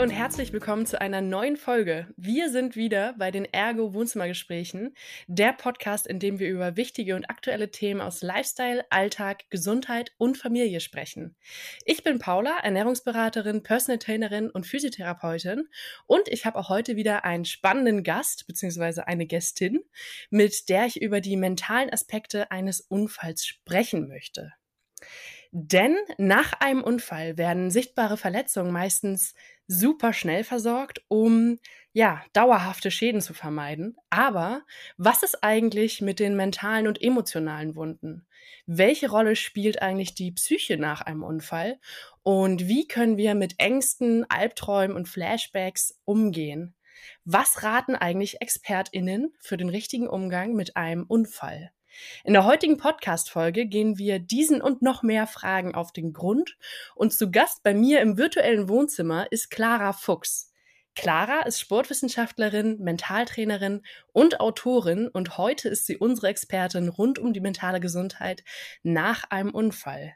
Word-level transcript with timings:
Und 0.00 0.10
herzlich 0.10 0.52
willkommen 0.52 0.86
zu 0.86 1.00
einer 1.00 1.20
neuen 1.20 1.56
Folge. 1.56 2.06
Wir 2.16 2.50
sind 2.50 2.76
wieder 2.76 3.16
bei 3.18 3.32
den 3.32 3.44
Ergo 3.44 3.94
Wohnzimmergesprächen, 3.94 4.94
der 5.26 5.52
Podcast, 5.52 6.06
in 6.06 6.20
dem 6.20 6.38
wir 6.38 6.48
über 6.48 6.76
wichtige 6.76 7.16
und 7.16 7.28
aktuelle 7.28 7.72
Themen 7.72 8.00
aus 8.00 8.22
Lifestyle, 8.22 8.84
Alltag, 8.90 9.50
Gesundheit 9.50 10.12
und 10.16 10.38
Familie 10.38 10.78
sprechen. 10.78 11.34
Ich 11.84 12.04
bin 12.04 12.20
Paula, 12.20 12.58
Ernährungsberaterin, 12.62 13.64
Personal 13.64 13.98
Trainerin 13.98 14.50
und 14.50 14.68
Physiotherapeutin 14.68 15.68
und 16.06 16.28
ich 16.28 16.46
habe 16.46 16.60
auch 16.60 16.68
heute 16.68 16.94
wieder 16.94 17.24
einen 17.24 17.44
spannenden 17.44 18.04
Gast 18.04 18.46
bzw. 18.46 19.00
eine 19.00 19.26
Gästin, 19.26 19.80
mit 20.30 20.68
der 20.68 20.86
ich 20.86 21.02
über 21.02 21.20
die 21.20 21.36
mentalen 21.36 21.92
Aspekte 21.92 22.52
eines 22.52 22.80
Unfalls 22.80 23.44
sprechen 23.44 24.06
möchte. 24.06 24.52
Denn 25.50 25.96
nach 26.18 26.52
einem 26.60 26.84
Unfall 26.84 27.38
werden 27.38 27.70
sichtbare 27.70 28.18
Verletzungen 28.18 28.70
meistens 28.70 29.34
super 29.68 30.12
schnell 30.12 30.42
versorgt, 30.42 31.02
um 31.08 31.58
ja, 31.92 32.22
dauerhafte 32.32 32.90
Schäden 32.90 33.20
zu 33.20 33.34
vermeiden. 33.34 33.96
Aber 34.10 34.62
was 34.96 35.22
ist 35.22 35.42
eigentlich 35.44 36.00
mit 36.00 36.20
den 36.20 36.36
mentalen 36.36 36.86
und 36.86 37.00
emotionalen 37.02 37.76
Wunden? 37.76 38.26
Welche 38.66 39.10
Rolle 39.10 39.36
spielt 39.36 39.82
eigentlich 39.82 40.14
die 40.14 40.32
Psyche 40.32 40.78
nach 40.78 41.02
einem 41.02 41.22
Unfall? 41.22 41.78
Und 42.22 42.68
wie 42.68 42.86
können 42.86 43.16
wir 43.16 43.34
mit 43.34 43.54
Ängsten, 43.58 44.24
Albträumen 44.30 44.96
und 44.96 45.08
Flashbacks 45.08 45.98
umgehen? 46.04 46.74
Was 47.24 47.62
raten 47.62 47.94
eigentlich 47.94 48.40
ExpertInnen 48.40 49.34
für 49.40 49.56
den 49.56 49.68
richtigen 49.68 50.08
Umgang 50.08 50.54
mit 50.54 50.76
einem 50.76 51.04
Unfall? 51.04 51.72
In 52.24 52.32
der 52.32 52.44
heutigen 52.44 52.76
Podcast-Folge 52.76 53.66
gehen 53.66 53.98
wir 53.98 54.18
diesen 54.18 54.60
und 54.62 54.82
noch 54.82 55.02
mehr 55.02 55.26
Fragen 55.26 55.74
auf 55.74 55.92
den 55.92 56.12
Grund. 56.12 56.56
Und 56.94 57.12
zu 57.12 57.30
Gast 57.30 57.62
bei 57.62 57.74
mir 57.74 58.00
im 58.00 58.18
virtuellen 58.18 58.68
Wohnzimmer 58.68 59.30
ist 59.30 59.50
Clara 59.50 59.92
Fuchs. 59.92 60.52
Clara 60.94 61.42
ist 61.42 61.60
Sportwissenschaftlerin, 61.60 62.78
Mentaltrainerin 62.80 63.82
und 64.12 64.40
Autorin 64.40 65.06
und 65.06 65.38
heute 65.38 65.68
ist 65.68 65.86
sie 65.86 65.96
unsere 65.96 66.26
Expertin 66.26 66.88
rund 66.88 67.20
um 67.20 67.32
die 67.32 67.40
mentale 67.40 67.78
Gesundheit 67.78 68.42
nach 68.82 69.30
einem 69.30 69.54
Unfall. 69.54 70.14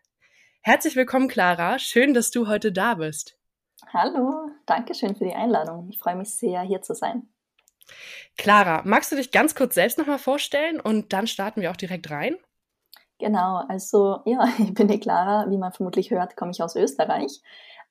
Herzlich 0.60 0.96
willkommen, 0.96 1.28
Clara. 1.28 1.78
Schön, 1.78 2.14
dass 2.14 2.32
du 2.32 2.48
heute 2.48 2.72
da 2.72 2.94
bist. 2.94 3.38
Hallo, 3.92 4.50
danke 4.66 4.94
schön 4.94 5.14
für 5.14 5.24
die 5.24 5.34
Einladung. 5.34 5.88
Ich 5.88 5.98
freue 5.98 6.16
mich 6.16 6.30
sehr, 6.30 6.62
hier 6.62 6.82
zu 6.82 6.94
sein. 6.94 7.28
Clara, 8.38 8.82
magst 8.84 9.12
du 9.12 9.16
dich 9.16 9.30
ganz 9.30 9.54
kurz 9.54 9.74
selbst 9.74 9.98
nochmal 9.98 10.18
vorstellen 10.18 10.80
und 10.80 11.12
dann 11.12 11.26
starten 11.26 11.60
wir 11.60 11.70
auch 11.70 11.76
direkt 11.76 12.10
rein? 12.10 12.36
Genau, 13.18 13.62
also 13.68 14.20
ja, 14.24 14.48
ich 14.58 14.74
bin 14.74 14.88
die 14.88 15.00
Clara, 15.00 15.50
wie 15.50 15.58
man 15.58 15.72
vermutlich 15.72 16.10
hört, 16.10 16.36
komme 16.36 16.50
ich 16.50 16.62
aus 16.62 16.76
Österreich. 16.76 17.40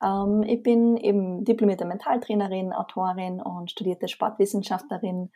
Ähm, 0.03 0.44
ich 0.44 0.64
bin 0.64 0.97
eben 0.97 1.45
diplomierte 1.45 1.86
Mentaltrainerin, 1.86 2.73
Autorin 2.73 3.42
und 3.42 3.72
studierte 3.72 4.08
Sportwissenschaftlerin. 4.08 5.31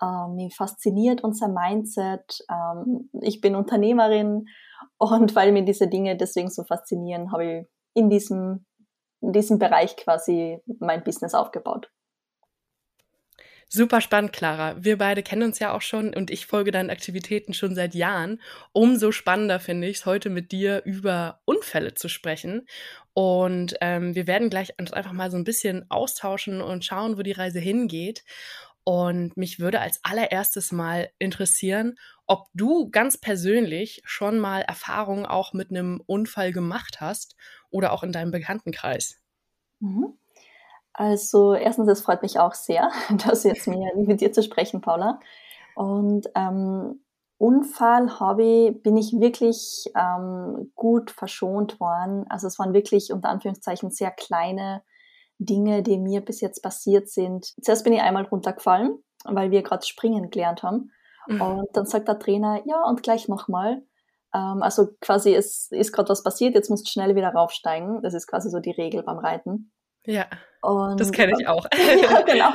Ähm, 0.00 0.34
mich 0.36 0.54
fasziniert 0.56 1.22
unser 1.22 1.48
Mindset. 1.48 2.44
Ähm, 2.50 3.10
ich 3.20 3.40
bin 3.40 3.56
Unternehmerin 3.56 4.46
und 4.98 5.34
weil 5.36 5.52
mir 5.52 5.64
diese 5.64 5.88
Dinge 5.88 6.16
deswegen 6.16 6.50
so 6.50 6.64
faszinieren, 6.64 7.32
habe 7.32 7.44
ich 7.44 7.66
in 7.94 8.10
diesem, 8.10 8.66
in 9.20 9.32
diesem 9.32 9.58
Bereich 9.58 9.96
quasi 9.96 10.60
mein 10.78 11.04
Business 11.04 11.34
aufgebaut. 11.34 11.90
Super 13.68 14.00
spannend, 14.00 14.32
Clara. 14.32 14.76
Wir 14.78 14.98
beide 14.98 15.22
kennen 15.22 15.42
uns 15.42 15.58
ja 15.58 15.72
auch 15.72 15.82
schon 15.82 16.14
und 16.14 16.30
ich 16.30 16.46
folge 16.46 16.70
deinen 16.70 16.90
Aktivitäten 16.90 17.54
schon 17.54 17.74
seit 17.74 17.94
Jahren. 17.94 18.40
Umso 18.72 19.10
spannender 19.10 19.58
finde 19.58 19.88
ich 19.88 19.98
es, 19.98 20.06
heute 20.06 20.30
mit 20.30 20.52
dir 20.52 20.82
über 20.84 21.40
Unfälle 21.44 21.94
zu 21.94 22.08
sprechen. 22.08 22.66
Und 23.14 23.74
ähm, 23.80 24.14
wir 24.14 24.26
werden 24.26 24.50
gleich 24.50 24.78
einfach 24.78 25.12
mal 25.12 25.30
so 25.30 25.36
ein 25.36 25.44
bisschen 25.44 25.90
austauschen 25.90 26.60
und 26.60 26.84
schauen, 26.84 27.18
wo 27.18 27.22
die 27.22 27.32
Reise 27.32 27.58
hingeht. 27.58 28.24
Und 28.84 29.36
mich 29.36 29.60
würde 29.60 29.80
als 29.80 29.98
allererstes 30.04 30.70
mal 30.70 31.10
interessieren, 31.18 31.96
ob 32.26 32.48
du 32.52 32.90
ganz 32.90 33.18
persönlich 33.18 34.02
schon 34.04 34.38
mal 34.38 34.60
Erfahrungen 34.60 35.26
auch 35.26 35.52
mit 35.52 35.70
einem 35.70 36.02
Unfall 36.06 36.52
gemacht 36.52 37.00
hast 37.00 37.34
oder 37.70 37.92
auch 37.92 38.02
in 38.02 38.12
deinem 38.12 38.30
Bekanntenkreis. 38.30 39.20
Mhm. 39.80 40.18
Also 40.94 41.54
erstens, 41.54 41.88
es 41.88 42.02
freut 42.02 42.22
mich 42.22 42.38
auch 42.38 42.54
sehr, 42.54 42.90
dass 43.26 43.44
jetzt 43.44 43.66
mir 43.66 43.90
mit 43.96 44.20
dir 44.20 44.32
zu 44.32 44.42
sprechen, 44.42 44.80
Paula. 44.80 45.20
Und 45.74 46.28
ähm, 46.34 47.00
Unfall 47.36 48.20
habe 48.20 48.44
ich, 48.44 48.82
bin 48.82 48.96
ich 48.96 49.12
wirklich 49.12 49.90
ähm, 49.96 50.70
gut 50.76 51.10
verschont 51.10 51.80
worden. 51.80 52.24
Also 52.30 52.46
es 52.46 52.58
waren 52.58 52.72
wirklich 52.72 53.12
unter 53.12 53.28
Anführungszeichen 53.28 53.90
sehr 53.90 54.12
kleine 54.12 54.82
Dinge, 55.38 55.82
die 55.82 55.98
mir 55.98 56.20
bis 56.20 56.40
jetzt 56.40 56.62
passiert 56.62 57.08
sind. 57.08 57.52
Zuerst 57.60 57.82
bin 57.82 57.92
ich 57.92 58.00
einmal 58.00 58.24
runtergefallen, 58.24 59.02
weil 59.24 59.50
wir 59.50 59.62
gerade 59.62 59.84
springen 59.84 60.30
gelernt 60.30 60.62
haben. 60.62 60.92
Mhm. 61.26 61.40
Und 61.40 61.68
dann 61.72 61.86
sagt 61.86 62.06
der 62.06 62.20
Trainer, 62.20 62.62
ja, 62.66 62.84
und 62.84 63.02
gleich 63.02 63.28
nochmal. 63.28 63.82
Ähm, 64.32 64.62
also 64.62 64.88
quasi, 65.00 65.34
es 65.34 65.72
ist 65.72 65.92
gerade 65.92 66.08
was 66.10 66.22
passiert, 66.22 66.54
jetzt 66.54 66.70
musst 66.70 66.86
du 66.86 66.90
schnell 66.90 67.16
wieder 67.16 67.30
raufsteigen. 67.30 68.00
Das 68.02 68.14
ist 68.14 68.28
quasi 68.28 68.48
so 68.48 68.60
die 68.60 68.70
Regel 68.70 69.02
beim 69.02 69.18
Reiten. 69.18 69.72
Ja. 70.06 70.26
Und, 70.62 70.98
das 70.98 71.12
kenne 71.12 71.34
ich 71.38 71.46
auch. 71.46 71.66
ja, 72.02 72.20
genau. 72.26 72.50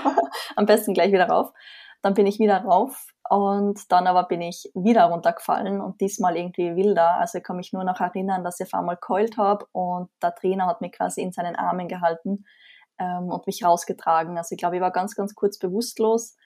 Am 0.55 0.65
besten 0.65 0.93
gleich 0.93 1.11
wieder 1.11 1.27
rauf. 1.27 1.51
Dann 2.01 2.13
bin 2.13 2.25
ich 2.25 2.39
wieder 2.39 2.63
rauf 2.63 3.07
und 3.29 3.91
dann 3.91 4.07
aber 4.07 4.23
bin 4.23 4.41
ich 4.41 4.71
wieder 4.73 5.05
runtergefallen 5.05 5.81
und 5.81 5.99
diesmal 6.01 6.37
irgendwie 6.37 6.75
wilder. 6.75 7.19
Also 7.19 7.39
ich 7.39 7.43
kann 7.43 7.57
mich 7.57 7.73
nur 7.73 7.83
noch 7.83 7.99
erinnern, 7.99 8.43
dass 8.43 8.59
ich 8.59 8.67
auf 8.67 8.79
einmal 8.79 8.97
keult 8.97 9.37
habe 9.37 9.65
und 9.73 10.09
der 10.23 10.33
Trainer 10.33 10.65
hat 10.65 10.81
mich 10.81 10.93
quasi 10.93 11.21
in 11.21 11.33
seinen 11.33 11.55
Armen 11.55 11.87
gehalten 11.87 12.45
ähm, 12.99 13.29
und 13.29 13.45
mich 13.47 13.63
rausgetragen. 13.63 14.37
Also 14.37 14.53
ich 14.53 14.59
glaube, 14.59 14.77
ich 14.77 14.81
war 14.81 14.91
ganz, 14.91 15.15
ganz 15.15 15.35
kurz 15.35 15.59
bewusstlos. 15.59 16.37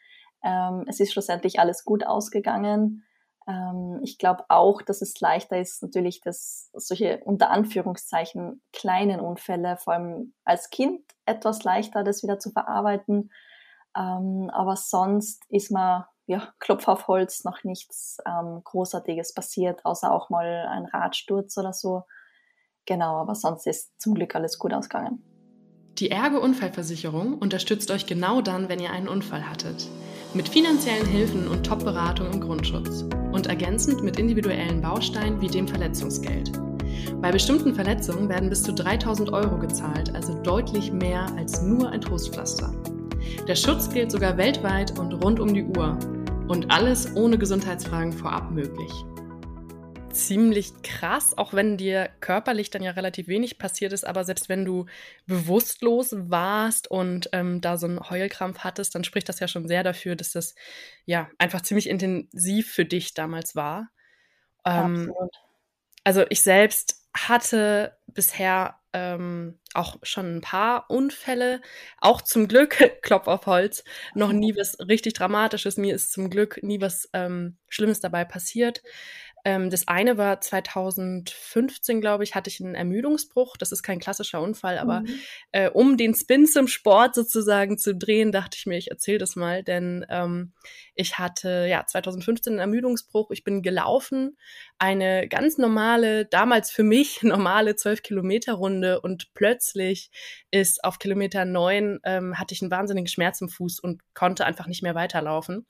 Ähm, 0.43 0.85
es 0.87 0.99
ist 0.99 1.13
schlussendlich 1.13 1.59
alles 1.59 1.85
gut 1.85 2.05
ausgegangen. 2.05 3.05
Ähm, 3.47 3.99
ich 4.03 4.17
glaube 4.17 4.45
auch, 4.49 4.81
dass 4.81 5.01
es 5.01 5.19
leichter 5.19 5.59
ist, 5.59 5.81
natürlich, 5.81 6.21
dass 6.21 6.69
solche 6.73 7.19
unter 7.25 7.49
Anführungszeichen 7.49 8.61
kleinen 8.71 9.19
Unfälle, 9.19 9.77
vor 9.77 9.93
allem 9.93 10.33
als 10.43 10.69
Kind, 10.69 11.01
etwas 11.25 11.63
leichter, 11.63 12.03
das 12.03 12.23
wieder 12.23 12.39
zu 12.39 12.51
verarbeiten. 12.51 13.31
Ähm, 13.95 14.49
aber 14.51 14.75
sonst 14.75 15.43
ist 15.49 15.71
man, 15.71 16.05
ja, 16.25 16.53
Klopf 16.59 16.87
auf 16.87 17.07
Holz, 17.07 17.43
noch 17.43 17.63
nichts 17.63 18.17
ähm, 18.25 18.61
Großartiges 18.63 19.33
passiert, 19.33 19.85
außer 19.85 20.11
auch 20.11 20.29
mal 20.29 20.67
ein 20.69 20.85
Radsturz 20.85 21.57
oder 21.57 21.73
so. 21.73 22.03
Genau, 22.85 23.17
aber 23.17 23.35
sonst 23.35 23.67
ist 23.67 23.99
zum 24.01 24.13
Glück 24.13 24.35
alles 24.35 24.57
gut 24.57 24.73
ausgegangen. 24.73 25.23
Die 25.99 26.09
Ergo 26.09 26.39
Unfallversicherung 26.39 27.37
unterstützt 27.37 27.91
euch 27.91 28.07
genau 28.07 28.41
dann, 28.41 28.67
wenn 28.67 28.79
ihr 28.79 28.91
einen 28.91 29.07
Unfall 29.07 29.47
hattet. 29.47 29.87
Mit 30.35 30.49
finanziellen 30.49 31.05
Hilfen 31.05 31.47
und 31.47 31.63
Top-Beratung 31.63 32.33
im 32.33 32.41
Grundschutz. 32.41 33.05
Und 33.31 33.45
ergänzend 33.45 34.03
mit 34.03 34.17
individuellen 34.17 34.81
Bausteinen 34.81 35.39
wie 35.39 35.47
dem 35.47 35.67
Verletzungsgeld. 35.67 36.51
Bei 37.21 37.31
bestimmten 37.31 37.75
Verletzungen 37.75 38.27
werden 38.29 38.49
bis 38.49 38.63
zu 38.63 38.73
3000 38.73 39.31
Euro 39.31 39.59
gezahlt, 39.59 40.13
also 40.15 40.33
deutlich 40.41 40.91
mehr 40.91 41.27
als 41.37 41.61
nur 41.61 41.89
ein 41.89 42.01
Trostpflaster. 42.01 42.73
Der 43.47 43.55
Schutz 43.55 43.89
gilt 43.89 44.11
sogar 44.11 44.35
weltweit 44.37 44.97
und 44.97 45.13
rund 45.23 45.39
um 45.39 45.53
die 45.53 45.65
Uhr. 45.65 45.99
Und 46.47 46.71
alles 46.71 47.15
ohne 47.15 47.37
Gesundheitsfragen 47.37 48.11
vorab 48.11 48.49
möglich 48.49 49.05
ziemlich 50.13 50.81
krass, 50.83 51.37
auch 51.37 51.53
wenn 51.53 51.77
dir 51.77 52.09
körperlich 52.19 52.69
dann 52.69 52.83
ja 52.83 52.91
relativ 52.91 53.27
wenig 53.27 53.57
passiert 53.57 53.93
ist, 53.93 54.05
aber 54.05 54.23
selbst 54.23 54.47
wenn 54.47 54.63
du 54.63 54.85
bewusstlos 55.25 56.15
warst 56.15 56.89
und 56.89 57.29
ähm, 57.33 57.61
da 57.61 57.77
so 57.77 57.87
einen 57.87 57.99
Heulkrampf 57.99 58.59
hattest, 58.59 58.95
dann 58.95 59.03
spricht 59.03 59.27
das 59.27 59.39
ja 59.39 59.47
schon 59.47 59.67
sehr 59.67 59.83
dafür, 59.83 60.15
dass 60.15 60.31
das 60.31 60.55
ja 61.05 61.29
einfach 61.39 61.61
ziemlich 61.61 61.89
intensiv 61.89 62.71
für 62.71 62.85
dich 62.85 63.13
damals 63.13 63.55
war. 63.55 63.89
Ähm, 64.65 65.09
Absolut. 65.09 65.35
Also 66.03 66.25
ich 66.29 66.41
selbst 66.41 67.07
hatte 67.15 67.97
bisher 68.07 68.79
ähm, 68.93 69.59
auch 69.73 69.97
schon 70.03 70.37
ein 70.37 70.41
paar 70.41 70.89
Unfälle, 70.89 71.61
auch 71.99 72.21
zum 72.21 72.47
Glück, 72.47 72.77
Klopf 73.01 73.27
auf 73.27 73.45
Holz, 73.45 73.83
noch 74.13 74.31
nie 74.31 74.55
was 74.55 74.77
richtig 74.79 75.13
Dramatisches. 75.13 75.77
Mir 75.77 75.95
ist 75.95 76.11
zum 76.11 76.29
Glück 76.29 76.61
nie 76.61 76.79
was 76.79 77.09
ähm, 77.13 77.57
Schlimmes 77.69 77.99
dabei 77.99 78.25
passiert. 78.25 78.83
Ähm, 79.45 79.69
das 79.69 79.87
eine 79.89 80.17
war 80.17 80.39
2015, 80.39 81.99
glaube 81.99 82.23
ich, 82.23 82.33
hatte 82.33 82.49
ich 82.49 82.63
einen 82.63 82.75
Ermüdungsbruch. 82.75 83.57
Das 83.57 83.73
ist 83.73 83.83
kein 83.83 83.99
klassischer 83.99 84.41
Unfall, 84.41 84.77
aber 84.77 85.01
mhm. 85.01 85.19
äh, 85.51 85.69
um 85.69 85.97
den 85.97 86.15
Spin 86.15 86.47
zum 86.47 86.67
Sport 86.67 87.15
sozusagen 87.15 87.77
zu 87.77 87.93
drehen, 87.93 88.31
dachte 88.31 88.57
ich 88.57 88.65
mir, 88.65 88.77
ich 88.77 88.91
erzähle 88.91 89.17
das 89.17 89.35
mal, 89.35 89.61
denn 89.61 90.05
ähm, 90.09 90.53
ich 90.95 91.17
hatte 91.17 91.67
ja 91.69 91.85
2015 91.85 92.53
einen 92.53 92.59
Ermüdungsbruch. 92.59 93.31
Ich 93.31 93.43
bin 93.43 93.61
gelaufen, 93.61 94.37
eine 94.79 95.27
ganz 95.27 95.57
normale, 95.57 96.25
damals 96.25 96.71
für 96.71 96.83
mich 96.83 97.21
normale 97.23 97.75
12 97.75 98.01
Kilometer 98.01 98.53
Runde 98.53 99.01
und 99.01 99.33
plötzlich 99.33 100.09
ist 100.51 100.83
auf 100.85 100.99
Kilometer 100.99 101.43
neun 101.43 101.99
ähm, 102.05 102.39
hatte 102.39 102.53
ich 102.53 102.61
einen 102.61 102.71
wahnsinnigen 102.71 103.07
Schmerz 103.07 103.41
im 103.41 103.49
Fuß 103.49 103.81
und 103.81 104.01
konnte 104.13 104.45
einfach 104.45 104.67
nicht 104.67 104.83
mehr 104.83 104.95
weiterlaufen. 104.95 105.65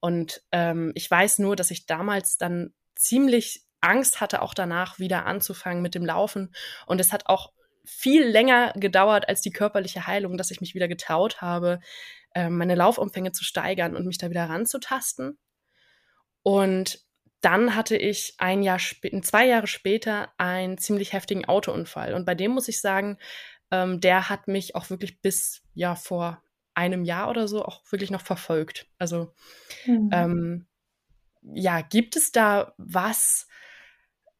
Und 0.00 0.42
ähm, 0.52 0.92
ich 0.94 1.10
weiß 1.10 1.38
nur, 1.38 1.56
dass 1.56 1.70
ich 1.70 1.86
damals 1.86 2.36
dann 2.36 2.74
ziemlich 3.04 3.64
Angst 3.80 4.20
hatte, 4.20 4.42
auch 4.42 4.54
danach 4.54 4.98
wieder 4.98 5.26
anzufangen 5.26 5.82
mit 5.82 5.94
dem 5.94 6.04
Laufen. 6.04 6.54
Und 6.86 7.00
es 7.00 7.12
hat 7.12 7.26
auch 7.26 7.52
viel 7.84 8.24
länger 8.24 8.72
gedauert 8.76 9.28
als 9.28 9.42
die 9.42 9.52
körperliche 9.52 10.06
Heilung, 10.06 10.38
dass 10.38 10.50
ich 10.50 10.60
mich 10.60 10.74
wieder 10.74 10.88
getraut 10.88 11.42
habe, 11.42 11.80
äh, 12.34 12.48
meine 12.48 12.74
Laufumfänge 12.74 13.32
zu 13.32 13.44
steigern 13.44 13.94
und 13.94 14.06
mich 14.06 14.18
da 14.18 14.30
wieder 14.30 14.48
ranzutasten. 14.48 15.38
Und 16.42 17.00
dann 17.42 17.76
hatte 17.76 17.96
ich 17.96 18.34
ein 18.38 18.62
Jahr 18.62 18.78
zwei 18.78 19.46
Jahre 19.46 19.66
später 19.66 20.32
einen 20.38 20.78
ziemlich 20.78 21.12
heftigen 21.12 21.44
Autounfall. 21.44 22.14
Und 22.14 22.24
bei 22.24 22.34
dem 22.34 22.52
muss 22.52 22.68
ich 22.68 22.80
sagen, 22.80 23.18
ähm, 23.70 24.00
der 24.00 24.30
hat 24.30 24.48
mich 24.48 24.74
auch 24.74 24.88
wirklich 24.88 25.20
bis 25.20 25.62
ja 25.74 25.94
vor 25.94 26.42
einem 26.72 27.04
Jahr 27.04 27.28
oder 27.28 27.46
so 27.46 27.64
auch 27.64 27.82
wirklich 27.90 28.10
noch 28.10 28.22
verfolgt. 28.22 28.86
Also 28.98 29.32
mhm. 29.84 30.10
ähm, 30.12 30.66
ja, 31.52 31.80
gibt 31.82 32.16
es 32.16 32.32
da 32.32 32.74
was, 32.78 33.46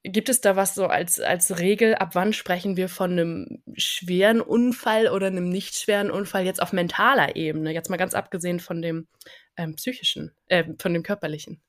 gibt 0.02 0.28
es 0.28 0.40
da 0.40 0.56
was 0.56 0.74
so 0.74 0.86
als, 0.86 1.20
als 1.20 1.58
Regel, 1.58 1.94
ab 1.94 2.14
wann 2.14 2.32
sprechen 2.32 2.76
wir 2.76 2.88
von 2.88 3.12
einem 3.12 3.62
schweren 3.74 4.40
Unfall 4.40 5.08
oder 5.08 5.26
einem 5.26 5.48
nicht 5.48 5.76
schweren 5.76 6.10
Unfall 6.10 6.44
jetzt 6.44 6.62
auf 6.62 6.72
mentaler 6.72 7.36
Ebene, 7.36 7.72
jetzt 7.72 7.90
mal 7.90 7.96
ganz 7.96 8.14
abgesehen 8.14 8.60
von 8.60 8.82
dem 8.82 9.08
ähm, 9.56 9.76
psychischen, 9.76 10.32
äh, 10.46 10.64
von 10.78 10.92
dem 10.92 11.02
körperlichen? 11.02 11.62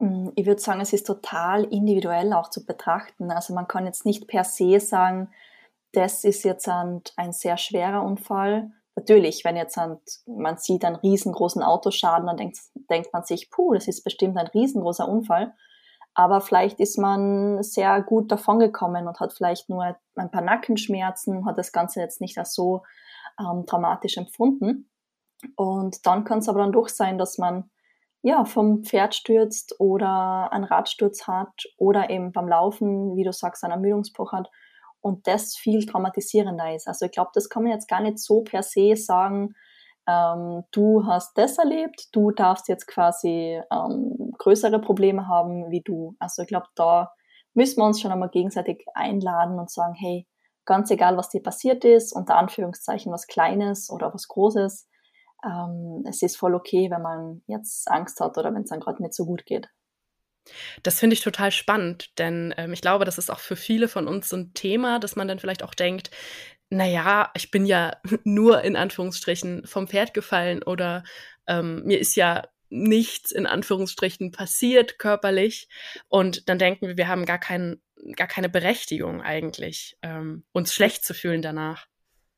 Hm, 0.00 0.32
ich 0.36 0.46
würde 0.46 0.60
sagen, 0.60 0.80
es 0.80 0.92
ist 0.92 1.06
total 1.06 1.64
individuell 1.64 2.32
auch 2.32 2.50
zu 2.50 2.64
betrachten. 2.64 3.30
Also 3.30 3.54
man 3.54 3.68
kann 3.68 3.86
jetzt 3.86 4.04
nicht 4.04 4.26
per 4.26 4.44
se 4.44 4.80
sagen, 4.80 5.30
das 5.92 6.24
ist 6.24 6.44
jetzt 6.44 6.68
ein, 6.68 7.02
ein 7.16 7.32
sehr 7.32 7.56
schwerer 7.56 8.02
Unfall, 8.02 8.70
natürlich, 8.96 9.44
wenn 9.44 9.56
jetzt 9.56 9.78
ein, 9.78 9.98
man 10.26 10.56
sieht 10.56 10.84
einen 10.84 10.96
riesengroßen 10.96 11.62
Autoschaden, 11.62 12.26
dann 12.26 12.36
denkt, 12.36 12.58
denkt 12.90 13.12
man 13.12 13.22
sich, 13.22 13.50
puh, 13.50 13.74
das 13.74 13.86
ist 13.86 14.02
bestimmt 14.02 14.36
ein 14.36 14.48
riesengroßer 14.48 15.08
Unfall. 15.08 15.54
Aber 16.14 16.40
vielleicht 16.40 16.80
ist 16.80 16.98
man 16.98 17.62
sehr 17.62 18.02
gut 18.02 18.32
davongekommen 18.32 19.06
und 19.06 19.20
hat 19.20 19.34
vielleicht 19.34 19.68
nur 19.68 19.96
ein 20.14 20.30
paar 20.30 20.40
Nackenschmerzen, 20.40 21.44
hat 21.44 21.58
das 21.58 21.72
Ganze 21.72 22.00
jetzt 22.00 22.22
nicht 22.22 22.38
als 22.38 22.54
so 22.54 22.82
ähm, 23.38 23.66
dramatisch 23.66 24.16
empfunden. 24.16 24.88
Und 25.56 26.06
dann 26.06 26.24
kann 26.24 26.38
es 26.38 26.48
aber 26.48 26.60
dann 26.60 26.72
doch 26.72 26.88
sein, 26.88 27.18
dass 27.18 27.36
man 27.36 27.70
ja 28.22 28.46
vom 28.46 28.82
Pferd 28.82 29.14
stürzt 29.14 29.78
oder 29.78 30.50
einen 30.52 30.64
Radsturz 30.64 31.26
hat 31.26 31.64
oder 31.76 32.08
eben 32.08 32.32
beim 32.32 32.48
Laufen, 32.48 33.14
wie 33.14 33.24
du 33.24 33.32
sagst, 33.32 33.62
einen 33.62 33.72
Ermüdungsbruch 33.72 34.32
hat 34.32 34.50
und 35.00 35.26
das 35.26 35.56
viel 35.56 35.86
traumatisierender 35.86 36.74
ist. 36.74 36.88
Also 36.88 37.06
ich 37.06 37.12
glaube, 37.12 37.30
das 37.34 37.48
kann 37.48 37.62
man 37.62 37.72
jetzt 37.72 37.88
gar 37.88 38.00
nicht 38.00 38.18
so 38.18 38.42
per 38.42 38.62
se 38.62 38.96
sagen, 38.96 39.54
ähm, 40.08 40.64
du 40.70 41.06
hast 41.06 41.36
das 41.36 41.58
erlebt, 41.58 42.08
du 42.12 42.30
darfst 42.30 42.68
jetzt 42.68 42.86
quasi 42.86 43.60
ähm, 43.72 44.32
größere 44.38 44.80
Probleme 44.80 45.28
haben 45.28 45.70
wie 45.70 45.82
du. 45.82 46.14
Also 46.18 46.42
ich 46.42 46.48
glaube, 46.48 46.68
da 46.74 47.12
müssen 47.54 47.80
wir 47.80 47.86
uns 47.86 48.00
schon 48.00 48.12
einmal 48.12 48.30
gegenseitig 48.30 48.84
einladen 48.94 49.58
und 49.58 49.70
sagen, 49.70 49.94
hey, 49.94 50.26
ganz 50.64 50.90
egal, 50.90 51.16
was 51.16 51.30
dir 51.30 51.42
passiert 51.42 51.84
ist, 51.84 52.12
unter 52.12 52.36
Anführungszeichen 52.36 53.12
was 53.12 53.26
Kleines 53.26 53.90
oder 53.90 54.12
was 54.12 54.28
Großes, 54.28 54.88
ähm, 55.44 56.04
es 56.06 56.22
ist 56.22 56.36
voll 56.36 56.54
okay, 56.54 56.90
wenn 56.90 57.02
man 57.02 57.42
jetzt 57.46 57.90
Angst 57.90 58.20
hat 58.20 58.36
oder 58.38 58.54
wenn 58.54 58.62
es 58.62 58.70
dann 58.70 58.80
gerade 58.80 59.02
nicht 59.02 59.14
so 59.14 59.24
gut 59.24 59.46
geht. 59.46 59.68
Das 60.82 61.00
finde 61.00 61.14
ich 61.14 61.20
total 61.20 61.50
spannend, 61.50 62.18
denn 62.18 62.54
ähm, 62.56 62.72
ich 62.72 62.80
glaube, 62.80 63.04
das 63.04 63.18
ist 63.18 63.30
auch 63.30 63.40
für 63.40 63.56
viele 63.56 63.88
von 63.88 64.06
uns 64.06 64.28
so 64.28 64.36
ein 64.36 64.54
Thema, 64.54 64.98
dass 64.98 65.16
man 65.16 65.28
dann 65.28 65.38
vielleicht 65.38 65.62
auch 65.62 65.74
denkt, 65.74 66.10
naja, 66.70 67.30
ich 67.34 67.50
bin 67.50 67.66
ja 67.66 67.96
nur 68.24 68.62
in 68.62 68.76
Anführungsstrichen 68.76 69.66
vom 69.66 69.88
Pferd 69.88 70.14
gefallen 70.14 70.62
oder 70.62 71.04
ähm, 71.46 71.84
mir 71.84 71.98
ist 71.98 72.16
ja 72.16 72.44
nichts 72.68 73.30
in 73.30 73.46
Anführungsstrichen 73.46 74.32
passiert 74.32 74.98
körperlich 74.98 75.68
und 76.08 76.48
dann 76.48 76.58
denken 76.58 76.88
wir, 76.88 76.96
wir 76.96 77.08
haben 77.08 77.24
gar, 77.24 77.38
kein, 77.38 77.80
gar 78.16 78.26
keine 78.26 78.48
Berechtigung 78.48 79.22
eigentlich, 79.22 79.96
ähm, 80.02 80.44
uns 80.52 80.74
schlecht 80.74 81.04
zu 81.04 81.14
fühlen 81.14 81.42
danach. 81.42 81.86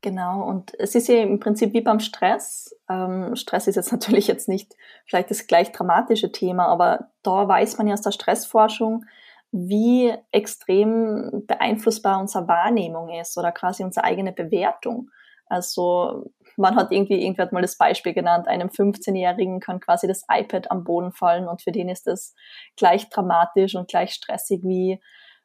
Genau, 0.00 0.44
und 0.44 0.78
es 0.78 0.94
ist 0.94 1.08
ja 1.08 1.16
im 1.16 1.40
Prinzip 1.40 1.72
wie 1.72 1.80
beim 1.80 1.98
Stress. 1.98 2.76
Ähm, 2.88 3.34
Stress 3.34 3.66
ist 3.66 3.74
jetzt 3.74 3.92
natürlich 3.92 4.28
jetzt 4.28 4.48
nicht 4.48 4.74
vielleicht 5.06 5.30
das 5.30 5.46
gleich 5.46 5.72
dramatische 5.72 6.30
Thema, 6.30 6.66
aber 6.66 7.10
da 7.22 7.48
weiß 7.48 7.78
man 7.78 7.88
ja 7.88 7.94
aus 7.94 8.02
der 8.02 8.12
Stressforschung, 8.12 9.04
wie 9.50 10.14
extrem 10.30 11.44
beeinflussbar 11.46 12.20
unsere 12.20 12.46
Wahrnehmung 12.46 13.08
ist 13.10 13.36
oder 13.38 13.50
quasi 13.50 13.82
unsere 13.82 14.04
eigene 14.04 14.32
Bewertung. 14.32 15.10
Also 15.46 16.30
man 16.56 16.76
hat 16.76 16.92
irgendwie, 16.92 17.22
irgendwer 17.22 17.46
hat 17.46 17.52
mal 17.52 17.62
das 17.62 17.78
Beispiel 17.78 18.12
genannt, 18.12 18.46
einem 18.46 18.68
15-Jährigen 18.68 19.60
kann 19.60 19.80
quasi 19.80 20.06
das 20.06 20.24
iPad 20.30 20.70
am 20.70 20.84
Boden 20.84 21.12
fallen 21.12 21.48
und 21.48 21.62
für 21.62 21.72
den 21.72 21.88
ist 21.88 22.06
das 22.06 22.34
gleich 22.76 23.08
dramatisch 23.08 23.74
und 23.74 23.88
gleich 23.88 24.12
stressig 24.12 24.60
wie 24.64 25.00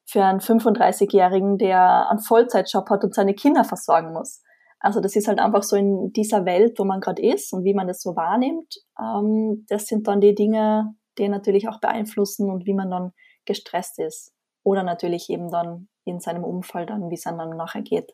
für 0.05 0.23
einen 0.23 0.39
35-Jährigen, 0.39 1.57
der 1.57 2.09
einen 2.09 2.19
Vollzeitjob 2.19 2.89
hat 2.89 3.03
und 3.03 3.13
seine 3.13 3.33
Kinder 3.33 3.63
versorgen 3.63 4.13
muss. 4.13 4.41
Also 4.79 4.99
das 4.99 5.15
ist 5.15 5.29
halt 5.29 5.39
einfach 5.39 5.63
so 5.63 5.77
in 5.77 6.11
dieser 6.11 6.45
Welt, 6.45 6.77
wo 6.77 6.83
man 6.83 6.99
gerade 6.99 7.21
ist 7.21 7.53
und 7.53 7.63
wie 7.63 7.73
man 7.73 7.87
das 7.87 8.01
so 8.01 8.15
wahrnimmt. 8.17 8.75
Ähm, 8.99 9.65
das 9.69 9.87
sind 9.87 10.07
dann 10.07 10.19
die 10.19 10.35
Dinge, 10.35 10.93
die 11.17 11.29
natürlich 11.29 11.69
auch 11.69 11.79
beeinflussen 11.79 12.49
und 12.49 12.65
wie 12.65 12.73
man 12.73 12.91
dann 12.91 13.13
gestresst 13.45 13.97
ist. 13.99 14.33
Oder 14.63 14.83
natürlich 14.83 15.29
eben 15.29 15.49
dann 15.49 15.87
in 16.03 16.19
seinem 16.19 16.43
Umfall 16.43 16.85
dann, 16.85 17.09
wie 17.09 17.15
es 17.15 17.23
dann 17.23 17.37
nachher 17.37 17.81
geht. 17.81 18.13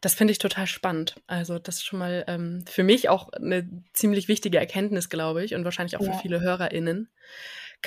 Das 0.00 0.14
finde 0.14 0.32
ich 0.32 0.38
total 0.38 0.66
spannend. 0.66 1.16
Also 1.26 1.58
das 1.58 1.76
ist 1.76 1.84
schon 1.84 1.98
mal 1.98 2.24
ähm, 2.26 2.64
für 2.66 2.82
mich 2.82 3.08
auch 3.08 3.30
eine 3.32 3.68
ziemlich 3.92 4.28
wichtige 4.28 4.58
Erkenntnis, 4.58 5.08
glaube 5.08 5.44
ich, 5.44 5.54
und 5.54 5.64
wahrscheinlich 5.64 5.96
auch 5.96 6.04
ja. 6.04 6.12
für 6.12 6.18
viele 6.20 6.40
HörerInnen. 6.40 7.10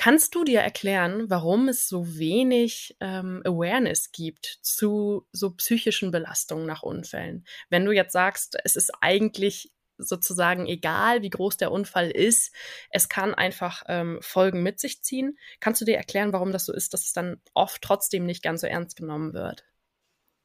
Kannst 0.00 0.36
du 0.36 0.44
dir 0.44 0.60
erklären, 0.60 1.28
warum 1.28 1.66
es 1.66 1.88
so 1.88 2.16
wenig 2.16 2.96
ähm, 3.00 3.42
Awareness 3.44 4.12
gibt 4.12 4.60
zu 4.62 5.26
so 5.32 5.50
psychischen 5.56 6.12
Belastungen 6.12 6.66
nach 6.66 6.84
Unfällen? 6.84 7.44
Wenn 7.68 7.84
du 7.84 7.90
jetzt 7.90 8.12
sagst, 8.12 8.56
es 8.62 8.76
ist 8.76 8.92
eigentlich 9.00 9.72
sozusagen 9.96 10.66
egal, 10.66 11.22
wie 11.22 11.30
groß 11.30 11.56
der 11.56 11.72
Unfall 11.72 12.12
ist, 12.12 12.54
es 12.90 13.08
kann 13.08 13.34
einfach 13.34 13.82
ähm, 13.88 14.20
Folgen 14.22 14.62
mit 14.62 14.78
sich 14.78 15.02
ziehen. 15.02 15.36
Kannst 15.58 15.80
du 15.80 15.84
dir 15.84 15.96
erklären, 15.96 16.32
warum 16.32 16.52
das 16.52 16.66
so 16.66 16.72
ist, 16.72 16.94
dass 16.94 17.06
es 17.06 17.12
dann 17.12 17.40
oft 17.52 17.82
trotzdem 17.82 18.24
nicht 18.24 18.44
ganz 18.44 18.60
so 18.60 18.68
ernst 18.68 18.94
genommen 18.94 19.32
wird? 19.32 19.64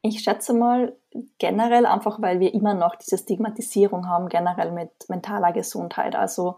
Ich 0.01 0.21
schätze 0.21 0.55
mal 0.55 0.97
generell 1.37 1.85
einfach, 1.85 2.19
weil 2.23 2.39
wir 2.39 2.55
immer 2.55 2.73
noch 2.73 2.95
diese 2.95 3.19
Stigmatisierung 3.19 4.07
haben, 4.07 4.29
generell 4.29 4.71
mit 4.71 4.89
mentaler 5.09 5.53
Gesundheit. 5.53 6.15
Also 6.15 6.57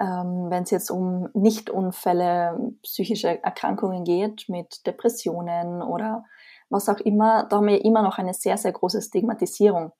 ähm, 0.00 0.46
wenn 0.50 0.64
es 0.64 0.70
jetzt 0.70 0.90
um 0.90 1.28
Nichtunfälle, 1.34 2.74
psychische 2.82 3.42
Erkrankungen 3.42 4.04
geht, 4.04 4.48
mit 4.48 4.86
Depressionen 4.86 5.82
oder 5.82 6.24
was 6.68 6.88
auch 6.88 6.98
immer, 6.98 7.44
da 7.44 7.56
haben 7.56 7.68
wir 7.68 7.84
immer 7.84 8.02
noch 8.02 8.18
eine 8.18 8.34
sehr, 8.34 8.56
sehr 8.56 8.72
große 8.72 9.00
Stigmatisierung. 9.02 9.92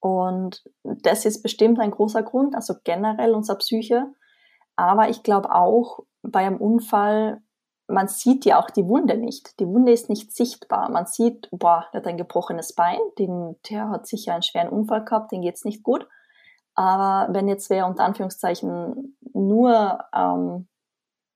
Und 0.00 0.62
das 0.82 1.24
ist 1.24 1.42
bestimmt 1.42 1.80
ein 1.80 1.90
großer 1.90 2.22
Grund, 2.22 2.54
also 2.54 2.74
generell 2.84 3.32
unserer 3.32 3.56
Psyche. 3.58 4.06
Aber 4.76 5.08
ich 5.08 5.22
glaube 5.22 5.54
auch 5.54 6.00
bei 6.22 6.40
einem 6.40 6.58
Unfall, 6.58 7.40
man 7.86 8.08
sieht 8.08 8.44
ja 8.44 8.60
auch 8.60 8.70
die 8.70 8.86
Wunde 8.86 9.16
nicht. 9.16 9.60
Die 9.60 9.66
Wunde 9.66 9.92
ist 9.92 10.08
nicht 10.08 10.34
sichtbar. 10.34 10.90
Man 10.90 11.06
sieht, 11.06 11.48
boah, 11.52 11.86
der 11.92 12.00
hat 12.00 12.06
ein 12.06 12.16
gebrochenes 12.16 12.74
Bein, 12.74 12.98
den, 13.18 13.56
der 13.70 13.90
hat 13.90 14.06
sicher 14.06 14.32
einen 14.32 14.42
schweren 14.42 14.68
Unfall 14.68 15.04
gehabt, 15.04 15.32
den 15.32 15.42
geht's 15.42 15.64
nicht 15.64 15.82
gut. 15.82 16.06
Aber 16.74 17.32
wenn 17.32 17.48
jetzt 17.48 17.70
wer 17.70 17.86
unter 17.86 18.04
Anführungszeichen 18.04 19.16
nur 19.32 20.00
ähm, 20.14 20.68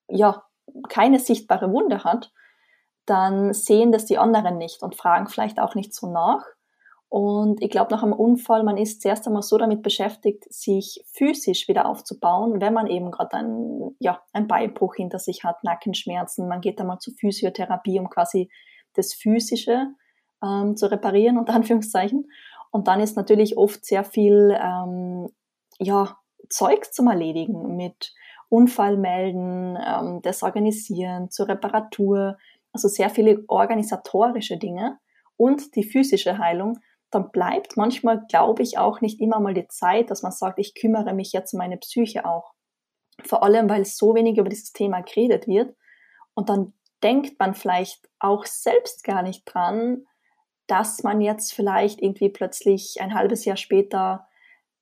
ja 0.08 0.42
keine 0.88 1.18
sichtbare 1.18 1.70
Wunde 1.72 2.04
hat, 2.04 2.32
dann 3.06 3.54
sehen 3.54 3.92
das 3.92 4.04
die 4.04 4.18
anderen 4.18 4.58
nicht 4.58 4.82
und 4.82 4.94
fragen 4.94 5.28
vielleicht 5.28 5.58
auch 5.60 5.74
nicht 5.74 5.94
so 5.94 6.10
nach. 6.10 6.44
Und 7.10 7.62
ich 7.62 7.70
glaube, 7.70 7.90
nach 7.90 8.02
einem 8.02 8.12
Unfall, 8.12 8.64
man 8.64 8.76
ist 8.76 9.00
zuerst 9.00 9.26
einmal 9.26 9.42
so 9.42 9.56
damit 9.56 9.82
beschäftigt, 9.82 10.44
sich 10.52 11.02
physisch 11.14 11.66
wieder 11.66 11.86
aufzubauen, 11.86 12.60
wenn 12.60 12.74
man 12.74 12.86
eben 12.86 13.10
gerade 13.10 13.34
ein, 13.38 13.96
ja, 13.98 14.20
ein 14.34 14.46
Beinbruch 14.46 14.94
hinter 14.96 15.18
sich 15.18 15.42
hat, 15.42 15.64
Nackenschmerzen. 15.64 16.48
Man 16.48 16.60
geht 16.60 16.78
einmal 16.80 16.98
zur 16.98 17.14
Physiotherapie, 17.14 17.98
um 17.98 18.10
quasi 18.10 18.50
das 18.92 19.14
Physische 19.14 19.86
ähm, 20.44 20.76
zu 20.76 20.90
reparieren, 20.90 21.38
unter 21.38 21.54
Anführungszeichen. 21.54 22.30
Und 22.70 22.88
dann 22.88 23.00
ist 23.00 23.16
natürlich 23.16 23.56
oft 23.56 23.84
sehr 23.84 24.04
viel 24.04 24.56
ähm, 24.60 25.28
ja, 25.78 26.18
Zeug 26.48 26.92
zum 26.92 27.08
Erledigen 27.08 27.76
mit 27.76 28.12
Unfall 28.48 28.96
melden, 28.96 29.76
ähm, 29.76 30.20
das 30.22 30.42
Organisieren, 30.42 31.30
zur 31.30 31.48
Reparatur, 31.48 32.38
also 32.72 32.88
sehr 32.88 33.10
viele 33.10 33.44
organisatorische 33.48 34.56
Dinge 34.56 34.98
und 35.36 35.74
die 35.74 35.84
physische 35.84 36.38
Heilung, 36.38 36.78
dann 37.10 37.30
bleibt 37.30 37.76
manchmal, 37.76 38.24
glaube 38.28 38.62
ich, 38.62 38.76
auch 38.76 39.00
nicht 39.00 39.20
immer 39.20 39.40
mal 39.40 39.54
die 39.54 39.68
Zeit, 39.68 40.10
dass 40.10 40.22
man 40.22 40.32
sagt, 40.32 40.58
ich 40.58 40.74
kümmere 40.74 41.14
mich 41.14 41.32
jetzt 41.32 41.54
um 41.54 41.58
meine 41.58 41.78
Psyche 41.78 42.26
auch. 42.26 42.52
Vor 43.24 43.42
allem, 43.42 43.68
weil 43.70 43.84
so 43.84 44.14
wenig 44.14 44.36
über 44.36 44.48
dieses 44.48 44.72
Thema 44.72 45.00
geredet 45.00 45.46
wird. 45.46 45.74
Und 46.34 46.50
dann 46.50 46.74
denkt 47.02 47.38
man 47.38 47.54
vielleicht 47.54 48.08
auch 48.18 48.44
selbst 48.44 49.04
gar 49.04 49.22
nicht 49.22 49.44
dran, 49.44 50.04
dass 50.68 51.02
man 51.02 51.20
jetzt 51.20 51.52
vielleicht 51.52 52.00
irgendwie 52.00 52.28
plötzlich 52.28 53.00
ein 53.00 53.14
halbes 53.14 53.44
Jahr 53.44 53.56
später 53.56 54.28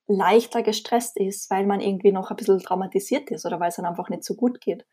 leichter 0.06 0.62
gestresst 0.62 1.16
ist, 1.16 1.50
weil 1.50 1.66
man 1.66 1.80
irgendwie 1.80 2.12
noch 2.12 2.30
ein 2.30 2.36
bisschen 2.36 2.58
traumatisiert 2.58 3.30
ist 3.30 3.46
oder 3.46 3.58
weil 3.58 3.70
es 3.70 3.76
dann 3.76 3.86
einfach 3.86 4.08
nicht 4.08 4.24
so 4.24 4.34
gut 4.34 4.60
geht. 4.60 4.86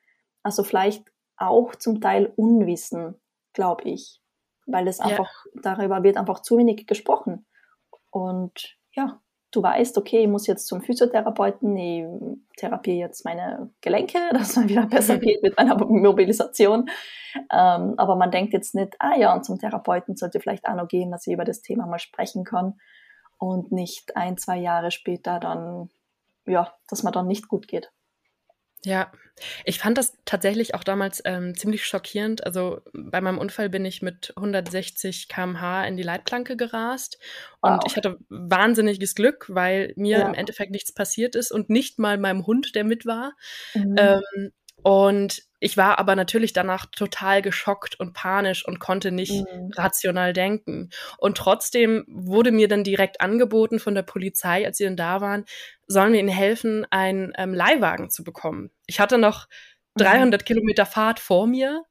Also 0.44 0.64
vielleicht 0.64 1.04
auch 1.38 1.76
zum 1.76 2.00
Teil 2.00 2.32
Unwissen, 2.36 3.20
glaube 3.54 3.84
ich. 3.84 4.22
weil 4.66 4.88
es 4.88 5.00
einfach, 5.00 5.46
ja. 5.54 5.62
darüber 5.62 6.04
wird 6.04 6.18
einfach 6.18 6.42
zu 6.42 6.58
wenig 6.58 6.88
gesprochen. 6.88 7.46
Und 8.10 8.78
ja, 8.94 9.22
du 9.54 9.64
weißt, 9.64 9.98
okay, 9.98 10.24
ich 10.24 10.28
muss 10.28 10.48
jetzt 10.48 10.68
zum 10.68 10.82
Physiotherapeuten, 10.82 11.78
ich 11.78 12.06
therapiere 12.58 12.98
jetzt 12.98 13.24
meine 13.24 13.70
Gelenke, 13.82 14.18
dass 14.34 14.50
es 14.50 14.56
mir 14.58 14.70
wieder 14.70 14.88
besser 14.88 15.18
geht 15.18 15.42
mit 15.44 15.56
meiner 15.56 15.78
Mobilisation. 15.78 16.90
Ähm, 17.52 17.94
aber 17.98 18.16
man 18.16 18.32
denkt 18.32 18.54
jetzt 18.54 18.76
nicht, 18.76 18.96
ah 19.00 19.16
ja, 19.16 19.34
und 19.34 19.46
zum 19.46 19.60
Therapeuten 19.60 20.16
sollte 20.16 20.40
vielleicht 20.40 20.66
auch 20.68 20.76
noch 20.76 20.88
gehen, 20.88 21.12
dass 21.12 21.28
ich 21.28 21.34
über 21.34 21.46
das 21.46 21.62
Thema 21.62 21.86
mal 21.86 22.00
sprechen 22.00 22.44
kann 22.44 22.76
und 23.38 23.72
nicht 23.72 24.18
ein, 24.18 24.38
zwei 24.38 24.58
Jahre 24.58 24.92
später 24.92 25.40
dann, 25.40 25.90
ja, 26.46 26.74
dass 26.90 27.04
man 27.04 27.14
dann 27.14 27.28
nicht 27.28 27.48
gut 27.48 27.68
geht. 27.68 27.92
Ja, 28.86 29.12
ich 29.66 29.80
fand 29.80 29.98
das 29.98 30.18
tatsächlich 30.26 30.76
auch 30.76 30.84
damals 30.84 31.22
ähm, 31.26 31.56
ziemlich 31.56 31.86
schockierend. 31.86 32.46
Also 32.46 32.82
bei 32.94 33.22
meinem 33.22 33.40
Unfall 33.40 33.70
bin 33.70 33.86
ich 33.86 34.02
mit 34.02 34.34
160 34.36 35.28
km/h 35.28 35.86
in 35.86 35.98
die 35.98 36.04
Leitplanke 36.04 36.56
gerast 36.56 37.18
und 37.62 37.72
wow. 37.72 37.84
ich 37.88 37.98
hatte 37.98 38.18
wahnsinniges 38.30 39.16
Glück, 39.16 39.48
weil 39.50 39.94
mir 39.96 40.20
ja. 40.20 40.28
im 40.28 40.34
Endeffekt 40.34 40.72
nichts 40.72 40.92
passiert 40.92 41.36
ist 41.36 41.52
und 41.52 41.70
nicht 41.70 42.00
mal 42.00 42.18
meinem 42.18 42.46
Hund, 42.46 42.76
der 42.76 42.84
mit 42.84 43.06
war. 43.06 43.34
Mhm. 43.74 43.96
Ähm, 43.98 44.52
und 44.84 45.44
ich 45.64 45.78
war 45.78 45.98
aber 45.98 46.16
natürlich 46.18 46.52
danach 46.52 46.86
total 46.88 47.42
geschockt 47.42 47.98
und 47.98 48.14
panisch 48.14 48.68
und 48.68 48.80
konnte 48.80 49.12
nicht 49.12 49.32
mhm. 49.32 49.72
rational 49.76 50.34
denken. 50.34 50.90
Und 51.18 51.38
trotzdem 51.38 52.04
wurde 52.08 52.52
mir 52.52 52.68
dann 52.68 52.84
direkt 52.84 53.22
angeboten 53.22 53.80
von 53.80 53.96
der 53.96 54.02
Polizei, 54.02 54.66
als 54.66 54.78
sie 54.78 54.84
dann 54.84 54.98
da 54.98 55.22
waren, 55.22 55.46
sollen 55.88 56.12
wir 56.12 56.20
ihnen 56.20 56.28
helfen, 56.28 56.86
einen 56.90 57.32
ähm, 57.38 57.54
Leihwagen 57.54 58.10
zu 58.10 58.26
bekommen. 58.26 58.72
Ich 58.88 59.00
hatte 59.00 59.18
noch 59.18 59.48
300 59.96 60.42
mhm. 60.42 60.46
Kilometer 60.46 60.86
Fahrt 60.86 61.22
vor 61.22 61.48
mir 61.48 61.84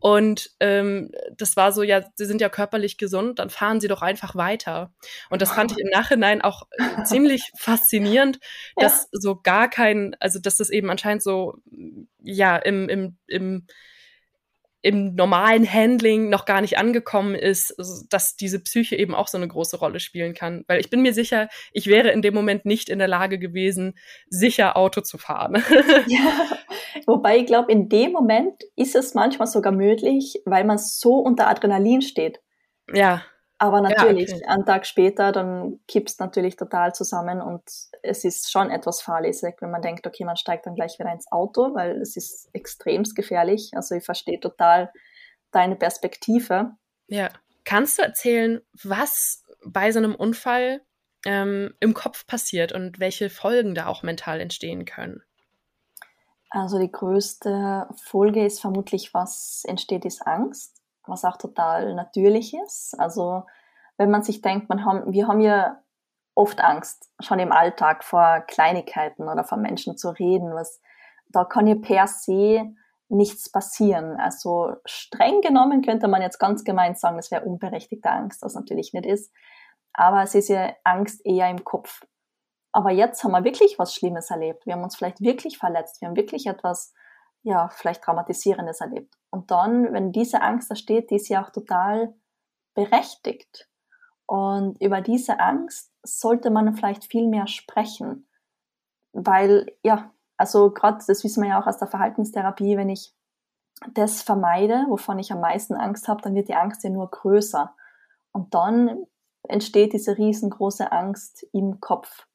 und 0.00 0.50
ähm, 0.60 1.10
das 1.36 1.56
war 1.56 1.72
so, 1.72 1.82
ja, 1.82 2.02
sie 2.14 2.26
sind 2.26 2.40
ja 2.40 2.48
körperlich 2.48 2.98
gesund, 2.98 3.38
dann 3.38 3.50
fahren 3.50 3.80
sie 3.80 3.88
doch 3.88 4.02
einfach 4.02 4.34
weiter. 4.34 4.92
Und 5.30 5.42
das 5.42 5.52
fand 5.52 5.72
ich 5.72 5.78
im 5.78 5.88
Nachhinein 5.88 6.42
auch 6.42 6.62
äh, 6.72 7.04
ziemlich 7.04 7.50
faszinierend, 7.58 8.38
dass 8.76 9.08
ja. 9.12 9.20
so 9.20 9.40
gar 9.40 9.68
kein, 9.68 10.16
also 10.20 10.38
dass 10.38 10.56
das 10.56 10.70
eben 10.70 10.90
anscheinend 10.90 11.22
so, 11.22 11.56
ja, 12.22 12.56
im, 12.56 12.88
im, 12.88 13.18
im 13.26 13.66
im 14.82 15.14
normalen 15.14 15.70
Handling 15.70 16.28
noch 16.28 16.44
gar 16.44 16.60
nicht 16.60 16.76
angekommen 16.76 17.36
ist, 17.36 17.74
dass 18.10 18.36
diese 18.36 18.60
Psyche 18.60 18.96
eben 18.96 19.14
auch 19.14 19.28
so 19.28 19.38
eine 19.38 19.46
große 19.46 19.78
Rolle 19.78 20.00
spielen 20.00 20.34
kann. 20.34 20.64
Weil 20.66 20.80
ich 20.80 20.90
bin 20.90 21.02
mir 21.02 21.14
sicher, 21.14 21.48
ich 21.72 21.86
wäre 21.86 22.10
in 22.10 22.20
dem 22.20 22.34
Moment 22.34 22.66
nicht 22.66 22.88
in 22.88 22.98
der 22.98 23.08
Lage 23.08 23.38
gewesen, 23.38 23.94
sicher 24.28 24.76
Auto 24.76 25.00
zu 25.00 25.18
fahren. 25.18 25.54
ja, 26.08 26.48
wobei 27.06 27.38
ich 27.38 27.46
glaube, 27.46 27.70
in 27.70 27.88
dem 27.88 28.12
Moment 28.12 28.62
ist 28.74 28.96
es 28.96 29.14
manchmal 29.14 29.46
sogar 29.46 29.72
möglich, 29.72 30.42
weil 30.44 30.64
man 30.64 30.78
so 30.78 31.14
unter 31.14 31.46
Adrenalin 31.46 32.02
steht. 32.02 32.40
Ja. 32.92 33.22
Aber 33.62 33.80
natürlich, 33.80 34.28
ja, 34.28 34.36
okay. 34.38 34.46
einen 34.46 34.66
Tag 34.66 34.86
später, 34.86 35.30
dann 35.30 35.78
kippst 35.86 36.18
natürlich 36.18 36.56
total 36.56 36.92
zusammen 36.96 37.40
und 37.40 37.62
es 38.02 38.24
ist 38.24 38.50
schon 38.50 38.70
etwas 38.70 39.00
fahrlässig, 39.00 39.54
wenn 39.60 39.70
man 39.70 39.80
denkt, 39.80 40.04
okay, 40.04 40.24
man 40.24 40.36
steigt 40.36 40.66
dann 40.66 40.74
gleich 40.74 40.98
wieder 40.98 41.12
ins 41.12 41.30
Auto, 41.30 41.72
weil 41.72 42.02
es 42.02 42.16
ist 42.16 42.50
extremst 42.54 43.14
gefährlich. 43.14 43.70
Also 43.74 43.94
ich 43.94 44.04
verstehe 44.04 44.40
total 44.40 44.90
deine 45.52 45.76
Perspektive. 45.76 46.72
Ja. 47.06 47.28
Kannst 47.64 47.98
du 47.98 48.02
erzählen, 48.02 48.62
was 48.82 49.44
bei 49.64 49.92
so 49.92 50.00
einem 50.00 50.16
Unfall 50.16 50.80
ähm, 51.24 51.72
im 51.78 51.94
Kopf 51.94 52.26
passiert 52.26 52.72
und 52.72 52.98
welche 52.98 53.30
Folgen 53.30 53.76
da 53.76 53.86
auch 53.86 54.02
mental 54.02 54.40
entstehen 54.40 54.86
können? 54.86 55.22
Also 56.50 56.80
die 56.80 56.90
größte 56.90 57.86
Folge 58.06 58.44
ist 58.44 58.60
vermutlich, 58.60 59.14
was 59.14 59.62
entsteht, 59.68 60.04
ist 60.04 60.26
Angst 60.26 60.81
was 61.06 61.24
auch 61.24 61.36
total 61.36 61.94
natürlich 61.94 62.54
ist. 62.54 62.94
Also 62.98 63.44
wenn 63.96 64.10
man 64.10 64.22
sich 64.22 64.40
denkt, 64.40 64.68
man 64.68 64.84
haben, 64.84 65.12
wir 65.12 65.28
haben 65.28 65.40
ja 65.40 65.82
oft 66.34 66.60
Angst, 66.60 67.10
schon 67.20 67.38
im 67.38 67.52
Alltag 67.52 68.04
vor 68.04 68.40
Kleinigkeiten 68.46 69.28
oder 69.28 69.44
vor 69.44 69.58
Menschen 69.58 69.96
zu 69.96 70.10
reden, 70.10 70.54
was 70.54 70.80
da 71.28 71.44
kann 71.44 71.66
ja 71.66 71.74
per 71.74 72.06
se 72.06 72.74
nichts 73.08 73.50
passieren. 73.50 74.18
Also 74.18 74.74
streng 74.86 75.40
genommen 75.42 75.82
könnte 75.82 76.08
man 76.08 76.22
jetzt 76.22 76.38
ganz 76.38 76.64
gemein 76.64 76.94
sagen, 76.94 77.16
das 77.16 77.30
wäre 77.30 77.44
unberechtigte 77.44 78.10
Angst, 78.10 78.42
was 78.42 78.54
natürlich 78.54 78.92
nicht 78.92 79.06
ist. 79.06 79.32
Aber 79.92 80.22
es 80.22 80.34
ist 80.34 80.48
ja 80.48 80.74
Angst 80.84 81.20
eher 81.24 81.50
im 81.50 81.64
Kopf. 81.64 82.02
Aber 82.72 82.90
jetzt 82.90 83.22
haben 83.22 83.32
wir 83.32 83.44
wirklich 83.44 83.78
was 83.78 83.94
Schlimmes 83.94 84.30
erlebt. 84.30 84.64
Wir 84.64 84.72
haben 84.74 84.82
uns 84.82 84.96
vielleicht 84.96 85.20
wirklich 85.20 85.58
verletzt. 85.58 86.00
Wir 86.00 86.08
haben 86.08 86.16
wirklich 86.16 86.46
etwas 86.46 86.94
ja, 87.42 87.68
vielleicht 87.68 88.02
Traumatisierendes 88.02 88.80
erlebt. 88.80 89.16
Und 89.30 89.50
dann, 89.50 89.92
wenn 89.92 90.12
diese 90.12 90.42
Angst 90.42 90.70
da 90.70 90.76
steht, 90.76 91.10
die 91.10 91.16
ist 91.16 91.28
ja 91.28 91.44
auch 91.44 91.50
total 91.50 92.14
berechtigt. 92.74 93.68
Und 94.26 94.80
über 94.80 95.00
diese 95.00 95.40
Angst 95.40 95.92
sollte 96.02 96.50
man 96.50 96.74
vielleicht 96.74 97.04
viel 97.04 97.28
mehr 97.28 97.46
sprechen. 97.46 98.28
Weil, 99.12 99.66
ja, 99.82 100.12
also 100.36 100.70
gerade, 100.70 101.04
das 101.06 101.24
wissen 101.24 101.42
wir 101.42 101.50
ja 101.50 101.60
auch 101.60 101.66
aus 101.66 101.78
der 101.78 101.88
Verhaltenstherapie, 101.88 102.76
wenn 102.76 102.88
ich 102.88 103.14
das 103.92 104.22
vermeide, 104.22 104.86
wovon 104.88 105.18
ich 105.18 105.32
am 105.32 105.40
meisten 105.40 105.74
Angst 105.74 106.06
habe, 106.08 106.22
dann 106.22 106.34
wird 106.34 106.48
die 106.48 106.54
Angst 106.54 106.84
ja 106.84 106.90
nur 106.90 107.10
größer. 107.10 107.74
Und 108.30 108.54
dann 108.54 109.06
entsteht 109.42 109.92
diese 109.92 110.16
riesengroße 110.16 110.92
Angst 110.92 111.44
im 111.52 111.80
Kopf. 111.80 112.26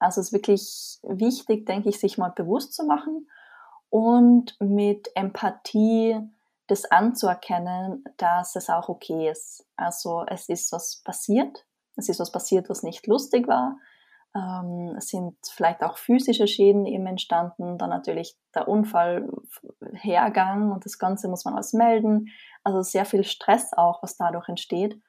Also 0.00 0.20
es 0.20 0.28
ist 0.28 0.32
wirklich 0.32 0.98
wichtig, 1.02 1.66
denke 1.66 1.88
ich, 1.88 2.00
sich 2.00 2.18
mal 2.18 2.30
bewusst 2.30 2.74
zu 2.74 2.84
machen 2.84 3.28
und 3.90 4.56
mit 4.60 5.10
Empathie 5.16 6.16
das 6.68 6.84
anzuerkennen, 6.84 8.04
dass 8.16 8.54
es 8.54 8.70
auch 8.70 8.88
okay 8.88 9.28
ist. 9.28 9.66
Also 9.76 10.24
es 10.28 10.48
ist 10.48 10.72
was 10.72 11.02
passiert, 11.04 11.66
es 11.96 12.08
ist 12.08 12.20
was 12.20 12.30
passiert, 12.30 12.70
was 12.70 12.84
nicht 12.84 13.08
lustig 13.08 13.48
war. 13.48 13.76
Ähm, 14.36 14.94
es 14.96 15.08
sind 15.08 15.36
vielleicht 15.44 15.82
auch 15.82 15.98
physische 15.98 16.46
Schäden 16.46 16.86
eben 16.86 17.06
entstanden, 17.06 17.76
dann 17.76 17.90
natürlich 17.90 18.36
der 18.54 18.68
Unfall, 18.68 19.28
Hergang 19.92 20.70
und 20.70 20.84
das 20.84 21.00
Ganze 21.00 21.26
muss 21.26 21.44
man 21.44 21.54
alles 21.54 21.72
melden. 21.72 22.28
Also 22.62 22.82
sehr 22.82 23.04
viel 23.04 23.24
Stress 23.24 23.72
auch, 23.72 24.04
was 24.04 24.16
dadurch 24.16 24.48
entsteht. 24.48 25.02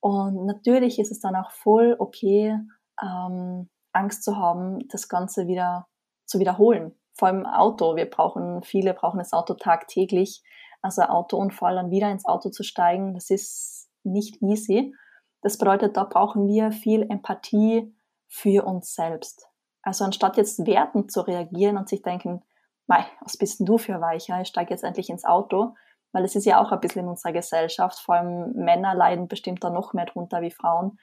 Und 0.00 0.46
natürlich 0.46 0.98
ist 0.98 1.12
es 1.12 1.20
dann 1.20 1.36
auch 1.36 1.52
voll 1.52 1.94
okay, 2.00 2.58
ähm, 3.00 3.68
Angst 3.92 4.24
zu 4.24 4.36
haben, 4.36 4.88
das 4.88 5.08
Ganze 5.08 5.46
wieder 5.46 5.86
zu 6.26 6.40
wiederholen 6.40 6.96
vor 7.16 7.28
allem 7.28 7.46
Auto. 7.46 7.96
Wir 7.96 8.08
brauchen, 8.08 8.62
viele 8.62 8.94
brauchen 8.94 9.18
das 9.18 9.32
Auto 9.32 9.54
tagtäglich. 9.54 10.42
Also 10.82 11.02
Autounfall, 11.02 11.74
dann 11.74 11.90
wieder 11.90 12.10
ins 12.10 12.26
Auto 12.26 12.50
zu 12.50 12.62
steigen, 12.62 13.14
das 13.14 13.30
ist 13.30 13.88
nicht 14.04 14.40
easy. 14.42 14.94
Das 15.42 15.58
bedeutet, 15.58 15.96
da 15.96 16.04
brauchen 16.04 16.46
wir 16.46 16.70
viel 16.70 17.02
Empathie 17.10 17.94
für 18.28 18.64
uns 18.64 18.94
selbst. 18.94 19.48
Also 19.82 20.04
anstatt 20.04 20.36
jetzt 20.36 20.66
wertend 20.66 21.10
zu 21.10 21.22
reagieren 21.22 21.76
und 21.76 21.88
sich 21.88 22.02
denken, 22.02 22.42
Mei, 22.86 23.04
was 23.20 23.36
bist 23.36 23.58
denn 23.58 23.66
du 23.66 23.78
für 23.78 24.00
Weicher? 24.00 24.40
Ich 24.40 24.48
steige 24.48 24.70
jetzt 24.70 24.84
endlich 24.84 25.10
ins 25.10 25.24
Auto. 25.24 25.74
Weil 26.12 26.24
es 26.24 26.36
ist 26.36 26.46
ja 26.46 26.62
auch 26.62 26.72
ein 26.72 26.80
bisschen 26.80 27.02
in 27.02 27.08
unserer 27.08 27.32
Gesellschaft. 27.32 27.98
Vor 27.98 28.14
allem 28.14 28.52
Männer 28.52 28.94
leiden 28.94 29.28
bestimmt 29.28 29.62
da 29.62 29.70
noch 29.70 29.92
mehr 29.92 30.06
drunter 30.06 30.40
wie 30.40 30.50
Frauen. 30.50 30.98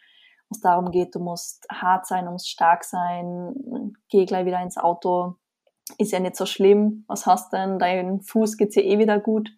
Was 0.49 0.59
darum 0.59 0.91
geht, 0.91 1.13
du 1.13 1.19
musst 1.19 1.67
hart 1.71 2.05
sein, 2.05 2.25
du 2.25 2.31
musst 2.31 2.49
stark 2.49 2.83
sein, 2.83 3.93
geh 4.09 4.25
gleich 4.25 4.45
wieder 4.45 4.61
ins 4.61 4.77
Auto, 4.77 5.35
ist 5.97 6.11
ja 6.11 6.19
nicht 6.19 6.35
so 6.35 6.45
schlimm, 6.45 7.03
was 7.07 7.25
hast 7.25 7.53
denn, 7.53 7.79
dein 7.79 8.21
Fuß 8.21 8.57
geht's 8.57 8.75
ja 8.75 8.81
eh 8.81 8.99
wieder 8.99 9.19
gut. 9.19 9.49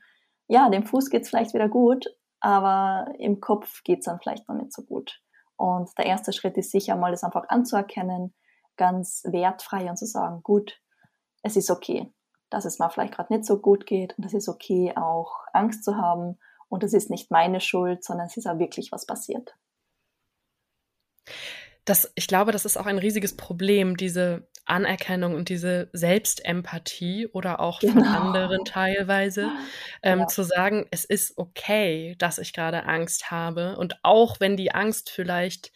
Ja, 0.47 0.69
dem 0.69 0.85
Fuß 0.85 1.09
geht's 1.09 1.29
vielleicht 1.29 1.53
wieder 1.53 1.69
gut, 1.69 2.05
aber 2.39 3.13
im 3.17 3.39
Kopf 3.39 3.83
geht's 3.83 4.05
dann 4.05 4.19
vielleicht 4.19 4.47
noch 4.47 4.55
nicht 4.55 4.73
so 4.73 4.83
gut. 4.83 5.21
Und 5.57 5.89
der 5.97 6.05
erste 6.05 6.33
Schritt 6.33 6.57
ist 6.57 6.71
sicher 6.71 6.95
mal, 6.95 7.11
das 7.11 7.23
einfach 7.23 7.47
anzuerkennen, 7.49 8.33
ganz 8.77 9.23
wertfrei 9.25 9.89
und 9.89 9.97
zu 9.97 10.05
sagen, 10.05 10.41
gut, 10.43 10.81
es 11.43 11.55
ist 11.55 11.71
okay, 11.71 12.11
dass 12.49 12.65
es 12.65 12.79
mal 12.79 12.89
vielleicht 12.89 13.13
gerade 13.13 13.33
nicht 13.33 13.45
so 13.45 13.59
gut 13.59 13.85
geht 13.85 14.17
und 14.17 14.25
es 14.25 14.33
ist 14.33 14.49
okay, 14.49 14.93
auch 14.95 15.39
Angst 15.53 15.83
zu 15.83 15.95
haben 15.95 16.37
und 16.67 16.83
es 16.83 16.93
ist 16.93 17.09
nicht 17.09 17.31
meine 17.31 17.61
Schuld, 17.61 18.03
sondern 18.03 18.27
es 18.27 18.37
ist 18.37 18.47
auch 18.47 18.59
wirklich 18.59 18.91
was 18.91 19.05
passiert. 19.05 19.55
Das, 21.85 22.11
ich 22.15 22.27
glaube, 22.27 22.51
das 22.51 22.65
ist 22.65 22.77
auch 22.77 22.87
ein 22.87 22.97
riesiges 22.97 23.37
Problem, 23.37 23.95
diese 23.95 24.47
Anerkennung 24.65 25.35
und 25.35 25.49
diese 25.49 25.89
Selbstempathie 25.93 27.27
oder 27.27 27.59
auch 27.59 27.79
genau. 27.79 27.93
von 27.93 28.03
anderen 28.03 28.65
teilweise, 28.65 29.51
ähm, 30.01 30.19
ja. 30.19 30.27
zu 30.27 30.43
sagen, 30.43 30.87
es 30.91 31.05
ist 31.05 31.37
okay, 31.37 32.15
dass 32.17 32.39
ich 32.39 32.53
gerade 32.53 32.85
Angst 32.85 33.31
habe. 33.31 33.77
Und 33.77 33.97
auch 34.03 34.39
wenn 34.39 34.57
die 34.57 34.71
Angst 34.71 35.09
vielleicht 35.09 35.71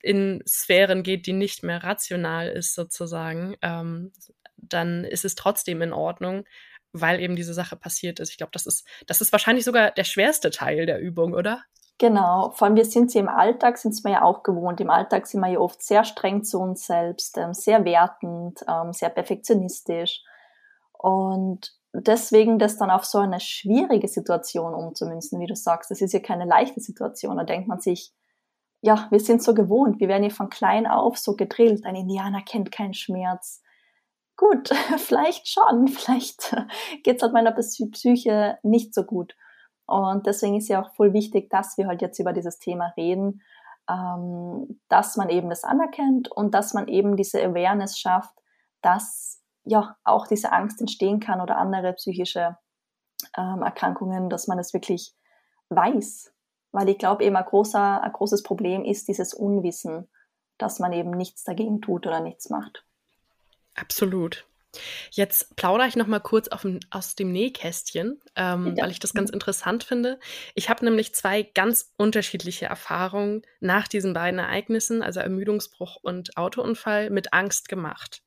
in 0.00 0.42
Sphären 0.46 1.02
geht, 1.02 1.26
die 1.26 1.32
nicht 1.32 1.62
mehr 1.62 1.82
rational 1.82 2.48
ist, 2.48 2.74
sozusagen, 2.74 3.56
ähm, 3.62 4.12
dann 4.56 5.04
ist 5.04 5.24
es 5.24 5.34
trotzdem 5.34 5.82
in 5.82 5.92
Ordnung, 5.92 6.44
weil 6.92 7.20
eben 7.20 7.36
diese 7.36 7.54
Sache 7.54 7.76
passiert 7.76 8.20
ist. 8.20 8.30
Ich 8.30 8.36
glaube, 8.36 8.52
das 8.52 8.66
ist, 8.66 8.86
das 9.06 9.20
ist 9.20 9.32
wahrscheinlich 9.32 9.64
sogar 9.64 9.90
der 9.90 10.04
schwerste 10.04 10.50
Teil 10.50 10.86
der 10.86 11.00
Übung, 11.00 11.34
oder? 11.34 11.64
Genau, 12.02 12.50
vor 12.50 12.66
allem 12.66 12.74
wir 12.74 12.84
sind 12.84 13.12
sie 13.12 13.20
im 13.20 13.28
Alltag, 13.28 13.78
sind 13.78 13.94
wir 14.02 14.10
ja 14.10 14.22
auch 14.22 14.42
gewohnt. 14.42 14.80
Im 14.80 14.90
Alltag 14.90 15.24
sind 15.28 15.40
wir 15.40 15.46
ja 15.46 15.60
oft 15.60 15.80
sehr 15.80 16.02
streng 16.02 16.42
zu 16.42 16.58
uns 16.58 16.84
selbst, 16.84 17.38
ähm, 17.38 17.54
sehr 17.54 17.84
wertend, 17.84 18.58
ähm, 18.66 18.92
sehr 18.92 19.08
perfektionistisch. 19.08 20.24
Und 20.98 21.72
deswegen 21.92 22.58
das 22.58 22.76
dann 22.76 22.90
auf 22.90 23.04
so 23.04 23.18
eine 23.18 23.38
schwierige 23.38 24.08
Situation 24.08 24.74
umzumünzen, 24.74 25.38
wie 25.38 25.46
du 25.46 25.54
sagst, 25.54 25.92
das 25.92 26.00
ist 26.00 26.12
ja 26.12 26.18
keine 26.18 26.44
leichte 26.44 26.80
Situation. 26.80 27.36
Da 27.36 27.44
denkt 27.44 27.68
man 27.68 27.78
sich, 27.78 28.12
ja, 28.80 29.06
wir 29.12 29.20
sind 29.20 29.40
so 29.40 29.54
gewohnt, 29.54 30.00
wir 30.00 30.08
werden 30.08 30.24
ja 30.24 30.30
von 30.30 30.50
klein 30.50 30.88
auf 30.88 31.18
so 31.18 31.36
gedrillt. 31.36 31.84
Ein 31.86 31.94
Indianer 31.94 32.42
kennt 32.42 32.72
keinen 32.72 32.94
Schmerz. 32.94 33.62
Gut, 34.36 34.70
vielleicht 34.96 35.46
schon, 35.46 35.86
vielleicht 35.86 36.52
geht 37.04 37.18
es 37.18 37.22
halt 37.22 37.32
meiner 37.32 37.52
Psyche 37.52 38.58
nicht 38.64 38.92
so 38.92 39.04
gut. 39.04 39.36
Und 39.92 40.26
deswegen 40.26 40.56
ist 40.56 40.68
ja 40.68 40.82
auch 40.82 40.94
voll 40.94 41.12
wichtig, 41.12 41.50
dass 41.50 41.76
wir 41.76 41.86
halt 41.86 42.00
jetzt 42.00 42.18
über 42.18 42.32
dieses 42.32 42.58
Thema 42.58 42.94
reden, 42.96 43.42
ähm, 43.90 44.80
dass 44.88 45.18
man 45.18 45.28
eben 45.28 45.50
das 45.50 45.64
anerkennt 45.64 46.30
und 46.30 46.54
dass 46.54 46.72
man 46.72 46.88
eben 46.88 47.14
diese 47.14 47.42
Awareness 47.44 47.98
schafft, 47.98 48.34
dass 48.80 49.42
ja 49.64 49.94
auch 50.02 50.26
diese 50.26 50.50
Angst 50.50 50.80
entstehen 50.80 51.20
kann 51.20 51.42
oder 51.42 51.58
andere 51.58 51.92
psychische 51.92 52.56
ähm, 53.36 53.62
Erkrankungen, 53.62 54.30
dass 54.30 54.46
man 54.46 54.58
es 54.58 54.72
wirklich 54.72 55.14
weiß. 55.68 56.32
Weil 56.70 56.88
ich 56.88 56.96
glaube 56.96 57.24
eben 57.24 57.36
ein, 57.36 57.44
großer, 57.44 58.02
ein 58.02 58.12
großes 58.12 58.44
Problem 58.44 58.86
ist 58.86 59.08
dieses 59.08 59.34
Unwissen, 59.34 60.08
dass 60.56 60.78
man 60.78 60.94
eben 60.94 61.10
nichts 61.10 61.44
dagegen 61.44 61.82
tut 61.82 62.06
oder 62.06 62.20
nichts 62.20 62.48
macht. 62.48 62.86
Absolut. 63.74 64.46
Jetzt 65.10 65.54
plaudere 65.56 65.86
ich 65.86 65.96
noch 65.96 66.06
mal 66.06 66.20
kurz 66.20 66.48
auf, 66.48 66.66
aus 66.90 67.14
dem 67.14 67.30
Nähkästchen, 67.32 68.20
ähm, 68.36 68.76
weil 68.78 68.90
ich 68.90 69.00
das 69.00 69.12
ganz 69.12 69.30
interessant 69.30 69.84
finde. 69.84 70.18
Ich 70.54 70.70
habe 70.70 70.84
nämlich 70.84 71.14
zwei 71.14 71.42
ganz 71.42 71.92
unterschiedliche 71.96 72.66
Erfahrungen 72.66 73.42
nach 73.60 73.86
diesen 73.86 74.14
beiden 74.14 74.40
Ereignissen, 74.40 75.02
also 75.02 75.20
Ermüdungsbruch 75.20 75.96
und 76.02 76.36
Autounfall, 76.36 77.10
mit 77.10 77.32
Angst 77.32 77.68
gemacht. 77.68 78.22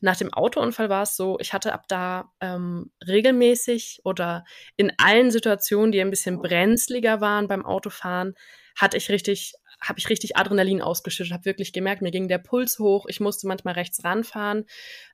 Nach 0.00 0.16
dem 0.16 0.32
Autounfall 0.32 0.88
war 0.88 1.02
es 1.02 1.16
so, 1.16 1.38
ich 1.40 1.52
hatte 1.52 1.72
ab 1.72 1.86
da 1.88 2.32
ähm, 2.40 2.92
regelmäßig 3.06 4.00
oder 4.04 4.44
in 4.76 4.92
allen 4.98 5.30
Situationen, 5.30 5.90
die 5.90 6.00
ein 6.00 6.10
bisschen 6.10 6.40
brenzliger 6.40 7.20
waren 7.20 7.48
beim 7.48 7.64
Autofahren, 7.64 8.34
hatte 8.76 8.96
ich 8.96 9.08
richtig 9.08 9.54
habe 9.80 9.98
ich 9.98 10.08
richtig 10.08 10.36
Adrenalin 10.36 10.82
ausgeschüttet, 10.82 11.32
habe 11.32 11.44
wirklich 11.44 11.72
gemerkt, 11.72 12.02
mir 12.02 12.10
ging 12.10 12.28
der 12.28 12.38
Puls 12.38 12.78
hoch, 12.78 13.06
ich 13.08 13.20
musste 13.20 13.46
manchmal 13.46 13.74
rechts 13.74 14.02
ranfahren 14.04 14.64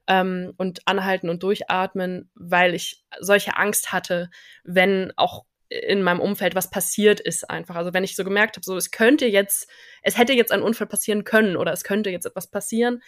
ähm, 0.07 0.55
und 0.57 0.87
anhalten 0.87 1.29
und 1.29 1.43
durchatmen, 1.43 2.31
weil 2.35 2.75
ich 2.75 3.05
solche 3.21 3.57
Angst 3.57 3.93
hatte, 3.93 4.31
wenn 4.65 5.13
auch 5.17 5.45
in 5.69 6.03
meinem 6.03 6.21
Umfeld 6.21 6.55
was 6.55 6.71
passiert 6.71 7.21
ist 7.21 7.49
einfach. 7.51 7.77
Also 7.77 7.93
wenn 7.93 8.05
ich 8.05 8.17
so 8.17 8.25
gemerkt 8.25 8.57
habe, 8.57 8.65
so 8.65 8.77
es 8.77 8.91
könnte 8.91 9.27
jetzt, 9.27 9.69
es 10.03 10.17
hätte 10.17 10.33
jetzt 10.33 10.53
ein 10.53 10.63
Unfall 10.63 10.87
passieren 10.87 11.25
können 11.25 11.57
oder 11.57 11.73
es 11.73 11.85
könnte 11.85 12.11
jetzt 12.11 12.27
etwas 12.27 12.51
passieren, 12.51 13.03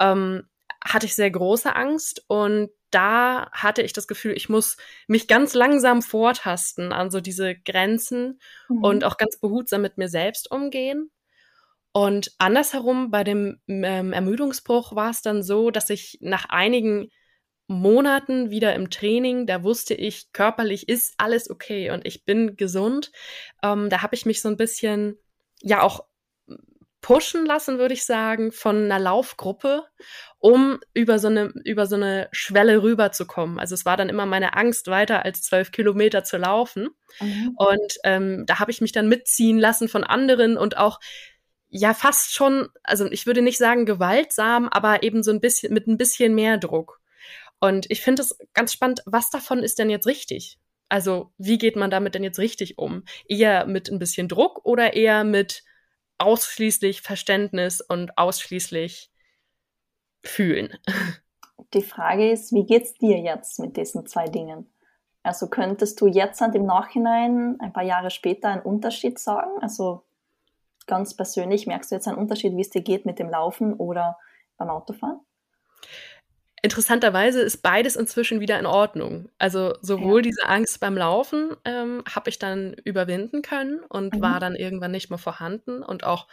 ähm, 0.00 0.48
hatte 0.84 1.06
ich 1.06 1.14
sehr 1.14 1.30
große 1.30 1.74
Angst 1.74 2.24
und 2.26 2.70
da 2.90 3.50
hatte 3.52 3.82
ich 3.82 3.92
das 3.92 4.08
Gefühl, 4.08 4.32
ich 4.32 4.48
muss 4.48 4.76
mich 5.06 5.28
ganz 5.28 5.54
langsam 5.54 6.02
vortasten 6.02 6.92
an 6.92 7.10
so 7.10 7.20
diese 7.20 7.54
Grenzen 7.54 8.40
mhm. 8.68 8.84
und 8.84 9.04
auch 9.04 9.16
ganz 9.16 9.38
behutsam 9.38 9.82
mit 9.82 9.98
mir 9.98 10.08
selbst 10.08 10.50
umgehen. 10.50 11.10
Und 11.92 12.32
andersherum 12.38 13.10
bei 13.10 13.24
dem 13.24 13.60
ähm, 13.66 14.12
Ermüdungsbruch 14.12 14.94
war 14.94 15.10
es 15.10 15.22
dann 15.22 15.42
so, 15.42 15.70
dass 15.70 15.90
ich 15.90 16.18
nach 16.20 16.46
einigen 16.48 17.08
Monaten 17.66 18.50
wieder 18.50 18.74
im 18.74 18.90
Training, 18.90 19.46
da 19.46 19.62
wusste 19.62 19.94
ich, 19.94 20.32
körperlich 20.32 20.88
ist 20.88 21.14
alles 21.18 21.48
okay 21.50 21.90
und 21.90 22.04
ich 22.06 22.24
bin 22.24 22.56
gesund. 22.56 23.12
Ähm, 23.62 23.90
da 23.90 24.02
habe 24.02 24.14
ich 24.14 24.26
mich 24.26 24.40
so 24.40 24.48
ein 24.48 24.56
bisschen 24.56 25.16
ja 25.62 25.82
auch 25.82 26.04
pushen 27.00 27.46
lassen, 27.46 27.78
würde 27.78 27.94
ich 27.94 28.04
sagen, 28.04 28.52
von 28.52 28.84
einer 28.84 28.98
Laufgruppe, 28.98 29.84
um 30.38 30.80
über 30.92 31.18
so 31.18 31.28
eine, 31.28 31.52
über 31.64 31.86
so 31.86 31.96
eine 31.96 32.28
Schwelle 32.32 32.82
rüberzukommen. 32.82 33.58
Also 33.58 33.74
es 33.74 33.84
war 33.84 33.96
dann 33.96 34.08
immer 34.08 34.26
meine 34.26 34.54
Angst, 34.54 34.88
weiter 34.88 35.24
als 35.24 35.42
zwölf 35.42 35.72
Kilometer 35.72 36.24
zu 36.24 36.36
laufen. 36.36 36.88
Mhm. 37.20 37.54
Und 37.56 37.98
ähm, 38.04 38.44
da 38.46 38.58
habe 38.58 38.70
ich 38.70 38.80
mich 38.80 38.92
dann 38.92 39.08
mitziehen 39.08 39.58
lassen 39.58 39.88
von 39.88 40.04
anderen 40.04 40.56
und 40.56 40.76
auch 40.76 41.00
ja 41.68 41.94
fast 41.94 42.34
schon, 42.34 42.68
also 42.82 43.06
ich 43.10 43.26
würde 43.26 43.42
nicht 43.42 43.58
sagen 43.58 43.86
gewaltsam, 43.86 44.68
aber 44.68 45.02
eben 45.02 45.22
so 45.22 45.30
ein 45.30 45.40
bisschen 45.40 45.72
mit 45.72 45.86
ein 45.86 45.98
bisschen 45.98 46.34
mehr 46.34 46.58
Druck. 46.58 47.00
Und 47.60 47.90
ich 47.90 48.00
finde 48.00 48.22
es 48.22 48.36
ganz 48.54 48.72
spannend, 48.72 49.02
was 49.06 49.30
davon 49.30 49.62
ist 49.62 49.78
denn 49.78 49.90
jetzt 49.90 50.06
richtig? 50.06 50.58
Also, 50.88 51.32
wie 51.38 51.56
geht 51.56 51.76
man 51.76 51.90
damit 51.90 52.16
denn 52.16 52.24
jetzt 52.24 52.40
richtig 52.40 52.78
um? 52.78 53.04
Eher 53.28 53.66
mit 53.66 53.88
ein 53.90 54.00
bisschen 54.00 54.26
Druck 54.26 54.64
oder 54.64 54.94
eher 54.94 55.22
mit 55.22 55.62
ausschließlich 56.20 57.02
Verständnis 57.02 57.80
und 57.80 58.16
ausschließlich 58.16 59.10
fühlen. 60.22 60.78
Die 61.74 61.82
Frage 61.82 62.30
ist, 62.30 62.52
wie 62.52 62.64
geht's 62.64 62.94
dir 62.94 63.18
jetzt 63.18 63.58
mit 63.58 63.76
diesen 63.76 64.06
zwei 64.06 64.26
Dingen? 64.26 64.72
Also 65.22 65.48
könntest 65.48 66.00
du 66.00 66.06
jetzt 66.06 66.40
im 66.40 66.64
Nachhinein, 66.64 67.56
ein 67.60 67.72
paar 67.72 67.82
Jahre 67.82 68.10
später, 68.10 68.48
einen 68.48 68.62
Unterschied 68.62 69.18
sagen? 69.18 69.50
Also 69.60 70.04
ganz 70.86 71.14
persönlich, 71.14 71.66
merkst 71.66 71.90
du 71.90 71.94
jetzt 71.94 72.08
einen 72.08 72.18
Unterschied, 72.18 72.56
wie 72.56 72.62
es 72.62 72.70
dir 72.70 72.82
geht 72.82 73.06
mit 73.06 73.18
dem 73.18 73.28
Laufen 73.28 73.74
oder 73.74 74.18
beim 74.56 74.70
Autofahren? 74.70 75.20
Interessanterweise 76.62 77.40
ist 77.40 77.62
beides 77.62 77.96
inzwischen 77.96 78.40
wieder 78.40 78.58
in 78.58 78.66
Ordnung. 78.66 79.30
Also 79.38 79.74
sowohl 79.80 80.20
ja. 80.20 80.22
diese 80.22 80.46
Angst 80.46 80.80
beim 80.80 80.96
Laufen 80.96 81.56
ähm, 81.64 82.02
habe 82.12 82.28
ich 82.28 82.38
dann 82.38 82.74
überwinden 82.84 83.42
können 83.42 83.80
und 83.88 84.14
mhm. 84.14 84.20
war 84.20 84.40
dann 84.40 84.54
irgendwann 84.54 84.90
nicht 84.90 85.08
mehr 85.08 85.18
vorhanden 85.18 85.82
und 85.82 86.04
auch 86.04 86.26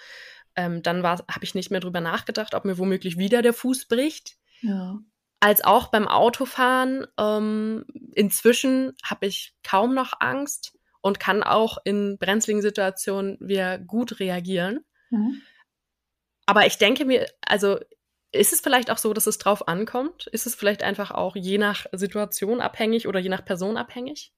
ähm, 0.57 0.81
dann 0.81 1.03
habe 1.03 1.43
ich 1.43 1.55
nicht 1.55 1.71
mehr 1.71 1.79
drüber 1.79 2.01
nachgedacht, 2.01 2.55
ob 2.55 2.65
mir 2.65 2.77
womöglich 2.77 3.17
wieder 3.17 3.41
der 3.41 3.53
Fuß 3.53 3.85
bricht. 3.85 4.37
Ja. 4.61 4.99
Als 5.39 5.63
auch 5.63 5.87
beim 5.87 6.07
Autofahren. 6.07 7.05
Ähm, 7.17 7.85
inzwischen 8.13 8.93
habe 9.03 9.27
ich 9.27 9.53
kaum 9.63 9.93
noch 9.93 10.13
Angst 10.19 10.75
und 11.01 11.19
kann 11.19 11.43
auch 11.43 11.77
in 11.83 12.17
brenzligen 12.17 12.63
Situationen 12.63 13.37
wieder 13.39 13.77
gut 13.77 14.19
reagieren. 14.19 14.83
Mhm. 15.11 15.41
Aber 16.47 16.65
ich 16.65 16.77
denke 16.79 17.05
mir, 17.05 17.27
also 17.45 17.77
ist 18.31 18.53
es 18.53 18.61
vielleicht 18.61 18.91
auch 18.91 18.97
so, 18.97 19.13
dass 19.13 19.27
es 19.27 19.37
drauf 19.37 19.67
ankommt? 19.67 20.27
Ist 20.27 20.45
es 20.45 20.55
vielleicht 20.55 20.83
einfach 20.83 21.11
auch 21.11 21.35
je 21.35 21.57
nach 21.57 21.85
Situation 21.91 22.61
abhängig 22.61 23.07
oder 23.07 23.19
je 23.19 23.29
nach 23.29 23.45
Person 23.45 23.77
abhängig? 23.77 24.33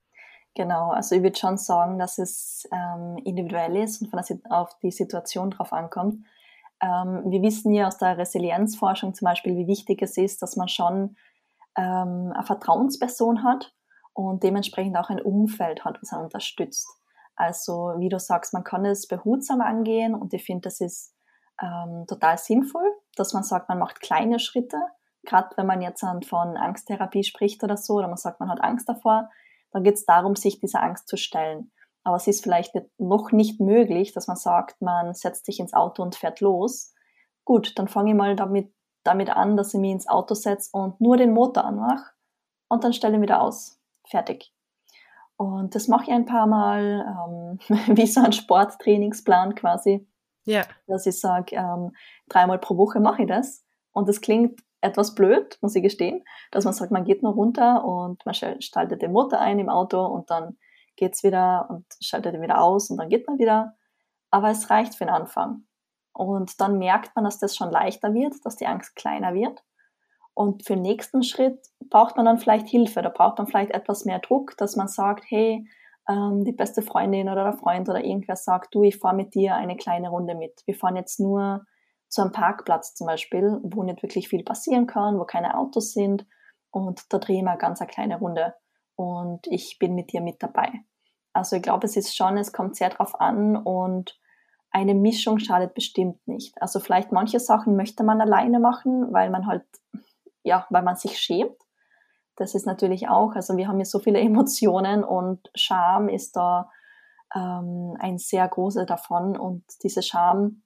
Genau, 0.56 0.92
also 0.92 1.16
ich 1.16 1.24
würde 1.24 1.38
schon 1.38 1.58
sagen, 1.58 2.00
dass 2.00 2.18
es 2.18 2.68
ähm, 2.72 3.18
individuell 3.24 3.78
ist 3.78 4.02
und 4.02 4.10
von 4.10 4.22
der, 4.22 4.40
auf 4.50 4.78
die 4.80 4.92
Situation 4.92 5.52
drauf 5.52 5.74
ankommt. 5.74 6.26
Ähm, 6.82 7.24
wir 7.30 7.42
wissen 7.42 7.74
ja 7.74 7.88
aus 7.88 7.98
der 7.98 8.18
Resilienzforschung 8.18 9.14
zum 9.14 9.26
Beispiel, 9.26 9.56
wie 9.56 9.68
wichtig 9.68 10.02
es 10.02 10.18
ist, 10.18 10.42
dass 10.42 10.56
man 10.56 10.68
schon 10.68 11.16
ähm, 11.78 12.32
eine 12.34 12.44
Vertrauensperson 12.44 13.44
hat 13.44 13.74
und 14.14 14.44
dementsprechend 14.44 14.98
auch 14.98 15.10
ein 15.10 15.22
Umfeld 15.22 15.86
hat, 15.86 16.02
was 16.02 16.12
er 16.12 16.22
unterstützt. 16.22 16.88
Also 17.36 17.94
wie 17.98 18.10
du 18.10 18.20
sagst, 18.20 18.54
man 18.54 18.64
kann 18.64 18.86
es 18.86 19.08
behutsam 19.08 19.62
angehen 19.62 20.14
und 20.14 20.34
ich 20.34 20.44
finde, 20.44 20.64
das 20.64 20.82
ist 20.82 21.14
ähm, 21.62 22.06
total 22.08 22.38
sinnvoll, 22.38 22.90
dass 23.16 23.34
man 23.34 23.44
sagt, 23.44 23.70
man 23.70 23.80
macht 23.80 24.02
kleine 24.02 24.40
Schritte, 24.40 24.78
gerade 25.24 25.50
wenn 25.58 25.66
man 25.66 25.82
jetzt 25.82 26.06
von 26.26 26.58
Angsttherapie 26.58 27.24
spricht 27.24 27.64
oder 27.64 27.78
so, 27.78 27.96
oder 27.96 28.08
man 28.08 28.18
sagt, 28.18 28.40
man 28.40 28.50
hat 28.50 28.62
Angst 28.62 28.88
davor, 28.88 29.30
dann 29.72 29.84
geht 29.84 29.96
es 29.96 30.06
darum, 30.06 30.36
sich 30.36 30.60
dieser 30.60 30.82
Angst 30.82 31.08
zu 31.08 31.18
stellen. 31.18 31.72
Aber 32.04 32.16
es 32.16 32.28
ist 32.28 32.44
vielleicht 32.44 32.74
noch 32.98 33.32
nicht 33.32 33.60
möglich, 33.60 34.14
dass 34.14 34.28
man 34.28 34.38
sagt, 34.38 34.82
man 34.82 35.14
setzt 35.14 35.46
sich 35.46 35.60
ins 35.60 35.74
Auto 35.74 36.02
und 36.02 36.16
fährt 36.16 36.40
los. 36.40 36.94
Gut, 37.46 37.78
dann 37.78 37.88
fange 37.88 38.12
ich 38.12 38.18
mal 38.18 38.36
damit, 38.36 38.74
damit 39.04 39.30
an, 39.30 39.58
dass 39.58 39.74
ich 39.74 39.80
mich 39.80 39.92
ins 39.92 40.08
Auto 40.08 40.34
setze 40.34 40.70
und 40.72 41.00
nur 41.02 41.18
den 41.18 41.34
Motor 41.34 41.66
anmache 41.66 42.12
und 42.70 42.84
dann 42.84 42.94
stelle 42.94 43.16
ich 43.16 43.22
wieder 43.22 43.42
aus. 43.42 43.80
Fertig. 44.08 44.54
Und 45.36 45.76
das 45.76 45.88
mache 45.88 46.06
ich 46.06 46.12
ein 46.12 46.26
paar 46.26 46.48
Mal, 46.48 47.06
ähm, 47.08 47.60
wie 47.98 48.08
so 48.08 48.22
ein 48.22 48.34
Sporttrainingsplan 48.34 49.56
quasi. 49.56 50.08
Ja. 50.50 50.64
Dass 50.88 51.06
ich 51.06 51.20
sage, 51.20 51.56
ähm, 51.56 51.92
dreimal 52.28 52.58
pro 52.58 52.76
Woche 52.78 53.00
mache 53.00 53.22
ich 53.22 53.28
das. 53.28 53.64
Und 53.92 54.10
das 54.10 54.22
klingt 54.22 54.60
etwas 54.82 55.14
blöd, 55.14 55.58
muss 55.62 55.76
ich 55.76 55.84
gestehen, 55.84 56.24
dass 56.52 56.66
man 56.66 56.74
sagt, 56.74 56.92
man 56.92 57.04
geht 57.04 57.22
nur 57.22 57.34
runter 57.34 57.84
und 57.84 58.26
man 58.26 58.34
schaltet 58.34 59.02
den 59.02 59.12
Motor 59.12 59.40
ein 59.40 59.60
im 59.60 59.70
Auto 59.70 60.04
und 60.06 60.30
dann 60.30 60.58
geht's 60.96 61.24
wieder 61.24 61.68
und 61.70 61.86
schaltet 62.02 62.34
ihn 62.34 62.42
wieder 62.42 62.62
aus 62.62 62.90
und 62.90 62.98
dann 62.98 63.10
geht 63.10 63.28
man 63.28 63.38
wieder. 63.38 63.76
Aber 64.32 64.50
es 64.50 64.70
reicht 64.70 64.96
für 64.96 65.06
den 65.06 65.14
Anfang. 65.14 65.66
Und 66.14 66.60
dann 66.62 66.78
merkt 66.78 67.16
man, 67.16 67.26
dass 67.26 67.40
das 67.40 67.56
schon 67.56 67.72
leichter 67.72 68.14
wird, 68.14 68.34
dass 68.44 68.56
die 68.56 68.68
Angst 68.68 68.96
kleiner 68.96 69.34
wird. 69.34 69.64
Und 70.34 70.66
für 70.66 70.74
den 70.74 70.82
nächsten 70.82 71.24
Schritt 71.24 71.60
braucht 71.90 72.16
man 72.16 72.26
dann 72.26 72.40
vielleicht 72.40 72.68
Hilfe, 72.68 73.02
da 73.02 73.10
braucht 73.10 73.38
man 73.38 73.48
vielleicht 73.48 73.72
etwas 73.72 74.06
mehr 74.06 74.20
Druck, 74.20 74.56
dass 74.58 74.76
man 74.76 74.88
sagt, 74.88 75.26
hey, 75.28 75.68
ähm, 76.10 76.44
die 76.44 76.52
beste 76.52 76.82
Freundin 76.82 77.30
oder 77.30 77.44
der 77.44 77.54
Freund 77.54 77.88
oder 77.88 78.04
irgendwer 78.04 78.36
sagt, 78.36 78.74
du, 78.74 78.84
ich 78.84 78.98
fahre 78.98 79.16
mit 79.16 79.36
dir 79.36 79.56
eine 79.56 79.78
kleine 79.78 80.10
Runde 80.10 80.36
mit. 80.36 80.64
Wir 80.66 80.76
fahren 80.76 80.96
jetzt 80.96 81.20
nur 81.20 81.66
zu 82.10 82.22
einem 82.22 82.32
Parkplatz 82.32 82.96
zum 82.96 83.08
Beispiel, 83.08 83.60
wo 83.64 83.84
nicht 83.84 84.02
wirklich 84.02 84.28
viel 84.28 84.44
passieren 84.44 84.88
kann, 84.88 85.20
wo 85.20 85.26
keine 85.26 85.58
Autos 85.58 85.94
sind 85.94 86.26
und 86.72 87.14
da 87.14 87.20
drehen 87.20 87.46
wir 87.46 87.58
ganz 87.58 87.80
eine 87.80 87.90
kleine 87.90 88.18
Runde 88.18 88.56
und 88.96 89.46
ich 89.48 89.78
bin 89.80 89.94
mit 89.94 90.12
dir 90.12 90.22
mit 90.22 90.42
dabei. 90.42 90.72
Also 91.32 91.56
ich 91.56 91.62
glaube, 91.62 91.86
es 91.86 91.96
ist 91.96 92.16
schon, 92.16 92.38
es 92.38 92.52
kommt 92.52 92.76
sehr 92.76 92.90
drauf 92.90 93.20
an 93.20 93.56
und 93.56 94.20
eine 94.72 94.96
Mischung 94.96 95.38
schadet 95.38 95.76
bestimmt 95.76 96.28
nicht. 96.28 96.60
Also 96.62 96.80
vielleicht 96.80 97.12
manche 97.12 97.40
Sachen 97.40 97.76
möchte 97.76 98.04
man 98.04 98.20
alleine 98.20 98.60
machen, 98.60 99.14
weil 99.14 99.30
man 99.30 99.46
halt, 99.46 99.64
ja, 100.44 100.66
weil 100.72 100.82
man 100.82 100.96
sich 100.96 101.20
schämt 101.20 101.59
das 102.40 102.56
ist 102.56 102.66
natürlich 102.66 103.10
auch, 103.10 103.36
also 103.36 103.58
wir 103.58 103.68
haben 103.68 103.80
ja 103.80 103.86
so 103.86 104.00
viele 104.00 104.20
Emotionen 104.22 105.04
und 105.04 105.50
Scham 105.56 106.10
ist 106.10 106.36
da 106.36 106.72
ähm, 107.36 107.96
ein 108.00 108.18
sehr 108.18 108.48
großer 108.48 108.86
davon 108.86 109.38
und 109.38 109.64
diese 109.84 110.02
Scham 110.02 110.64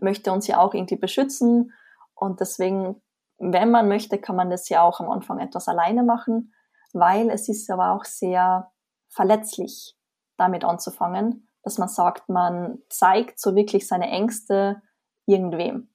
möchte 0.00 0.32
uns 0.32 0.46
ja 0.46 0.58
auch 0.58 0.74
irgendwie 0.74 0.96
beschützen 0.96 1.72
und 2.14 2.40
deswegen, 2.40 3.02
wenn 3.38 3.70
man 3.70 3.88
möchte, 3.88 4.18
kann 4.18 4.36
man 4.36 4.50
das 4.50 4.68
ja 4.68 4.82
auch 4.82 5.00
am 5.00 5.10
Anfang 5.10 5.38
etwas 5.38 5.68
alleine 5.68 6.02
machen, 6.02 6.54
weil 6.92 7.30
es 7.30 7.48
ist 7.48 7.70
aber 7.70 7.92
auch 7.92 8.04
sehr 8.04 8.70
verletzlich, 9.08 9.96
damit 10.36 10.64
anzufangen, 10.64 11.48
dass 11.62 11.78
man 11.78 11.88
sagt, 11.88 12.28
man 12.28 12.78
zeigt 12.88 13.40
so 13.40 13.54
wirklich 13.54 13.88
seine 13.88 14.08
Ängste 14.08 14.82
irgendwem, 15.26 15.94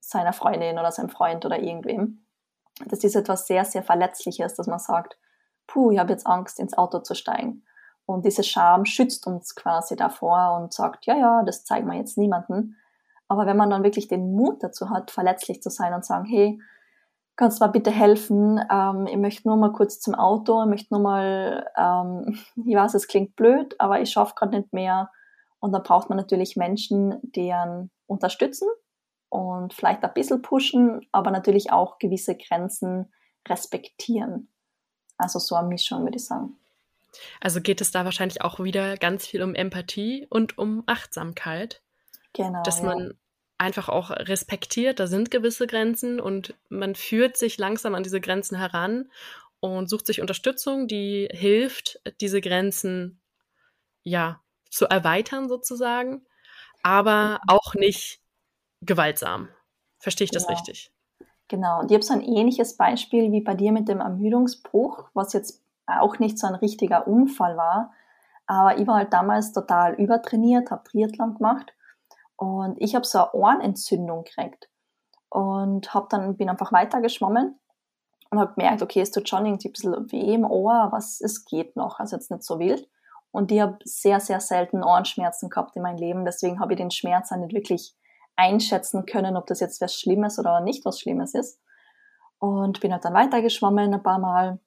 seiner 0.00 0.32
Freundin 0.32 0.78
oder 0.78 0.92
seinem 0.92 1.08
Freund 1.08 1.44
oder 1.44 1.58
irgendwem. 1.58 2.21
Das 2.86 3.04
ist 3.04 3.14
etwas 3.14 3.46
sehr, 3.46 3.64
sehr 3.64 3.82
Verletzliches, 3.82 4.54
dass 4.54 4.66
man 4.66 4.78
sagt, 4.78 5.18
puh, 5.66 5.90
ich 5.90 5.98
habe 5.98 6.12
jetzt 6.12 6.26
Angst, 6.26 6.58
ins 6.58 6.76
Auto 6.76 7.00
zu 7.00 7.14
steigen. 7.14 7.64
Und 8.06 8.24
diese 8.24 8.42
Scham 8.42 8.84
schützt 8.84 9.26
uns 9.26 9.54
quasi 9.54 9.96
davor 9.96 10.58
und 10.60 10.72
sagt, 10.72 11.06
ja, 11.06 11.16
ja, 11.16 11.42
das 11.44 11.64
zeigen 11.64 11.86
wir 11.86 11.96
jetzt 11.96 12.18
niemanden. 12.18 12.76
Aber 13.28 13.46
wenn 13.46 13.56
man 13.56 13.70
dann 13.70 13.84
wirklich 13.84 14.08
den 14.08 14.34
Mut 14.34 14.62
dazu 14.62 14.90
hat, 14.90 15.10
verletzlich 15.10 15.62
zu 15.62 15.70
sein 15.70 15.94
und 15.94 16.04
sagen, 16.04 16.24
hey, 16.24 16.60
kannst 17.36 17.60
du 17.60 17.64
mal 17.64 17.70
bitte 17.70 17.90
helfen? 17.90 18.60
Ähm, 18.70 19.06
ich 19.06 19.16
möchte 19.16 19.48
nur 19.48 19.56
mal 19.56 19.72
kurz 19.72 20.00
zum 20.00 20.14
Auto, 20.14 20.62
ich 20.62 20.68
möchte 20.68 20.92
nur 20.92 21.02
mal, 21.02 21.70
ähm, 21.76 22.38
ich 22.66 22.76
weiß, 22.76 22.94
es 22.94 23.08
klingt 23.08 23.36
blöd, 23.36 23.74
aber 23.78 24.00
ich 24.00 24.10
schaffe 24.10 24.34
gerade 24.34 24.56
nicht 24.56 24.72
mehr. 24.72 25.10
Und 25.60 25.72
da 25.72 25.78
braucht 25.78 26.08
man 26.08 26.18
natürlich 26.18 26.56
Menschen, 26.56 27.18
die 27.22 27.52
einen 27.52 27.90
unterstützen 28.06 28.68
und 29.32 29.72
vielleicht 29.72 30.04
ein 30.04 30.12
bisschen 30.12 30.42
pushen, 30.42 31.06
aber 31.10 31.30
natürlich 31.30 31.72
auch 31.72 31.98
gewisse 31.98 32.36
Grenzen 32.36 33.12
respektieren. 33.48 34.48
Also 35.16 35.38
so 35.38 35.54
eine 35.54 35.68
Mischung, 35.68 36.02
würde 36.02 36.16
ich 36.16 36.26
sagen. 36.26 36.56
Also 37.40 37.62
geht 37.62 37.80
es 37.80 37.90
da 37.90 38.04
wahrscheinlich 38.04 38.42
auch 38.42 38.60
wieder 38.60 38.96
ganz 38.98 39.26
viel 39.26 39.42
um 39.42 39.54
Empathie 39.54 40.26
und 40.28 40.58
um 40.58 40.82
Achtsamkeit. 40.86 41.80
Genau. 42.34 42.62
Dass 42.62 42.82
man 42.82 42.98
ja 42.98 43.10
einfach 43.62 43.88
auch 43.88 44.10
respektiert, 44.10 44.98
da 44.98 45.06
sind 45.06 45.30
gewisse 45.30 45.68
Grenzen 45.68 46.20
und 46.20 46.54
man 46.68 46.96
führt 46.96 47.36
sich 47.36 47.58
langsam 47.58 47.94
an 47.94 48.02
diese 48.02 48.20
Grenzen 48.20 48.58
heran 48.58 49.08
und 49.60 49.88
sucht 49.88 50.06
sich 50.06 50.20
Unterstützung, 50.20 50.88
die 50.88 51.28
hilft, 51.30 52.00
diese 52.20 52.40
Grenzen 52.40 53.20
ja 54.02 54.42
zu 54.68 54.86
erweitern 54.86 55.48
sozusagen, 55.48 56.26
aber 56.82 57.40
auch 57.46 57.74
nicht 57.74 58.21
gewaltsam. 58.82 59.48
Verstehe 59.98 60.26
ich 60.26 60.30
das 60.30 60.46
genau. 60.46 60.58
richtig? 60.58 60.92
Genau. 61.48 61.80
Und 61.80 61.90
ich 61.90 61.94
habe 61.94 62.04
so 62.04 62.14
ein 62.14 62.22
ähnliches 62.22 62.76
Beispiel 62.76 63.32
wie 63.32 63.40
bei 63.40 63.54
dir 63.54 63.72
mit 63.72 63.88
dem 63.88 64.00
Ermüdungsbruch, 64.00 65.10
was 65.14 65.32
jetzt 65.32 65.62
auch 65.86 66.18
nicht 66.18 66.38
so 66.38 66.46
ein 66.46 66.54
richtiger 66.54 67.06
Unfall 67.06 67.56
war. 67.56 67.92
Aber 68.46 68.78
ich 68.78 68.86
war 68.86 68.96
halt 68.96 69.12
damals 69.12 69.52
total 69.52 69.94
übertrainiert, 69.94 70.70
habe 70.70 70.84
Triathlon 70.84 71.34
gemacht 71.34 71.72
und 72.36 72.80
ich 72.80 72.94
habe 72.94 73.06
so 73.06 73.18
eine 73.18 73.32
Ohrenentzündung 73.32 74.24
gekriegt 74.24 74.68
und 75.28 75.94
hab 75.94 76.08
dann, 76.08 76.36
bin 76.36 76.48
einfach 76.48 76.72
weitergeschwommen 76.72 77.58
und 78.30 78.38
habe 78.38 78.54
gemerkt, 78.54 78.82
okay, 78.82 79.00
es 79.00 79.10
tut 79.10 79.28
schon 79.28 79.46
irgendwie 79.46 79.68
ein 79.68 79.72
bisschen 79.72 80.12
weh 80.12 80.34
im 80.34 80.44
Ohr, 80.44 80.88
was 80.90 81.20
es 81.20 81.44
geht 81.44 81.76
noch, 81.76 82.00
also 82.00 82.16
jetzt 82.16 82.30
nicht 82.30 82.42
so 82.42 82.58
wild. 82.58 82.88
Und 83.30 83.52
ich 83.52 83.60
habe 83.60 83.78
sehr, 83.84 84.20
sehr 84.20 84.40
selten 84.40 84.82
Ohrenschmerzen 84.82 85.48
gehabt 85.48 85.76
in 85.76 85.82
meinem 85.82 85.98
Leben, 85.98 86.24
deswegen 86.24 86.60
habe 86.60 86.72
ich 86.72 86.78
den 86.78 86.90
Schmerz 86.90 87.30
auch 87.30 87.36
nicht 87.36 87.54
wirklich 87.54 87.94
einschätzen 88.36 89.06
können, 89.06 89.36
ob 89.36 89.46
das 89.46 89.60
jetzt 89.60 89.80
was 89.80 89.94
Schlimmes 89.94 90.38
oder 90.38 90.60
nicht 90.60 90.84
was 90.84 91.00
Schlimmes 91.00 91.34
ist. 91.34 91.60
Und 92.38 92.80
bin 92.80 92.92
halt 92.92 93.04
dann 93.04 93.14
weitergeschwommen 93.14 93.94
ein 93.94 94.02
paar 94.02 94.18
Mal. 94.18 94.58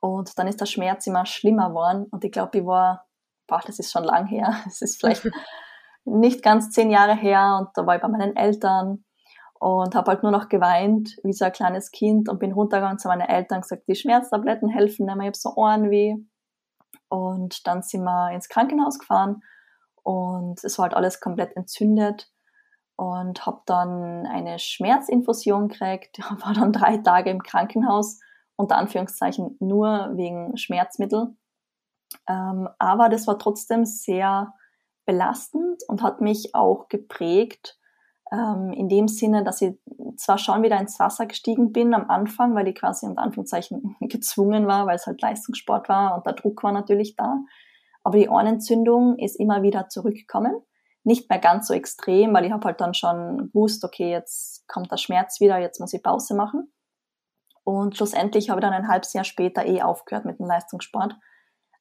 Und 0.00 0.38
dann 0.38 0.46
ist 0.46 0.60
der 0.60 0.66
Schmerz 0.66 1.06
immer 1.06 1.26
schlimmer 1.26 1.68
geworden. 1.68 2.06
Und 2.10 2.24
ich 2.24 2.32
glaube, 2.32 2.58
ich 2.58 2.66
war, 2.66 3.06
boah, 3.46 3.60
das 3.66 3.78
ist 3.78 3.92
schon 3.92 4.04
lang 4.04 4.26
her, 4.26 4.56
es 4.66 4.80
ist 4.80 5.00
vielleicht 5.00 5.28
nicht 6.04 6.42
ganz 6.42 6.70
zehn 6.70 6.90
Jahre 6.90 7.14
her. 7.14 7.58
Und 7.60 7.70
da 7.74 7.86
war 7.86 7.96
ich 7.96 8.02
bei 8.02 8.08
meinen 8.08 8.36
Eltern 8.36 9.04
und 9.60 9.94
habe 9.94 10.10
halt 10.10 10.22
nur 10.22 10.32
noch 10.32 10.48
geweint, 10.48 11.16
wie 11.22 11.32
so 11.32 11.44
ein 11.44 11.52
kleines 11.52 11.90
Kind. 11.90 12.28
Und 12.28 12.38
bin 12.38 12.52
runtergegangen 12.52 12.98
zu 12.98 13.08
meinen 13.08 13.22
Eltern 13.22 13.56
und 13.56 13.62
gesagt, 13.62 13.88
die 13.88 13.94
Schmerztabletten 13.94 14.68
helfen 14.68 15.06
nicht 15.06 15.16
mehr, 15.16 15.24
ich 15.24 15.28
habe 15.28 15.36
so 15.36 15.54
Ohrenweh. 15.56 16.16
Und 17.08 17.66
dann 17.66 17.82
sind 17.82 18.04
wir 18.04 18.30
ins 18.32 18.48
Krankenhaus 18.48 18.98
gefahren. 18.98 19.42
Und 20.02 20.62
es 20.64 20.78
war 20.78 20.84
halt 20.84 20.94
alles 20.94 21.20
komplett 21.20 21.56
entzündet 21.56 22.33
und 22.96 23.44
habe 23.44 23.62
dann 23.66 24.26
eine 24.26 24.58
Schmerzinfusion 24.58 25.68
gekriegt, 25.68 26.18
war 26.44 26.54
dann 26.54 26.72
drei 26.72 26.98
Tage 26.98 27.30
im 27.30 27.42
Krankenhaus, 27.42 28.20
unter 28.56 28.76
Anführungszeichen 28.76 29.56
nur 29.60 30.12
wegen 30.14 30.56
Schmerzmittel. 30.56 31.36
Ähm, 32.28 32.68
aber 32.78 33.08
das 33.08 33.26
war 33.26 33.38
trotzdem 33.38 33.84
sehr 33.84 34.54
belastend 35.06 35.82
und 35.88 36.02
hat 36.02 36.20
mich 36.20 36.54
auch 36.54 36.88
geprägt, 36.88 37.78
ähm, 38.32 38.72
in 38.72 38.88
dem 38.88 39.08
Sinne, 39.08 39.44
dass 39.44 39.60
ich 39.60 39.74
zwar 40.16 40.38
schon 40.38 40.62
wieder 40.62 40.80
ins 40.80 40.98
Wasser 40.98 41.26
gestiegen 41.26 41.72
bin 41.72 41.94
am 41.94 42.08
Anfang, 42.08 42.54
weil 42.54 42.68
ich 42.68 42.76
quasi 42.76 43.06
unter 43.06 43.22
Anführungszeichen 43.22 43.96
gezwungen 44.00 44.66
war, 44.66 44.86
weil 44.86 44.96
es 44.96 45.06
halt 45.06 45.20
Leistungssport 45.20 45.88
war 45.88 46.16
und 46.16 46.26
der 46.26 46.34
Druck 46.34 46.62
war 46.62 46.72
natürlich 46.72 47.16
da, 47.16 47.38
aber 48.02 48.18
die 48.18 48.28
Ohrenentzündung 48.28 49.18
ist 49.18 49.36
immer 49.36 49.62
wieder 49.62 49.88
zurückgekommen. 49.88 50.54
Nicht 51.04 51.28
mehr 51.30 51.38
ganz 51.38 51.68
so 51.68 51.74
extrem, 51.74 52.34
weil 52.34 52.46
ich 52.46 52.52
habe 52.52 52.64
halt 52.64 52.80
dann 52.80 52.94
schon 52.94 53.50
gewusst, 53.52 53.84
okay, 53.84 54.10
jetzt 54.10 54.66
kommt 54.68 54.90
der 54.90 54.96
Schmerz 54.96 55.40
wieder, 55.40 55.58
jetzt 55.58 55.78
muss 55.78 55.92
ich 55.92 56.02
Pause 56.02 56.34
machen. 56.34 56.72
Und 57.62 57.96
schlussendlich 57.96 58.50
habe 58.50 58.60
ich 58.60 58.64
dann 58.64 58.74
ein 58.74 58.88
halbes 58.88 59.12
Jahr 59.12 59.24
später 59.24 59.64
eh 59.64 59.82
aufgehört 59.82 60.24
mit 60.24 60.38
dem 60.38 60.46
Leistungssport 60.46 61.14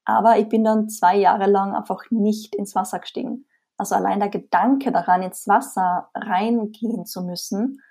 aber 0.06 0.38
ich 0.38 0.50
bin 0.50 0.64
dann 0.64 0.90
zwei 0.90 1.16
Jahre 1.16 1.46
lang 1.46 1.76
einfach 1.76 2.04
nicht 2.10 2.56
ins 2.56 2.76
Wasser 2.76 3.00
gestiegen. 3.00 3.46
Also 3.78 3.96
allein 3.96 4.20
der 4.20 4.30
Gedanke 4.30 4.92
daran, 4.92 5.24
ins 5.24 5.48
Wasser 5.48 6.10
reingehen 6.14 7.06
zu 7.06 7.24
müssen, 7.24 7.82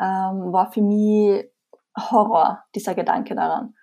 ähm, 0.00 0.52
war 0.52 0.72
für 0.72 0.82
mich 0.82 1.48
Horror, 1.96 2.64
dieser 2.74 2.94
Gedanke 2.94 3.34
daran. 3.34 3.74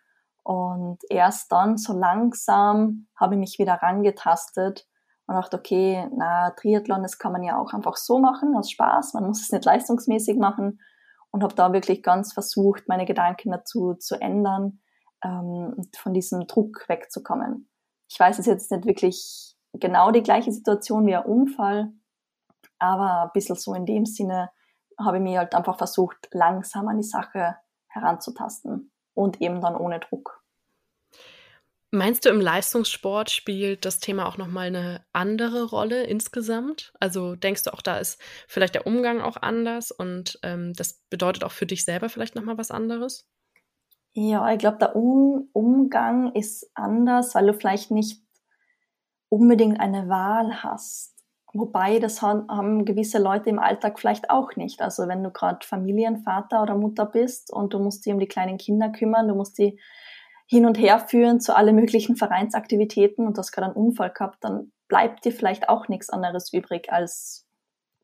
Und 0.44 1.00
erst 1.10 1.52
dann, 1.52 1.78
so 1.78 1.94
langsam, 1.94 3.08
habe 3.16 3.36
ich 3.36 3.40
mich 3.40 3.60
wieder 3.60 3.76
rangetastet 3.76 4.88
und 5.30 5.36
dachte, 5.36 5.58
okay, 5.58 6.10
na, 6.16 6.50
Triathlon, 6.50 7.04
das 7.04 7.20
kann 7.20 7.32
man 7.32 7.44
ja 7.44 7.60
auch 7.60 7.72
einfach 7.74 7.98
so 7.98 8.18
machen, 8.18 8.56
aus 8.56 8.72
Spaß, 8.72 9.14
man 9.14 9.28
muss 9.28 9.44
es 9.44 9.52
nicht 9.52 9.64
leistungsmäßig 9.64 10.40
machen. 10.40 10.82
Und 11.30 11.44
habe 11.44 11.54
da 11.54 11.72
wirklich 11.72 12.02
ganz 12.02 12.34
versucht, 12.34 12.88
meine 12.88 13.06
Gedanken 13.06 13.52
dazu 13.52 13.94
zu 13.94 14.20
ändern, 14.20 14.82
ähm, 15.24 15.76
von 15.96 16.16
diesem 16.16 16.48
Druck 16.48 16.90
wegzukommen. 16.90 17.70
Ich 18.10 18.20
weiß, 18.20 18.40
es 18.40 18.48
ist 18.48 18.52
jetzt 18.52 18.72
nicht 18.72 18.88
wirklich 18.88 19.56
genau 19.74 20.10
die 20.10 20.24
gleiche 20.24 20.52
Situation 20.52 21.06
wie 21.06 21.16
ein 21.16 21.26
Unfall, 21.26 21.94
aber 22.80 23.26
ein 23.26 23.32
bisschen 23.36 23.56
so 23.56 23.76
in 23.76 23.86
dem 23.86 24.08
Sinne 24.08 24.50
habe 24.98 25.18
ich 25.18 25.24
mir 25.24 25.38
halt 25.38 25.54
einfach 25.54 25.78
versucht, 25.78 26.28
langsam 26.32 26.88
an 26.88 26.98
die 26.98 27.04
Sache 27.04 27.56
heranzutasten 27.90 28.92
und 29.14 29.40
eben 29.42 29.62
dann 29.62 29.76
ohne 29.76 30.00
Druck. 30.00 30.39
Meinst 31.92 32.24
du, 32.24 32.30
im 32.30 32.40
Leistungssport 32.40 33.32
spielt 33.32 33.84
das 33.84 34.00
Thema 34.00 34.28
auch 34.28 34.38
nochmal 34.38 34.68
eine 34.68 35.04
andere 35.12 35.64
Rolle 35.64 36.04
insgesamt? 36.04 36.94
Also 37.00 37.36
denkst 37.36 37.64
du 37.64 37.74
auch, 37.74 37.82
da 37.82 37.98
ist 37.98 38.22
vielleicht 38.48 38.76
der 38.76 38.86
Umgang 38.86 39.22
auch 39.22 39.38
anders 39.38 39.90
und 39.92 40.40
ähm, 40.44 40.74
das 40.74 41.02
bedeutet 41.10 41.44
auch 41.44 41.52
für 41.52 41.66
dich 41.66 41.86
selber 41.86 42.10
vielleicht 42.10 42.36
nochmal 42.36 42.60
was 42.60 42.70
anderes? 42.70 43.28
Ja, 44.14 44.52
ich 44.52 44.60
glaube, 44.60 44.78
der 44.78 44.96
um 44.96 45.50
Umgang 45.52 46.32
ist 46.34 46.70
anders, 46.76 47.34
weil 47.34 47.48
du 47.48 47.54
vielleicht 47.54 47.90
nicht 47.90 48.22
unbedingt 49.30 49.80
eine 49.80 50.10
Wahl 50.10 50.64
hast. 50.64 51.16
Wobei, 51.54 51.98
das 51.98 52.22
haben 52.22 52.86
gewisse 52.86 53.18
Leute 53.18 53.50
im 53.50 53.58
Alltag 53.58 54.00
vielleicht 54.00 54.30
auch 54.30 54.56
nicht. 54.56 54.84
Also 54.84 55.08
wenn 55.08 55.24
du 55.24 55.32
gerade 55.32 55.66
Familienvater 55.66 56.62
oder 56.62 56.76
Mutter 56.76 57.08
bist 57.08 57.52
und 57.52 57.74
du 57.74 57.80
musst 57.80 58.06
dich 58.06 58.14
um 58.14 58.20
die 58.20 58.28
kleinen 58.28 58.60
Kinder 58.60 58.90
kümmern, 58.90 59.28
du 59.28 59.34
musst 59.34 59.58
die 59.58 59.80
hin 60.50 60.66
und 60.66 60.80
her 60.80 61.00
führen 61.00 61.40
zu 61.40 61.56
alle 61.56 61.74
möglichen 61.74 62.16
Vereinsaktivitäten 62.16 63.28
und 63.28 63.38
du 63.38 63.40
hast 63.40 63.52
gerade 63.52 63.68
einen 63.68 63.76
Unfall 63.76 64.12
gehabt, 64.12 64.44
dann 64.44 64.72
bleibt 64.88 65.24
dir 65.24 65.32
vielleicht 65.32 65.70
auch 65.70 65.88
nichts 65.90 66.10
anderes 66.10 66.52
übrig 66.52 66.92
als 66.92 67.48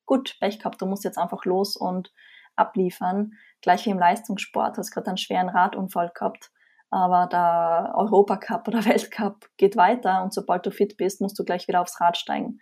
gut, 0.05 0.37
Pech 0.39 0.59
gehabt, 0.59 0.79
du 0.79 0.85
musst 0.85 1.03
jetzt 1.03 1.17
einfach 1.17 1.45
los 1.45 1.75
und 1.75 2.13
abliefern. 2.55 3.31
Gleich 3.61 3.87
wie 3.87 3.89
im 3.89 3.97
Leistungssport, 3.97 4.77
hast 4.77 4.91
gerade 4.91 5.07
einen 5.07 5.17
schweren 5.17 5.49
Radunfall 5.49 6.11
gehabt, 6.13 6.51
aber 6.91 7.25
der 7.31 7.95
Europacup 7.95 8.67
oder 8.67 8.85
Weltcup 8.85 9.49
geht 9.57 9.75
weiter 9.75 10.21
und 10.21 10.31
sobald 10.31 10.67
du 10.67 10.69
fit 10.71 10.97
bist, 10.97 11.21
musst 11.21 11.39
du 11.39 11.43
gleich 11.43 11.67
wieder 11.67 11.81
aufs 11.81 11.99
Rad 11.99 12.15
steigen. 12.15 12.59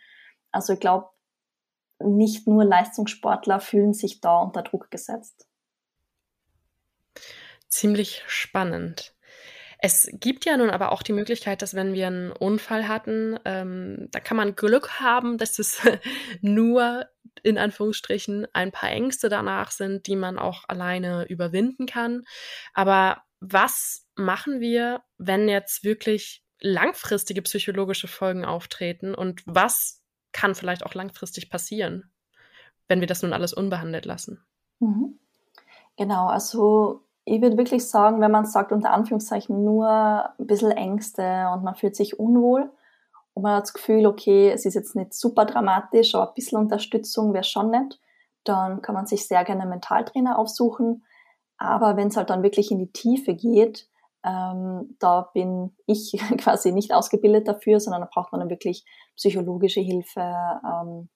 Also 0.53 0.71
ich 0.71 0.79
glaube, 0.79 1.09
nicht 1.99 2.47
nur 2.47 2.63
Leistungssportler 2.63 3.59
fühlen 3.59 3.93
sich 3.93 4.21
da 4.21 4.39
unter 4.39 4.61
Druck 4.61 4.89
gesetzt. 4.91 5.45
Ziemlich 7.67 8.23
spannend. 8.27 9.13
Es 9.85 10.07
gibt 10.13 10.45
ja 10.45 10.55
nun 10.55 10.69
aber 10.69 10.93
auch 10.93 11.03
die 11.03 11.11
Möglichkeit, 11.11 11.61
dass 11.61 11.73
wenn 11.73 11.93
wir 11.93 12.07
einen 12.07 12.31
Unfall 12.31 12.87
hatten, 12.87 13.37
ähm, 13.43 14.07
da 14.11 14.21
kann 14.21 14.37
man 14.37 14.55
Glück 14.55 15.01
haben, 15.01 15.37
dass 15.37 15.59
es 15.59 15.81
nur 16.41 17.05
in 17.43 17.57
Anführungsstrichen 17.57 18.47
ein 18.53 18.71
paar 18.71 18.91
Ängste 18.91 19.27
danach 19.27 19.71
sind, 19.71 20.07
die 20.07 20.15
man 20.15 20.39
auch 20.39 20.63
alleine 20.69 21.25
überwinden 21.25 21.85
kann. 21.85 22.23
Aber 22.73 23.23
was 23.41 24.07
machen 24.15 24.61
wir, 24.61 25.03
wenn 25.17 25.49
jetzt 25.49 25.83
wirklich 25.83 26.45
langfristige 26.61 27.41
psychologische 27.41 28.07
Folgen 28.07 28.45
auftreten 28.45 29.13
und 29.13 29.43
was 29.45 30.01
kann 30.31 30.55
vielleicht 30.55 30.85
auch 30.85 30.93
langfristig 30.93 31.49
passieren, 31.49 32.09
wenn 32.87 33.01
wir 33.01 33.07
das 33.07 33.21
nun 33.21 33.33
alles 33.33 33.51
unbehandelt 33.51 34.05
lassen? 34.05 34.45
Mhm. 34.79 35.19
Genau, 35.97 36.27
also 36.27 37.03
ich 37.25 37.41
würde 37.41 37.57
wirklich 37.57 37.87
sagen, 37.87 38.19
wenn 38.21 38.31
man 38.31 38.45
sagt, 38.45 38.71
unter 38.71 38.91
Anführungszeichen 38.91 39.63
nur 39.63 39.87
ein 39.87 40.47
bisschen 40.47 40.71
Ängste 40.71 41.49
und 41.53 41.63
man 41.63 41.75
fühlt 41.75 41.95
sich 41.95 42.19
unwohl 42.19 42.71
und 43.33 43.43
man 43.43 43.55
hat 43.55 43.63
das 43.63 43.73
Gefühl, 43.73 44.05
okay, 44.05 44.51
es 44.51 44.65
ist 44.65 44.73
jetzt 44.73 44.95
nicht 44.95 45.13
super 45.13 45.45
dramatisch, 45.45 46.15
aber 46.15 46.27
ein 46.27 46.33
bisschen 46.35 46.59
Unterstützung 46.59 47.33
wäre 47.33 47.43
schon 47.43 47.71
nett, 47.71 47.99
dann 48.43 48.81
kann 48.81 48.95
man 48.95 49.05
sich 49.05 49.27
sehr 49.27 49.43
gerne 49.43 49.61
einen 49.61 49.69
Mentaltrainer 49.69 50.37
aufsuchen. 50.37 51.05
Aber 51.57 51.95
wenn 51.95 52.09
es 52.09 52.17
halt 52.17 52.29
dann 52.29 52.43
wirklich 52.43 52.71
in 52.71 52.79
die 52.79 52.91
Tiefe 52.91 53.33
geht, 53.35 53.87
ähm, 54.25 54.95
da 54.99 55.29
bin 55.33 55.75
ich 55.85 56.11
quasi 56.37 56.71
nicht 56.71 56.93
ausgebildet 56.93 57.47
dafür, 57.47 57.79
sondern 57.79 58.01
da 58.01 58.09
braucht 58.11 58.31
man 58.31 58.39
dann 58.39 58.49
wirklich 58.49 58.85
psychologische 59.15 59.81
Hilfe, 59.81 60.21
ähm, 60.21 61.09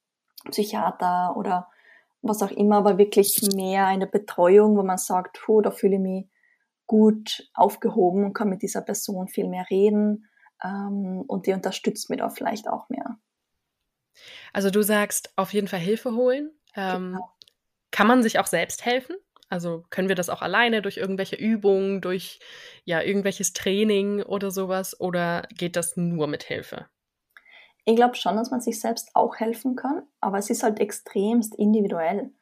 Psychiater 0.50 1.36
oder 1.36 1.67
was 2.22 2.42
auch 2.42 2.52
immer, 2.52 2.78
aber 2.78 2.98
wirklich 2.98 3.42
mehr 3.56 3.86
eine 3.88 4.08
Betreuung, 4.08 4.78
wo 4.78 4.84
man 4.84 4.98
sagt, 4.98 5.40
puh, 5.44 5.62
da 5.62 5.72
fühle 5.72 5.96
ich 5.96 6.02
mich 6.02 6.26
gut 6.88 7.50
aufgehoben 7.54 8.24
und 8.26 8.34
kann 8.34 8.50
mit 8.50 8.62
dieser 8.62 8.82
Person 8.82 9.28
viel 9.28 9.48
mehr 9.48 9.66
reden 9.70 10.30
ähm, 10.64 11.24
und 11.28 11.46
die 11.46 11.54
unterstützt 11.54 12.10
mich 12.10 12.20
da 12.20 12.30
vielleicht 12.30 12.68
auch 12.68 12.90
mehr. 12.90 13.18
Also 14.54 14.70
du 14.70 14.82
sagst 14.82 15.32
auf 15.36 15.54
jeden 15.54 15.68
Fall 15.68 15.80
Hilfe 15.80 16.14
holen. 16.14 16.52
Ähm, 16.76 17.14
genau. 17.14 17.34
Kann 17.92 18.08
man 18.08 18.24
sich 18.24 18.40
auch 18.40 18.48
selbst 18.48 18.86
helfen? 18.86 19.16
Also 19.50 19.86
können 19.90 20.10
wir 20.10 20.16
das 20.16 20.30
auch 20.30 20.42
alleine 20.42 20.82
durch 20.82 20.98
irgendwelche 20.98 21.36
Übungen, 21.36 22.02
durch 22.02 22.40
ja 22.84 23.02
irgendwelches 23.02 23.54
Training 23.54 24.22
oder 24.24 24.52
sowas 24.52 25.00
oder 25.00 25.44
geht 25.56 25.76
das 25.76 25.96
nur 25.96 26.28
mit 26.28 26.44
Hilfe? 26.44 26.88
Ich 27.89 27.95
glaube 27.95 28.15
schon, 28.15 28.36
dass 28.36 28.52
man 28.52 28.60
sich 28.60 28.82
selbst 28.82 29.12
auch 29.13 29.38
helfen 29.38 29.78
kann, 29.78 30.04
aber 30.19 30.38
es 30.38 30.50
ist 30.50 30.62
halt 30.62 30.82
extremst 30.82 31.56
individuell. 31.56 32.34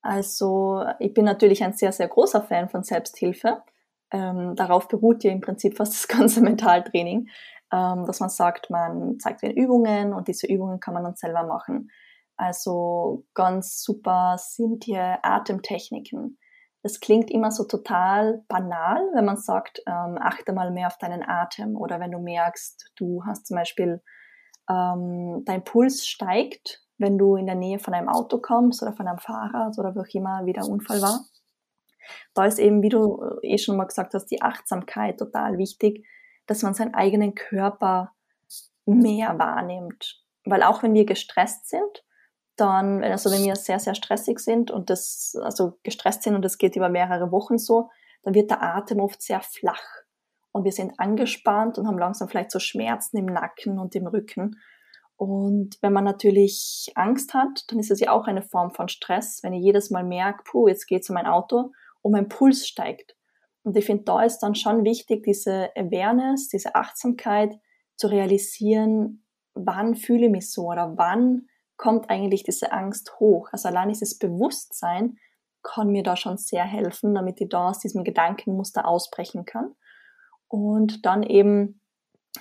Also 0.00 0.86
ich 0.98 1.12
bin 1.12 1.26
natürlich 1.26 1.62
ein 1.62 1.74
sehr, 1.74 1.92
sehr 1.92 2.08
großer 2.08 2.40
Fan 2.40 2.70
von 2.70 2.82
Selbsthilfe. 2.82 3.62
Ähm, 4.10 4.56
darauf 4.56 4.88
beruht 4.88 5.22
ja 5.22 5.32
im 5.32 5.42
Prinzip 5.42 5.76
fast 5.76 5.92
das 5.92 6.08
ganze 6.08 6.40
Mentaltraining, 6.40 7.28
ähm, 7.70 8.06
dass 8.06 8.20
man 8.20 8.30
sagt, 8.30 8.70
man 8.70 9.18
zeigt 9.20 9.42
den 9.42 9.50
Übungen 9.50 10.14
und 10.14 10.28
diese 10.28 10.46
Übungen 10.46 10.80
kann 10.80 10.94
man 10.94 11.04
dann 11.04 11.14
selber 11.14 11.42
machen. 11.42 11.90
Also 12.38 13.26
ganz 13.34 13.82
super 13.82 14.36
sind 14.38 14.84
hier 14.84 15.18
Atemtechniken. 15.22 16.38
Das 16.82 17.00
klingt 17.00 17.30
immer 17.30 17.50
so 17.50 17.64
total 17.64 18.46
banal, 18.48 19.10
wenn 19.12 19.26
man 19.26 19.36
sagt, 19.36 19.82
ähm, 19.86 20.16
achte 20.18 20.54
mal 20.54 20.70
mehr 20.70 20.86
auf 20.86 20.96
deinen 20.96 21.22
Atem 21.22 21.76
oder 21.76 22.00
wenn 22.00 22.12
du 22.12 22.18
merkst, 22.18 22.92
du 22.96 23.22
hast 23.26 23.46
zum 23.46 23.58
Beispiel 23.58 24.00
ähm, 24.70 25.42
dein 25.44 25.64
Puls 25.64 26.06
steigt, 26.06 26.82
wenn 26.98 27.18
du 27.18 27.36
in 27.36 27.46
der 27.46 27.54
Nähe 27.54 27.78
von 27.78 27.94
einem 27.94 28.08
Auto 28.08 28.38
kommst 28.38 28.82
oder 28.82 28.92
von 28.92 29.08
einem 29.08 29.18
Fahrrad 29.18 29.78
oder 29.78 29.94
wo 29.94 30.00
auch 30.00 30.14
immer 30.14 30.44
wie 30.44 30.52
der 30.52 30.66
Unfall 30.66 31.02
war. 31.02 31.24
Da 32.34 32.44
ist 32.44 32.58
eben, 32.58 32.82
wie 32.82 32.88
du 32.88 33.22
äh, 33.42 33.54
eh 33.54 33.58
schon 33.58 33.76
mal 33.76 33.84
gesagt 33.84 34.14
hast, 34.14 34.26
die 34.26 34.42
Achtsamkeit 34.42 35.18
total 35.18 35.58
wichtig, 35.58 36.06
dass 36.46 36.62
man 36.62 36.74
seinen 36.74 36.94
eigenen 36.94 37.34
Körper 37.34 38.12
mehr 38.84 39.38
wahrnimmt. 39.38 40.22
Weil 40.44 40.62
auch 40.62 40.82
wenn 40.82 40.94
wir 40.94 41.04
gestresst 41.04 41.68
sind, 41.68 42.04
dann, 42.56 43.02
also 43.02 43.30
wenn 43.30 43.44
wir 43.44 43.56
sehr, 43.56 43.78
sehr 43.78 43.94
stressig 43.94 44.38
sind 44.38 44.70
und 44.70 44.90
das, 44.90 45.34
also 45.40 45.78
gestresst 45.82 46.22
sind 46.22 46.34
und 46.34 46.44
das 46.44 46.58
geht 46.58 46.76
über 46.76 46.88
mehrere 46.88 47.32
Wochen 47.32 47.58
so, 47.58 47.90
dann 48.22 48.34
wird 48.34 48.50
der 48.50 48.62
Atem 48.62 49.00
oft 49.00 49.22
sehr 49.22 49.40
flach 49.40 49.99
und 50.52 50.64
wir 50.64 50.72
sind 50.72 50.98
angespannt 50.98 51.78
und 51.78 51.86
haben 51.86 51.98
langsam 51.98 52.28
vielleicht 52.28 52.50
so 52.50 52.58
Schmerzen 52.58 53.18
im 53.18 53.26
Nacken 53.26 53.78
und 53.78 53.94
im 53.94 54.06
Rücken. 54.06 54.56
Und 55.16 55.76
wenn 55.82 55.92
man 55.92 56.04
natürlich 56.04 56.90
Angst 56.94 57.34
hat, 57.34 57.64
dann 57.68 57.78
ist 57.78 57.90
es 57.90 58.00
ja 58.00 58.10
auch 58.10 58.26
eine 58.26 58.42
Form 58.42 58.70
von 58.70 58.88
Stress, 58.88 59.40
wenn 59.42 59.52
ich 59.52 59.62
jedes 59.62 59.90
Mal 59.90 60.04
merke, 60.04 60.42
puh, 60.44 60.68
jetzt 60.68 60.86
geht's 60.86 61.10
um 61.10 61.14
mein 61.14 61.26
Auto 61.26 61.72
und 62.02 62.12
mein 62.12 62.28
Puls 62.28 62.66
steigt. 62.66 63.16
Und 63.62 63.76
ich 63.76 63.84
finde, 63.84 64.04
da 64.04 64.22
ist 64.22 64.38
dann 64.38 64.54
schon 64.54 64.84
wichtig, 64.84 65.22
diese 65.22 65.70
Awareness, 65.76 66.48
diese 66.48 66.74
Achtsamkeit 66.74 67.54
zu 67.96 68.06
realisieren, 68.06 69.24
wann 69.54 69.94
fühle 69.94 70.26
ich 70.26 70.32
mich 70.32 70.50
so 70.50 70.68
oder 70.68 70.94
wann 70.96 71.46
kommt 71.76 72.08
eigentlich 72.08 72.42
diese 72.42 72.72
Angst 72.72 73.20
hoch. 73.20 73.48
Also 73.52 73.68
allein 73.68 73.88
dieses 73.88 74.18
Bewusstsein 74.18 75.18
kann 75.62 75.88
mir 75.88 76.02
da 76.02 76.16
schon 76.16 76.38
sehr 76.38 76.64
helfen, 76.64 77.14
damit 77.14 77.40
ich 77.40 77.48
da 77.48 77.68
aus 77.68 77.78
diesem 77.78 78.04
Gedankenmuster 78.04 78.86
ausbrechen 78.86 79.44
kann. 79.44 79.74
Und 80.50 81.06
dann 81.06 81.22
eben 81.22 81.80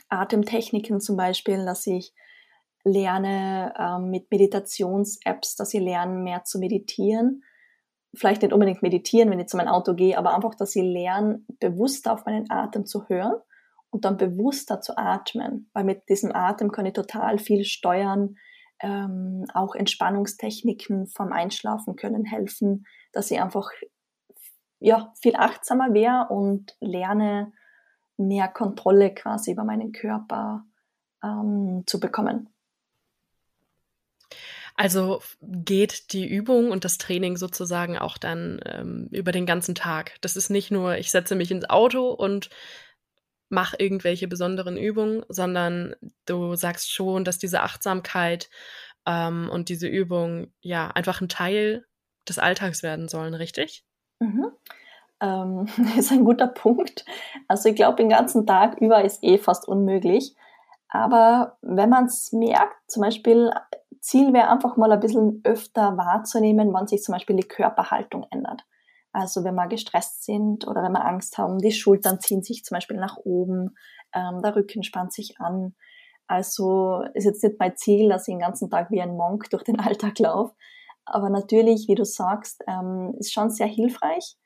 Atemtechniken 0.09 0.99
zum 0.99 1.15
Beispiel, 1.15 1.63
dass 1.63 1.85
ich 1.87 2.13
lerne 2.83 3.73
ähm, 3.77 4.09
mit 4.09 4.31
Meditations-Apps, 4.31 5.55
dass 5.55 5.73
ich 5.73 5.81
lerne, 5.81 6.15
mehr 6.15 6.43
zu 6.43 6.59
meditieren. 6.59 7.43
Vielleicht 8.15 8.41
nicht 8.41 8.53
unbedingt 8.53 8.81
meditieren, 8.81 9.29
wenn 9.29 9.39
ich 9.39 9.47
zu 9.47 9.57
meinem 9.57 9.67
Auto 9.67 9.93
gehe, 9.93 10.17
aber 10.17 10.33
einfach, 10.33 10.55
dass 10.55 10.75
ich 10.75 10.83
lerne, 10.83 11.43
bewusster 11.59 12.13
auf 12.13 12.25
meinen 12.25 12.49
Atem 12.49 12.87
zu 12.87 13.07
hören 13.07 13.35
und 13.91 14.05
dann 14.05 14.17
bewusster 14.17 14.81
zu 14.81 14.97
atmen. 14.97 15.69
Weil 15.73 15.83
mit 15.83 16.09
diesem 16.09 16.33
Atem 16.33 16.71
kann 16.71 16.87
ich 16.87 16.93
total 16.93 17.37
viel 17.37 17.63
steuern. 17.63 18.35
Ähm, 18.81 19.45
auch 19.53 19.75
Entspannungstechniken 19.75 21.05
vom 21.07 21.31
Einschlafen 21.31 21.95
können 21.95 22.25
helfen, 22.25 22.85
dass 23.11 23.29
ich 23.29 23.39
einfach 23.39 23.69
ja, 24.79 25.13
viel 25.21 25.35
achtsamer 25.35 25.93
wäre 25.93 26.27
und 26.29 26.75
lerne, 26.79 27.51
mehr 28.19 28.47
Kontrolle 28.47 29.13
quasi 29.13 29.51
über 29.51 29.63
meinen 29.63 29.91
Körper 29.91 30.65
ähm, 31.23 31.83
zu 31.85 31.99
bekommen. 31.99 32.49
Also 34.75 35.21
geht 35.41 36.13
die 36.13 36.25
Übung 36.25 36.71
und 36.71 36.85
das 36.85 36.97
Training 36.97 37.35
sozusagen 37.35 37.97
auch 37.97 38.17
dann 38.17 38.61
ähm, 38.65 39.09
über 39.11 39.33
den 39.33 39.45
ganzen 39.45 39.75
Tag. 39.75 40.15
Das 40.21 40.37
ist 40.37 40.49
nicht 40.49 40.71
nur, 40.71 40.97
ich 40.97 41.11
setze 41.11 41.35
mich 41.35 41.51
ins 41.51 41.69
Auto 41.69 42.11
und 42.11 42.49
mache 43.49 43.75
irgendwelche 43.77 44.27
besonderen 44.27 44.77
Übungen, 44.77 45.25
sondern 45.27 45.95
du 46.25 46.55
sagst 46.55 46.91
schon, 46.93 47.25
dass 47.25 47.39
diese 47.39 47.61
Achtsamkeit 47.61 48.49
ähm, 49.05 49.49
und 49.51 49.67
diese 49.67 49.87
Übung 49.87 50.53
ja 50.61 50.87
einfach 50.91 51.19
ein 51.19 51.29
Teil 51.29 51.85
des 52.27 52.39
Alltags 52.39 52.81
werden 52.81 53.09
sollen, 53.09 53.33
richtig? 53.33 53.83
Mhm 54.19 54.51
ähm, 55.21 55.67
ist 55.97 56.11
ein 56.11 56.25
guter 56.25 56.47
Punkt. 56.47 57.05
Also 57.47 57.69
ich 57.69 57.75
glaube, 57.75 57.97
den 57.97 58.09
ganzen 58.09 58.45
Tag 58.45 58.79
über 58.81 59.03
ist 59.03 59.23
eh 59.23 59.37
fast 59.37 59.67
unmöglich. 59.67 60.35
Aber 60.89 61.57
wenn 61.61 61.89
man 61.89 62.05
es 62.05 62.31
merkt, 62.31 62.75
zum 62.87 63.01
Beispiel, 63.01 63.51
Ziel 64.01 64.33
wäre 64.33 64.49
einfach 64.49 64.75
mal 64.77 64.91
ein 64.91 64.99
bisschen 64.99 65.41
öfter 65.43 65.97
wahrzunehmen, 65.97 66.73
wann 66.73 66.87
sich 66.87 67.03
zum 67.03 67.13
Beispiel 67.13 67.35
die 67.35 67.47
Körperhaltung 67.47 68.25
ändert. 68.31 68.63
Also 69.11 69.43
wenn 69.43 69.55
wir 69.55 69.67
gestresst 69.67 70.23
sind 70.23 70.67
oder 70.67 70.83
wenn 70.83 70.91
wir 70.91 71.05
Angst 71.05 71.37
haben, 71.37 71.59
die 71.59 71.71
Schultern 71.71 72.19
ziehen 72.19 72.43
sich 72.43 72.63
zum 72.63 72.75
Beispiel 72.75 72.97
nach 72.97 73.17
oben, 73.17 73.75
ähm, 74.13 74.41
der 74.41 74.55
Rücken 74.55 74.83
spannt 74.83 75.13
sich 75.13 75.39
an. 75.39 75.75
Also 76.27 77.03
ist 77.13 77.25
jetzt 77.25 77.43
nicht 77.43 77.59
mein 77.59 77.75
Ziel, 77.75 78.09
dass 78.09 78.27
ich 78.27 78.33
den 78.33 78.39
ganzen 78.39 78.69
Tag 78.69 78.91
wie 78.91 79.01
ein 79.01 79.17
Monk 79.17 79.49
durch 79.49 79.63
den 79.63 79.79
Alltag 79.79 80.19
laufe. 80.19 80.55
Aber 81.05 81.29
natürlich, 81.29 81.87
wie 81.87 81.95
du 81.95 82.05
sagst, 82.05 82.63
ähm, 82.67 83.15
ist 83.17 83.33
schon 83.33 83.49
sehr 83.49 83.67
hilfreich. 83.67 84.37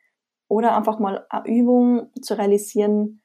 Oder 0.47 0.75
einfach 0.75 0.99
mal 0.99 1.25
eine 1.29 1.47
Übung 1.47 2.11
zu 2.21 2.37
realisieren, 2.37 3.21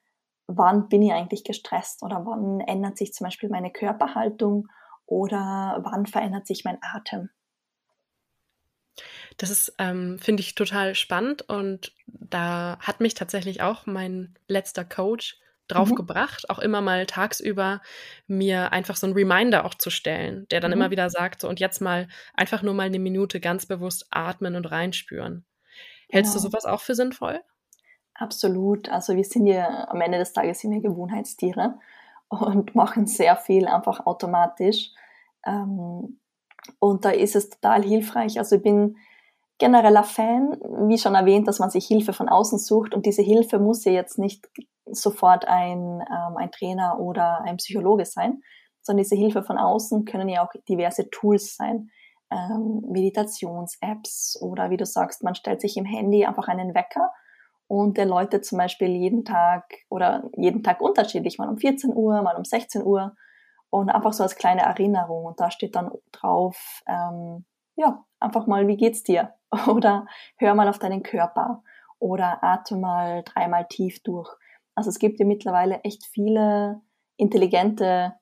wann 0.46 0.88
bin 0.88 1.02
ich 1.02 1.12
eigentlich 1.12 1.44
gestresst 1.44 2.02
oder 2.02 2.24
wann 2.24 2.60
ändert 2.60 2.96
sich 2.96 3.12
zum 3.12 3.26
Beispiel 3.26 3.50
meine 3.50 3.70
Körperhaltung 3.70 4.68
oder 5.06 5.80
wann 5.82 6.06
verändert 6.06 6.46
sich 6.46 6.64
mein 6.64 6.78
Atem. 6.80 7.30
Das 9.36 9.50
ist, 9.50 9.74
ähm, 9.78 10.18
finde 10.18 10.40
ich, 10.40 10.54
total 10.54 10.94
spannend 10.94 11.42
und 11.42 11.92
da 12.06 12.78
hat 12.80 13.00
mich 13.00 13.14
tatsächlich 13.14 13.62
auch 13.62 13.86
mein 13.86 14.34
letzter 14.48 14.84
Coach 14.84 15.38
drauf 15.68 15.90
mhm. 15.90 15.96
gebracht, 15.96 16.50
auch 16.50 16.58
immer 16.58 16.80
mal 16.80 17.06
tagsüber 17.06 17.80
mir 18.26 18.72
einfach 18.72 18.96
so 18.96 19.06
ein 19.06 19.12
Reminder 19.12 19.64
auch 19.64 19.74
zu 19.74 19.90
stellen, 19.90 20.48
der 20.50 20.60
dann 20.60 20.70
mhm. 20.70 20.78
immer 20.78 20.90
wieder 20.90 21.10
sagt, 21.10 21.42
so 21.42 21.48
und 21.48 21.60
jetzt 21.60 21.80
mal 21.80 22.08
einfach 22.34 22.62
nur 22.62 22.74
mal 22.74 22.84
eine 22.84 22.98
Minute 22.98 23.38
ganz 23.38 23.66
bewusst 23.66 24.06
atmen 24.10 24.56
und 24.56 24.66
reinspüren. 24.66 25.44
Hältst 26.10 26.32
genau. 26.32 26.44
du 26.44 26.50
sowas 26.50 26.64
auch 26.64 26.80
für 26.80 26.94
sinnvoll? 26.94 27.40
Absolut. 28.14 28.88
Also 28.88 29.14
wir 29.14 29.24
sind 29.24 29.46
ja 29.46 29.88
am 29.88 30.00
Ende 30.00 30.18
des 30.18 30.32
Tages 30.32 30.60
sind 30.60 30.72
wir 30.72 30.80
Gewohnheitstiere 30.80 31.78
und 32.28 32.74
machen 32.74 33.06
sehr 33.06 33.36
viel 33.36 33.66
einfach 33.66 34.06
automatisch. 34.06 34.90
Ähm, 35.46 36.20
und 36.80 37.04
da 37.04 37.10
ist 37.10 37.36
es 37.36 37.50
total 37.50 37.82
hilfreich. 37.82 38.38
Also 38.38 38.56
ich 38.56 38.62
bin 38.62 38.96
genereller 39.58 40.04
Fan, 40.04 40.56
wie 40.88 40.98
schon 40.98 41.14
erwähnt, 41.14 41.48
dass 41.48 41.58
man 41.58 41.70
sich 41.70 41.86
Hilfe 41.86 42.12
von 42.12 42.28
außen 42.28 42.58
sucht 42.58 42.94
und 42.94 43.06
diese 43.06 43.22
Hilfe 43.22 43.58
muss 43.58 43.84
ja 43.84 43.92
jetzt 43.92 44.18
nicht 44.18 44.48
sofort 44.86 45.46
ein, 45.46 46.00
ähm, 46.00 46.36
ein 46.36 46.50
Trainer 46.52 46.98
oder 47.00 47.42
ein 47.42 47.56
Psychologe 47.56 48.04
sein, 48.04 48.42
sondern 48.82 49.02
diese 49.02 49.16
Hilfe 49.16 49.42
von 49.42 49.58
außen 49.58 50.04
können 50.04 50.28
ja 50.28 50.46
auch 50.46 50.52
diverse 50.68 51.10
Tools 51.10 51.56
sein 51.56 51.90
ähm, 52.30 52.82
Meditations-Apps 52.88 54.38
oder 54.42 54.70
wie 54.70 54.76
du 54.76 54.86
sagst, 54.86 55.22
man 55.22 55.34
stellt 55.34 55.60
sich 55.60 55.76
im 55.76 55.84
Handy 55.84 56.24
einfach 56.24 56.48
einen 56.48 56.74
Wecker 56.74 57.12
und 57.66 57.96
der 57.96 58.06
läutet 58.06 58.44
zum 58.44 58.58
Beispiel 58.58 58.88
jeden 58.88 59.24
Tag 59.24 59.64
oder 59.88 60.28
jeden 60.36 60.62
Tag 60.62 60.80
unterschiedlich, 60.80 61.38
mal 61.38 61.48
um 61.48 61.58
14 61.58 61.94
Uhr, 61.94 62.22
mal 62.22 62.36
um 62.36 62.44
16 62.44 62.82
Uhr 62.84 63.14
und 63.70 63.90
einfach 63.90 64.12
so 64.12 64.22
als 64.22 64.36
kleine 64.36 64.62
Erinnerung 64.62 65.24
und 65.24 65.40
da 65.40 65.50
steht 65.50 65.76
dann 65.76 65.90
drauf, 66.12 66.82
ähm, 66.86 67.44
ja, 67.76 68.04
einfach 68.20 68.46
mal, 68.46 68.66
wie 68.66 68.76
geht's 68.76 69.02
dir? 69.02 69.34
Oder 69.68 70.06
hör 70.36 70.54
mal 70.54 70.68
auf 70.68 70.78
deinen 70.78 71.02
Körper 71.02 71.62
oder 71.98 72.44
atme 72.44 72.78
mal 72.78 73.22
dreimal 73.24 73.66
tief 73.66 74.02
durch. 74.02 74.30
Also 74.74 74.90
es 74.90 74.98
gibt 74.98 75.18
ja 75.18 75.26
mittlerweile 75.26 75.80
echt 75.80 76.06
viele 76.06 76.80
intelligente 77.16 78.14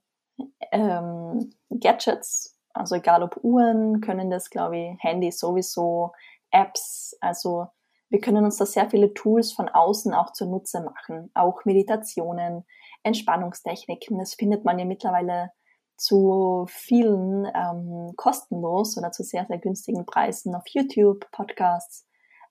ähm, 0.73 1.53
Gadgets, 1.71 2.56
also 2.77 2.97
egal 2.97 3.23
ob 3.23 3.39
Uhren, 3.43 4.01
können 4.01 4.31
das, 4.31 4.51
glaube 4.51 4.77
ich, 4.77 5.03
Handys 5.03 5.39
sowieso, 5.39 6.13
Apps, 6.51 7.17
also 7.21 7.69
wir 8.09 8.21
können 8.21 8.45
uns 8.45 8.57
da 8.57 8.67
sehr 8.67 8.89
viele 8.89 9.15
Tools 9.15 9.53
von 9.53 9.69
außen 9.69 10.15
auch 10.15 10.33
zunutze 10.33 10.81
machen, 10.81 11.31
auch 11.35 11.65
Meditationen, 11.65 12.65
Entspannungstechniken. 13.03 14.19
Das 14.19 14.35
findet 14.35 14.65
man 14.65 14.79
ja 14.79 14.85
mittlerweile 14.85 15.51
zu 15.97 16.67
vielen 16.69 17.47
ähm, 17.53 18.13
kostenlos 18.17 18.97
oder 18.97 19.11
zu 19.11 19.25
sehr, 19.25 19.47
sehr 19.47 19.59
günstigen 19.59 20.07
Preisen 20.07 20.55
auf 20.55 20.65
YouTube, 20.69 21.29
Podcasts, 21.33 22.07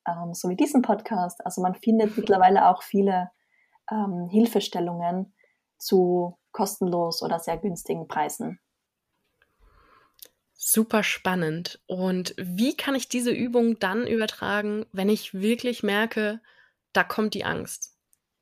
ähm, 0.07 0.33
so 0.33 0.49
wie 0.49 0.55
diesen 0.55 0.81
Podcast. 0.81 1.45
Also 1.45 1.61
man 1.61 1.75
findet 1.75 2.17
mittlerweile 2.17 2.67
auch 2.67 2.83
viele 2.83 3.31
ähm, 3.89 4.27
Hilfestellungen 4.29 5.33
zu 5.77 6.37
kostenlos 6.51 7.21
oder 7.21 7.39
sehr 7.39 7.57
günstigen 7.57 8.07
Preisen. 8.07 8.59
Super 10.57 11.03
spannend. 11.03 11.79
Und 11.85 12.33
wie 12.37 12.75
kann 12.75 12.95
ich 12.95 13.09
diese 13.09 13.31
Übung 13.31 13.77
dann 13.79 14.07
übertragen, 14.07 14.85
wenn 14.91 15.09
ich 15.09 15.33
wirklich 15.33 15.83
merke, 15.83 16.39
da 16.93 17.03
kommt 17.03 17.33
die 17.33 17.45
Angst? 17.45 17.95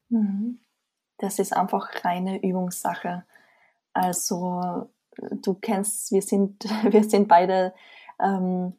Mhm. 0.09 0.59
Das 1.17 1.39
ist 1.39 1.55
einfach 1.55 1.89
reine 2.03 2.43
Übungssache. 2.43 3.25
Also 3.93 4.89
du 5.15 5.53
kennst, 5.55 6.11
wir 6.11 6.21
sind, 6.21 6.63
wir 6.89 7.03
sind 7.03 7.27
beide 7.27 7.73
ähm, 8.21 8.73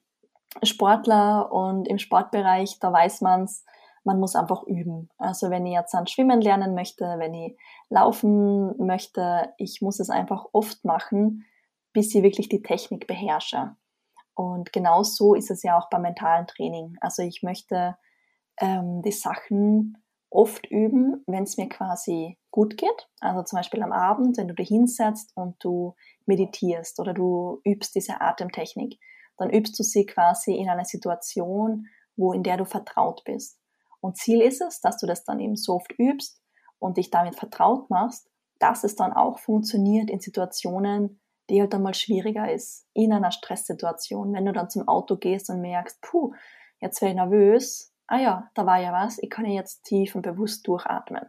Sportler 0.63 1.53
und 1.53 1.89
im 1.89 1.99
Sportbereich, 1.99 2.79
da 2.79 2.93
weiß 2.93 3.21
man's, 3.23 3.65
man 4.05 4.21
muss 4.21 4.37
einfach 4.37 4.63
üben. 4.65 5.09
Also 5.19 5.51
wenn 5.51 5.67
ich 5.67 5.73
jetzt 5.73 5.95
an 5.95 6.07
Schwimmen 6.07 6.41
lernen 6.41 6.75
möchte, 6.75 7.05
wenn 7.19 7.35
ich 7.35 7.57
laufen 7.89 8.77
möchte, 8.79 9.53
ich 9.57 9.81
muss 9.81 9.99
es 9.99 10.11
einfach 10.11 10.47
oft 10.53 10.85
machen, 10.85 11.45
bis 11.95 12.15
ich 12.15 12.23
wirklich 12.23 12.51
die 12.51 12.63
Technik 12.63 13.07
beherrsche. 13.07 13.77
Und 14.35 14.73
genau 14.73 15.03
so 15.03 15.35
ist 15.35 15.51
es 15.51 15.63
ja 15.63 15.79
auch 15.79 15.89
beim 15.89 16.03
mentalen 16.03 16.47
Training. 16.47 16.97
Also 17.01 17.23
ich 17.23 17.43
möchte 17.43 17.97
ähm, 18.61 19.01
die 19.03 19.13
Sachen 19.13 19.97
oft 20.29 20.67
üben, 20.67 21.23
wenn 21.27 21.45
es 21.45 21.57
mir 21.57 21.69
quasi 21.69 22.39
gut 22.51 22.77
geht. 22.77 23.09
Also 23.21 23.45
zum 23.45 23.59
Beispiel 23.59 23.83
am 23.83 23.93
Abend, 23.93 24.37
wenn 24.37 24.49
du 24.49 24.55
dich 24.55 24.69
hinsetzt 24.69 25.33
und 25.37 25.57
du 25.61 25.95
meditierst 26.27 26.99
oder 26.99 27.15
du 27.15 27.61
übst 27.65 27.95
diese 27.95 28.21
Atemtechnik, 28.21 28.99
dann 29.37 29.51
übst 29.51 29.79
du 29.79 29.85
sie 29.85 30.05
quasi 30.05 30.55
in 30.55 30.69
einer 30.69 30.85
Situation, 30.85 31.87
wo 32.17 32.33
in 32.33 32.43
der 32.43 32.57
du 32.57 32.65
vertraut 32.65 33.23
bist. 33.25 33.59
Und 34.01 34.17
Ziel 34.17 34.41
ist 34.41 34.61
es, 34.61 34.81
dass 34.81 34.99
du 34.99 35.07
das 35.07 35.25
dann 35.25 35.41
eben 35.41 35.57
so 35.57 35.75
oft 35.75 35.93
übst 35.99 36.43
und 36.79 36.97
dich 36.97 37.11
damit 37.11 37.37
vertraut 37.37 37.89
machst, 37.89 38.29
dass 38.59 38.85
es 38.85 38.97
dann 38.97 39.13
auch 39.13 39.39
funktioniert 39.39 40.11
in 40.11 40.21
Situationen, 40.21 41.21
die 41.51 41.61
halt 41.61 41.75
einmal 41.75 41.95
schwieriger 41.95 42.51
ist 42.51 42.87
in 42.95 43.13
einer 43.13 43.33
Stresssituation. 43.33 44.33
Wenn 44.33 44.47
du 44.47 44.53
dann 44.53 44.71
zum 44.71 44.89
Auto 44.89 45.17
gehst 45.17 45.51
und 45.51 45.61
merkst, 45.61 46.01
puh, 46.01 46.33
jetzt 46.81 47.01
wäre 47.01 47.11
ich 47.11 47.17
nervös, 47.17 47.93
ah 48.07 48.19
ja, 48.19 48.51
da 48.55 48.67
war 48.67 48.79
ja 48.79 48.93
was, 48.93 49.19
ich 49.19 49.31
kann 49.31 49.45
ja 49.47 49.53
jetzt 49.53 49.85
tief 49.85 50.15
und 50.15 50.23
bewusst 50.23 50.67
durchatmen. 50.67 51.27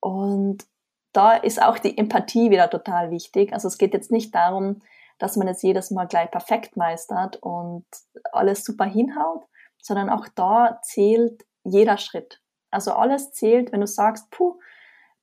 Und 0.00 0.66
da 1.12 1.34
ist 1.34 1.62
auch 1.62 1.78
die 1.78 1.96
Empathie 1.96 2.50
wieder 2.50 2.70
total 2.70 3.10
wichtig. 3.10 3.52
Also 3.52 3.68
es 3.68 3.78
geht 3.78 3.92
jetzt 3.94 4.10
nicht 4.10 4.34
darum, 4.34 4.82
dass 5.18 5.36
man 5.36 5.46
es 5.46 5.62
jedes 5.62 5.90
Mal 5.90 6.06
gleich 6.06 6.30
perfekt 6.30 6.76
meistert 6.76 7.36
und 7.36 7.84
alles 8.32 8.64
super 8.64 8.84
hinhaut, 8.84 9.44
sondern 9.80 10.10
auch 10.10 10.26
da 10.34 10.80
zählt 10.82 11.44
jeder 11.64 11.98
Schritt. 11.98 12.42
Also 12.70 12.92
alles 12.92 13.32
zählt, 13.32 13.70
wenn 13.72 13.80
du 13.80 13.86
sagst, 13.86 14.30
puh, 14.30 14.58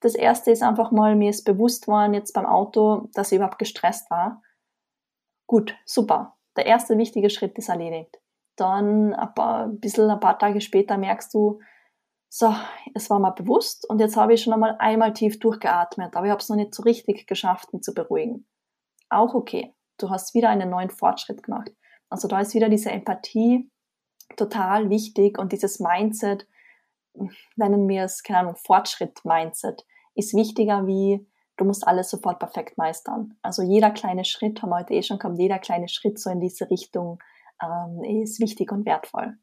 das 0.02 0.16
erste 0.16 0.52
ist 0.52 0.64
einfach 0.64 0.92
mal, 0.92 1.16
mir 1.16 1.30
ist 1.30 1.44
bewusst 1.44 1.88
worden 1.88 2.14
jetzt 2.14 2.34
beim 2.34 2.46
Auto, 2.46 3.10
dass 3.14 3.32
ich 3.32 3.38
überhaupt 3.38 3.60
gestresst 3.60 4.10
war. 4.10 4.42
Gut, 5.48 5.76
super. 5.86 6.38
Der 6.56 6.66
erste 6.66 6.98
wichtige 6.98 7.30
Schritt 7.30 7.58
ist 7.58 7.70
erledigt. 7.70 8.20
Dann 8.56 9.14
ein, 9.14 9.34
paar, 9.34 9.66
ein 9.66 9.80
bisschen 9.80 10.10
ein 10.10 10.20
paar 10.20 10.38
Tage 10.38 10.62
später 10.62 10.98
merkst 10.98 11.34
du, 11.34 11.60
so, 12.32 12.54
es 12.94 13.10
war 13.10 13.20
mal 13.20 13.32
bewusst 13.32 13.90
und 13.90 14.00
jetzt 14.00 14.16
habe 14.16 14.34
ich 14.34 14.44
schon 14.44 14.54
einmal 14.54 14.76
einmal 14.78 15.14
tief 15.14 15.40
durchgeatmet, 15.40 16.16
aber 16.16 16.28
ich 16.28 16.32
habe 16.32 16.42
es 16.42 16.50
noch 16.50 16.58
nicht 16.58 16.76
so 16.76 16.84
richtig 16.84 17.26
geschafft, 17.26 17.74
mich 17.74 17.82
zu 17.82 17.94
beruhigen. 17.94 18.48
Auch 19.10 19.34
okay. 19.34 19.74
Du 19.98 20.12
hast 20.12 20.36
wieder 20.36 20.50
einen 20.50 20.70
neuen 20.70 20.92
Fortschritt 20.92 21.42
gemacht. 21.42 21.72
Also 22.10 22.28
da 22.28 22.40
ist 22.40 22.54
wieder 22.54 22.70
diese 22.70 22.92
Empathie 22.92 23.70
total 24.38 24.90
wichtig 24.90 25.40
und 25.40 25.52
dieses 25.52 25.80
Mindset, 25.80 26.48
nennen 27.56 27.88
wir 27.88 28.04
es, 28.04 28.24
keine 28.24 28.40
Ahnung, 28.40 28.56
Fortschritt-Mindset, 28.56 29.86
ist 30.16 30.34
wichtiger 30.34 30.88
wie, 30.88 31.26
du 31.58 31.66
musst 31.66 31.88
alles 31.88 32.10
sofort 32.10 32.40
perfekt 32.40 32.78
meistern. 32.78 33.36
Also 33.42 33.62
jeder 33.62 33.92
kleine 33.92 34.26
Schritt, 34.26 34.62
haben 34.62 34.70
wir 34.70 34.80
heute 34.80 34.94
eh 34.94 35.04
schon 35.04 35.20
gehabt, 35.20 35.38
jeder 35.38 35.60
kleine 35.60 35.88
Schritt 35.88 36.20
so 36.20 36.30
in 36.30 36.40
diese 36.40 36.70
Richtung 36.70 37.20
ähm, 37.62 38.04
ist 38.04 38.40
wichtig 38.40 38.72
und 38.72 38.86
wertvoll. 38.86 39.38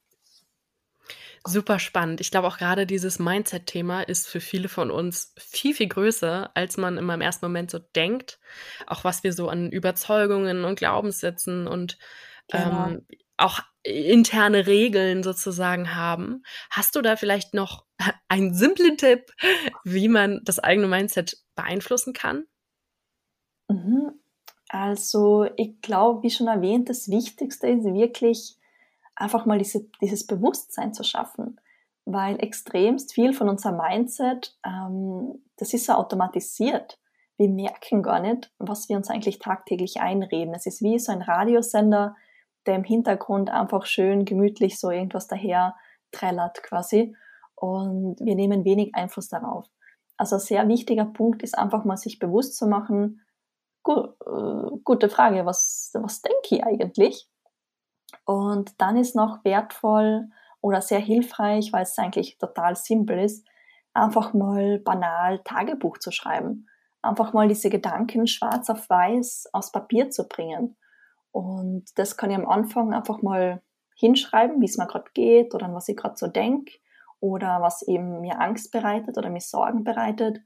Super 1.48 1.78
spannend. 1.78 2.20
Ich 2.20 2.32
glaube 2.32 2.48
auch 2.48 2.58
gerade 2.58 2.86
dieses 2.86 3.20
Mindset-Thema 3.20 4.02
ist 4.02 4.26
für 4.26 4.40
viele 4.40 4.68
von 4.68 4.90
uns 4.90 5.32
viel, 5.38 5.74
viel 5.74 5.86
größer, 5.86 6.50
als 6.54 6.76
man 6.76 6.98
immer 6.98 7.14
im 7.14 7.20
ersten 7.20 7.46
Moment 7.46 7.70
so 7.70 7.78
denkt. 7.78 8.40
Auch 8.88 9.04
was 9.04 9.22
wir 9.22 9.32
so 9.32 9.48
an 9.48 9.70
Überzeugungen 9.70 10.64
und 10.64 10.76
Glaubenssätzen 10.76 11.68
und 11.68 11.98
genau. 12.48 12.88
ähm, 12.88 13.06
auch 13.36 13.60
interne 13.86 14.66
Regeln 14.66 15.22
sozusagen 15.22 15.94
haben. 15.94 16.42
Hast 16.70 16.96
du 16.96 17.02
da 17.02 17.16
vielleicht 17.16 17.54
noch 17.54 17.84
einen 18.28 18.54
simplen 18.54 18.96
Tipp, 18.96 19.32
wie 19.84 20.08
man 20.08 20.40
das 20.44 20.58
eigene 20.58 20.88
Mindset 20.88 21.38
beeinflussen 21.54 22.12
kann? 22.12 22.44
Mhm. 23.68 24.12
Also 24.68 25.46
ich 25.56 25.80
glaube, 25.80 26.22
wie 26.22 26.30
schon 26.30 26.48
erwähnt, 26.48 26.88
das 26.88 27.08
Wichtigste 27.08 27.68
ist 27.68 27.84
wirklich 27.84 28.56
einfach 29.14 29.46
mal 29.46 29.58
diese, 29.58 29.88
dieses 30.00 30.26
Bewusstsein 30.26 30.92
zu 30.92 31.04
schaffen, 31.04 31.60
weil 32.04 32.42
extremst 32.42 33.14
viel 33.14 33.32
von 33.32 33.48
unserem 33.48 33.78
Mindset, 33.78 34.56
ähm, 34.64 35.42
das 35.56 35.72
ist 35.72 35.86
so 35.86 35.94
automatisiert. 35.94 36.98
Wir 37.38 37.48
merken 37.48 38.02
gar 38.02 38.20
nicht, 38.20 38.52
was 38.58 38.88
wir 38.88 38.96
uns 38.96 39.08
eigentlich 39.08 39.38
tagtäglich 39.38 40.00
einreden. 40.00 40.54
Es 40.54 40.66
ist 40.66 40.82
wie 40.82 40.98
so 40.98 41.12
ein 41.12 41.22
Radiosender, 41.22 42.16
der 42.66 42.76
im 42.76 42.84
Hintergrund 42.84 43.50
einfach 43.50 43.86
schön 43.86 44.24
gemütlich 44.24 44.78
so 44.78 44.90
irgendwas 44.90 45.26
daher 45.26 45.74
trällert 46.12 46.62
quasi. 46.62 47.14
Und 47.54 48.16
wir 48.20 48.34
nehmen 48.34 48.64
wenig 48.64 48.94
Einfluss 48.94 49.28
darauf. 49.28 49.66
Also 50.16 50.36
ein 50.36 50.40
sehr 50.40 50.68
wichtiger 50.68 51.06
Punkt 51.06 51.42
ist 51.42 51.56
einfach 51.58 51.84
mal 51.84 51.96
sich 51.96 52.18
bewusst 52.18 52.56
zu 52.56 52.66
machen, 52.66 53.22
gu 53.82 54.08
äh, 54.26 54.78
gute 54.84 55.08
Frage, 55.08 55.46
was, 55.46 55.90
was 55.94 56.22
denke 56.22 56.56
ich 56.56 56.64
eigentlich? 56.64 57.28
Und 58.24 58.80
dann 58.80 58.96
ist 58.96 59.14
noch 59.14 59.44
wertvoll 59.44 60.28
oder 60.60 60.80
sehr 60.80 60.98
hilfreich, 60.98 61.72
weil 61.72 61.82
es 61.82 61.98
eigentlich 61.98 62.38
total 62.38 62.76
simpel 62.76 63.18
ist, 63.20 63.46
einfach 63.94 64.34
mal 64.34 64.78
banal 64.78 65.40
Tagebuch 65.44 65.98
zu 65.98 66.10
schreiben. 66.10 66.66
Einfach 67.02 67.32
mal 67.32 67.48
diese 67.48 67.70
Gedanken 67.70 68.26
schwarz 68.26 68.68
auf 68.68 68.88
weiß 68.90 69.50
aufs 69.52 69.70
Papier 69.70 70.10
zu 70.10 70.26
bringen. 70.26 70.76
Und 71.36 71.84
das 71.96 72.16
kann 72.16 72.30
ich 72.30 72.36
am 72.38 72.48
Anfang 72.48 72.94
einfach 72.94 73.20
mal 73.20 73.60
hinschreiben, 73.94 74.58
wie 74.62 74.64
es 74.64 74.78
mir 74.78 74.86
gerade 74.86 75.10
geht 75.12 75.54
oder 75.54 75.66
an 75.66 75.74
was 75.74 75.86
ich 75.86 75.94
gerade 75.94 76.16
so 76.16 76.28
denke 76.28 76.72
oder 77.20 77.60
was 77.60 77.82
eben 77.82 78.22
mir 78.22 78.40
Angst 78.40 78.72
bereitet 78.72 79.18
oder 79.18 79.28
mir 79.28 79.42
Sorgen 79.42 79.84
bereitet. 79.84 80.38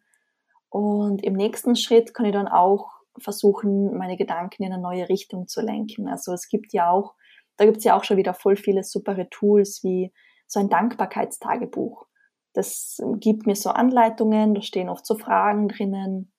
Und 0.69 1.23
im 1.23 1.35
nächsten 1.35 1.77
Schritt 1.77 2.13
kann 2.13 2.27
ich 2.27 2.33
dann 2.33 2.49
auch 2.49 2.91
versuchen, 3.17 3.97
meine 3.97 4.17
Gedanken 4.17 4.65
in 4.65 4.73
eine 4.73 4.83
neue 4.83 5.09
Richtung 5.09 5.47
zu 5.47 5.61
lenken. 5.61 6.09
Also 6.09 6.33
es 6.33 6.49
gibt 6.49 6.73
ja 6.73 6.91
auch, 6.91 7.15
da 7.57 7.67
gibt 7.67 7.77
es 7.77 7.85
ja 7.85 7.97
auch 7.97 8.03
schon 8.03 8.17
wieder 8.17 8.35
voll 8.35 8.57
viele 8.57 8.83
supere 8.83 9.31
Tools 9.31 9.85
wie 9.85 10.13
so 10.49 10.59
ein 10.59 10.71
Dankbarkeitstagebuch. 10.71 12.05
Das 12.53 13.01
gibt 13.21 13.47
mir 13.47 13.55
so 13.55 13.71
Anleitungen, 13.71 14.57
da 14.57 14.61
stehen 14.61 14.89
oft 14.89 15.07
so 15.07 15.17
Fragen 15.17 15.69
drinnen, 15.69 16.33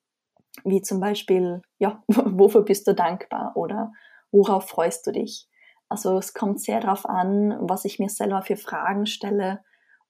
wie 0.66 0.82
zum 0.82 1.00
Beispiel, 1.00 1.62
ja, 1.78 2.04
wofür 2.08 2.64
bist 2.64 2.86
du 2.88 2.94
dankbar 2.94 3.54
oder 3.56 3.94
worauf 4.32 4.68
freust 4.70 5.06
du 5.08 5.12
dich? 5.12 5.48
Also 5.90 6.18
es 6.18 6.34
kommt 6.34 6.62
sehr 6.62 6.80
darauf 6.80 7.06
an, 7.06 7.58
was 7.62 7.86
ich 7.86 8.00
mir 8.00 8.10
selber 8.10 8.42
für 8.42 8.56
Fragen 8.56 9.06
stelle 9.06 9.64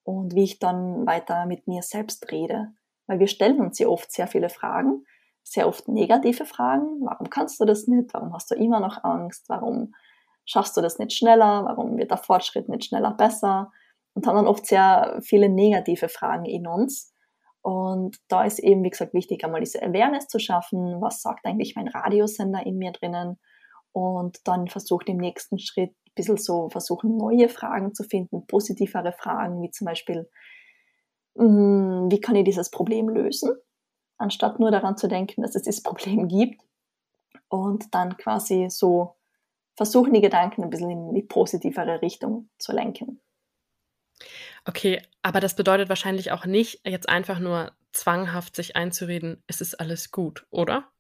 und 0.04 0.36
wie 0.36 0.44
ich 0.44 0.60
dann 0.60 1.06
weiter 1.08 1.46
mit 1.46 1.68
mir 1.68 1.82
selbst 1.82 2.32
rede. 2.32 2.70
Weil 3.08 3.20
wir 3.20 3.28
stellen 3.28 3.60
uns 3.60 3.80
ja 3.80 3.88
oft 3.88 4.12
sehr 4.12 4.28
viele 4.28 4.50
Fragen, 4.50 5.06
sehr 5.44 5.68
oft 5.68 5.88
negative 5.88 6.46
Fragen. 6.46 7.02
Warum 7.02 7.30
kannst 7.30 7.60
du 7.60 7.66
das 7.66 7.88
nicht? 7.88 8.14
Warum 8.14 8.34
hast 8.34 8.52
du 8.52 8.56
immer 8.56 8.80
noch 8.80 9.04
Angst? 9.04 9.50
Warum 9.50 9.94
schaffst 10.46 10.78
du 10.78 10.82
das 10.82 11.00
nicht 11.00 11.14
schneller? 11.14 11.66
Warum 11.66 11.98
wird 11.98 12.12
der 12.12 12.18
Fortschritt 12.18 12.70
nicht 12.70 12.86
schneller 12.86 13.12
besser? 13.12 13.72
und 14.14 14.28
haben 14.28 14.36
dann 14.36 14.48
oft 14.48 14.66
sehr 14.66 15.20
viele 15.22 15.50
negative 15.50 16.10
Fragen 16.10 16.46
in 16.46 16.68
uns. 16.68 17.14
Und 17.62 18.18
da 18.28 18.44
ist 18.44 18.60
eben, 18.60 18.84
wie 18.84 18.90
gesagt, 18.90 19.14
wichtig, 19.14 19.44
einmal 19.44 19.62
diese 19.62 19.82
Awareness 19.82 20.28
zu 20.28 20.40
schaffen. 20.40 21.00
Was 21.00 21.22
sagt 21.22 21.46
eigentlich 21.46 21.76
mein 21.76 21.88
Radiosender 21.88 22.66
in 22.66 22.78
mir 22.78 22.92
drinnen? 22.92 23.40
Und 23.94 24.48
dann 24.48 24.68
versucht 24.68 25.10
im 25.10 25.18
nächsten 25.18 25.60
Schritt 25.60 25.92
ein 25.92 26.14
bisschen 26.16 26.38
so 26.38 26.70
versuchen, 26.70 27.18
neue 27.18 27.50
Fragen 27.50 27.94
zu 27.94 28.04
finden, 28.04 28.48
positivere 28.48 29.14
Fragen, 29.14 29.62
wie 29.62 29.72
zum 29.72 29.86
Beispiel, 29.86 30.30
hm, 31.38 32.08
wie 32.10 32.20
kann 32.20 32.36
ich 32.36 32.46
dieses 32.46 32.70
Problem 32.70 33.10
lösen? 33.10 33.56
Anstatt 34.18 34.60
nur 34.60 34.72
daran 34.72 34.98
zu 34.98 35.08
denken, 35.08 35.42
dass 35.42 35.56
es 35.56 35.64
dieses 35.64 35.84
Problem 35.84 36.28
gibt. 36.28 36.62
Und 37.50 37.94
dann 37.94 38.18
quasi 38.18 38.68
so 38.70 39.16
versuchen, 39.76 40.14
die 40.14 40.22
Gedanken 40.22 40.64
ein 40.64 40.70
bisschen 40.70 40.90
in 40.90 41.14
die 41.14 41.24
positivere 41.24 42.02
Richtung 42.02 42.50
zu 42.58 42.72
lenken. 42.72 43.20
Okay, 44.66 45.02
aber 45.24 45.40
das 45.40 45.56
bedeutet 45.56 45.90
wahrscheinlich 45.90 46.32
auch 46.32 46.46
nicht, 46.46 46.86
jetzt 46.86 47.10
einfach 47.10 47.40
nur 47.40 47.72
zwanghaft 47.92 48.56
sich 48.56 48.76
einzureden, 48.76 49.44
es 49.48 49.60
ist 49.60 49.80
alles 49.80 50.12
gut, 50.12 50.46
oder? 50.50 50.92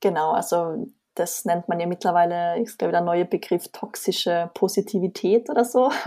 Genau, 0.00 0.32
also 0.32 0.86
das 1.14 1.44
nennt 1.44 1.68
man 1.68 1.78
ja 1.78 1.86
mittlerweile, 1.86 2.60
ich 2.60 2.76
glaube, 2.76 2.92
der 2.92 3.00
neue 3.00 3.24
Begriff 3.24 3.68
toxische 3.68 4.50
Positivität 4.54 5.50
oder 5.50 5.64
so. 5.64 5.90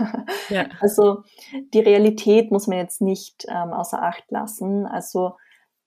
Ja. 0.50 0.66
Also 0.80 1.24
die 1.74 1.80
Realität 1.80 2.50
muss 2.50 2.66
man 2.68 2.78
jetzt 2.78 3.02
nicht 3.02 3.44
ähm, 3.48 3.72
außer 3.72 4.02
Acht 4.02 4.30
lassen. 4.30 4.86
Also 4.86 5.34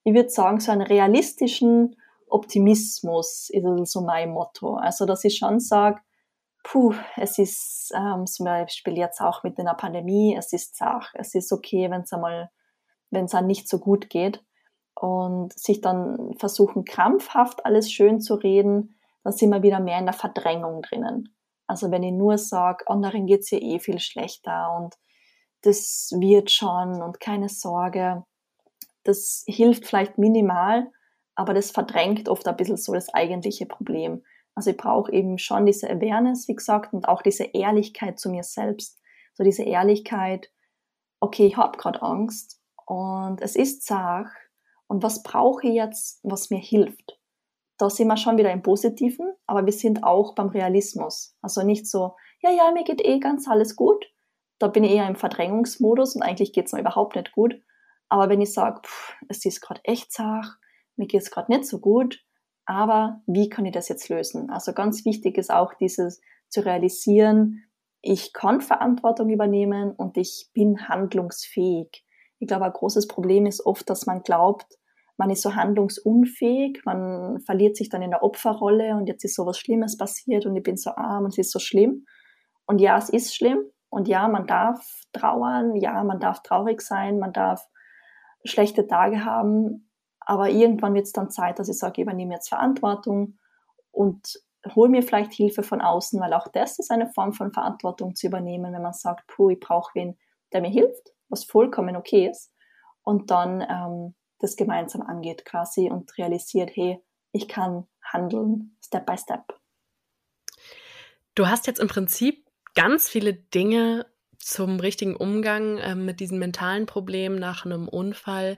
ich 0.04 0.14
würde 0.14 0.30
sagen, 0.30 0.60
so 0.60 0.72
einen 0.72 0.84
realistischen 0.84 1.96
Optimismus 2.28 3.50
ist 3.50 3.92
so 3.92 4.02
mein 4.02 4.32
Motto. 4.32 4.76
Also 4.76 5.06
dass 5.06 5.24
ich 5.24 5.38
schon 5.38 5.60
sage, 5.60 6.00
puh, 6.64 6.94
es 7.18 7.38
ist 7.40 7.92
ähm, 7.96 8.26
zum 8.26 8.46
Beispiel 8.46 8.98
jetzt 8.98 9.22
auch 9.22 9.44
mit 9.44 9.60
einer 9.60 9.74
Pandemie, 9.74 10.36
es 10.38 10.54
ist 10.54 10.78
Sach, 10.78 11.12
es 11.16 11.34
ist 11.34 11.52
okay, 11.52 11.90
wenn 11.90 12.02
es 12.02 12.14
einmal, 12.14 12.52
wenn 13.10 13.26
es 13.26 13.32
dann 13.32 13.48
nicht 13.48 13.68
so 13.68 13.80
gut 13.80 14.10
geht 14.10 14.44
und 14.94 15.58
sich 15.58 15.82
dann 15.82 16.36
versuchen 16.38 16.86
krampfhaft 16.86 17.66
alles 17.66 17.92
schön 17.92 18.22
zu 18.22 18.36
reden, 18.36 18.96
dann 19.24 19.34
sind 19.34 19.50
wir 19.52 19.64
wieder 19.64 19.80
mehr 19.80 20.00
in 20.00 20.06
der 20.06 20.14
Verdrängung 20.14 20.82
drinnen. 20.82 21.36
Also 21.68 21.92
wenn 21.92 22.04
ich 22.04 22.12
nur 22.12 22.38
sage, 22.38 22.88
anderen 22.88 23.28
geht's 23.28 23.52
ja 23.52 23.58
eh 23.58 23.80
viel 23.80 24.00
schlechter 24.00 24.76
und 24.76 24.96
das 25.62 26.12
wird 26.20 26.52
schon 26.52 27.02
und 27.02 27.20
keine 27.20 27.50
Sorge, 27.50 28.24
das 29.04 29.44
hilft 29.48 29.86
vielleicht 29.86 30.18
minimal, 30.18 30.92
aber 31.36 31.54
das 31.54 31.72
verdrängt 31.72 32.30
oft 32.30 32.48
ein 32.48 32.58
bisschen 32.58 32.78
so 32.78 32.94
das 32.94 33.14
eigentliche 33.14 33.66
Problem. 33.66 34.24
Also 34.54 34.72
ich 34.72 34.78
brauche 34.78 35.12
eben 35.12 35.38
schon 35.38 35.66
diese 35.66 35.90
Awareness, 35.90 36.48
wie 36.48 36.56
gesagt, 36.56 36.94
und 36.94 37.08
auch 37.08 37.22
diese 37.22 37.46
Ehrlichkeit 37.46 38.20
zu 38.20 38.30
mir 38.30 38.44
selbst. 38.44 39.00
So 39.34 39.44
diese 39.44 39.64
Ehrlichkeit, 39.64 40.52
okay, 41.20 41.46
ich 41.46 41.58
habe 41.58 41.78
gerade 41.78 42.02
Angst 42.02 42.60
und 42.86 43.42
es 43.42 43.56
ist 43.56 43.86
zart 43.86 44.28
und 44.88 45.04
was 45.04 45.24
brauche 45.24 45.68
ich 45.68 45.74
jetzt, 45.74 46.20
was 46.24 46.50
mir 46.50 46.60
hilft? 46.60 47.21
Da 47.82 47.90
sind 47.90 48.10
wir 48.10 48.18
schon 48.18 48.38
wieder 48.38 48.52
im 48.52 48.62
Positiven, 48.62 49.34
aber 49.48 49.66
wir 49.66 49.74
sind 49.74 50.04
auch 50.04 50.36
beim 50.36 50.50
Realismus. 50.50 51.36
Also 51.42 51.64
nicht 51.64 51.88
so, 51.88 52.16
ja, 52.44 52.52
ja, 52.52 52.72
mir 52.72 52.84
geht 52.84 53.04
eh 53.04 53.18
ganz 53.18 53.48
alles 53.48 53.76
gut. 53.76 54.06
Da 54.60 54.68
bin 54.68 54.84
ich 54.84 54.92
eher 54.92 55.08
im 55.08 55.16
Verdrängungsmodus 55.16 56.16
und 56.16 56.22
eigentlich 56.22 56.54
geht 56.54 56.68
es 56.68 56.74
mir 56.74 56.82
überhaupt 56.82 57.16
nicht 57.16 57.32
gut. 57.32 57.60
Aber 58.08 58.30
wenn 58.30 58.40
ich 58.40 58.54
sage, 58.54 58.82
es 59.30 59.44
ist 59.46 59.62
gerade 59.62 59.82
echt 59.84 60.12
zart, 60.12 60.46
mir 60.96 61.08
geht 61.08 61.24
es 61.24 61.32
gerade 61.32 61.52
nicht 61.52 61.66
so 61.66 61.80
gut, 61.80 62.24
aber 62.68 63.24
wie 63.26 63.50
kann 63.50 63.66
ich 63.66 63.74
das 63.74 63.90
jetzt 63.90 64.10
lösen? 64.10 64.52
Also 64.52 64.74
ganz 64.74 65.04
wichtig 65.04 65.40
ist 65.40 65.50
auch 65.50 65.74
dieses 65.74 66.22
zu 66.50 66.64
realisieren, 66.64 67.64
ich 68.04 68.32
kann 68.32 68.62
Verantwortung 68.62 69.32
übernehmen 69.32 69.94
und 69.94 70.18
ich 70.18 70.52
bin 70.54 70.88
handlungsfähig. 70.88 72.06
Ich 72.38 72.48
glaube, 72.48 72.66
ein 72.66 72.74
großes 72.74 73.08
Problem 73.08 73.48
ist 73.48 73.66
oft, 73.66 73.90
dass 73.90 74.06
man 74.06 74.22
glaubt, 74.22 74.68
man 75.18 75.30
ist 75.30 75.42
so 75.42 75.56
handlungsunfähig, 75.56 76.82
man 76.86 77.40
verliert 77.42 77.76
sich 77.76 77.90
dann 77.90 78.02
in 78.02 78.12
der 78.12 78.24
Opferrolle 78.24 78.96
und 78.96 79.08
jetzt 79.08 79.24
ist 79.24 79.36
so 79.36 79.46
was 79.46 79.58
Schlimmes 79.58 79.98
passiert 79.98 80.46
und 80.46 80.56
ich 80.56 80.64
bin 80.64 80.78
so 80.78 80.92
arm 80.92 81.26
und 81.26 81.32
es 81.32 81.38
ist 81.38 81.52
so 81.52 81.60
schlimm. 81.60 82.06
Und 82.66 82.80
ja, 82.80 82.98
es 82.98 83.10
ist 83.10 83.36
schlimm 83.36 83.64
und 83.90 84.08
ja, 84.08 84.28
man 84.28 84.48
darf 84.48 85.04
trauern, 85.14 85.76
ja, 85.76 86.04
man 86.04 86.20
darf 86.20 86.42
traurig 86.42 86.82
sein, 86.82 87.20
man 87.20 87.34
darf 87.34 87.68
schlechte 88.46 88.88
Tage 88.88 89.26
haben, 89.26 89.90
aber 90.20 90.50
irgendwann 90.50 90.94
wird 90.94 91.06
es 91.06 91.12
dann 91.12 91.30
Zeit, 91.30 91.60
dass 91.60 91.70
ich 91.70 91.78
sage, 91.78 91.94
ich 91.98 92.04
übernehme 92.04 92.34
jetzt 92.34 92.50
Verantwortung 92.50 93.38
und 93.92 94.42
hole 94.76 94.90
mir 94.90 95.04
vielleicht 95.04 95.34
Hilfe 95.34 95.64
von 95.64 95.82
außen, 95.82 96.20
weil 96.20 96.34
auch 96.34 96.48
das 96.48 96.80
ist 96.80 96.92
eine 96.92 97.08
Form 97.08 97.34
von 97.34 97.52
Verantwortung 97.52 98.16
zu 98.16 98.28
übernehmen, 98.28 98.74
wenn 98.74 98.82
man 98.82 98.94
sagt, 98.94 99.28
puh, 99.28 99.50
ich 99.50 99.60
brauche 99.60 99.92
wen, 99.96 100.18
der 100.54 100.62
mir 100.62 100.70
hilft, 100.70 101.14
was 101.30 101.44
vollkommen 101.44 101.96
okay 101.96 102.30
ist. 102.30 102.54
Und 103.04 103.32
dann 103.32 103.62
ähm, 103.62 104.16
das 104.42 104.56
gemeinsam 104.56 105.02
angeht 105.02 105.46
quasi 105.46 105.90
und 105.90 106.18
realisiert, 106.18 106.72
hey, 106.74 107.00
ich 107.32 107.48
kann 107.48 107.88
handeln, 108.02 108.76
Step 108.84 109.06
by 109.06 109.18
Step. 109.18 109.60
Du 111.36 111.48
hast 111.48 111.68
jetzt 111.68 111.80
im 111.80 111.88
Prinzip 111.88 112.46
ganz 112.76 113.08
viele 113.08 113.34
Dinge 113.34 114.06
zum 114.38 114.80
richtigen 114.80 115.16
Umgang 115.16 115.78
äh, 115.78 115.96
mit 115.96 116.20
diesen 116.20 116.40
mentalen 116.40 116.88
Problemen 116.88 117.40
nach 117.40 117.66
einem 117.66 117.88
Unfall 117.88 118.58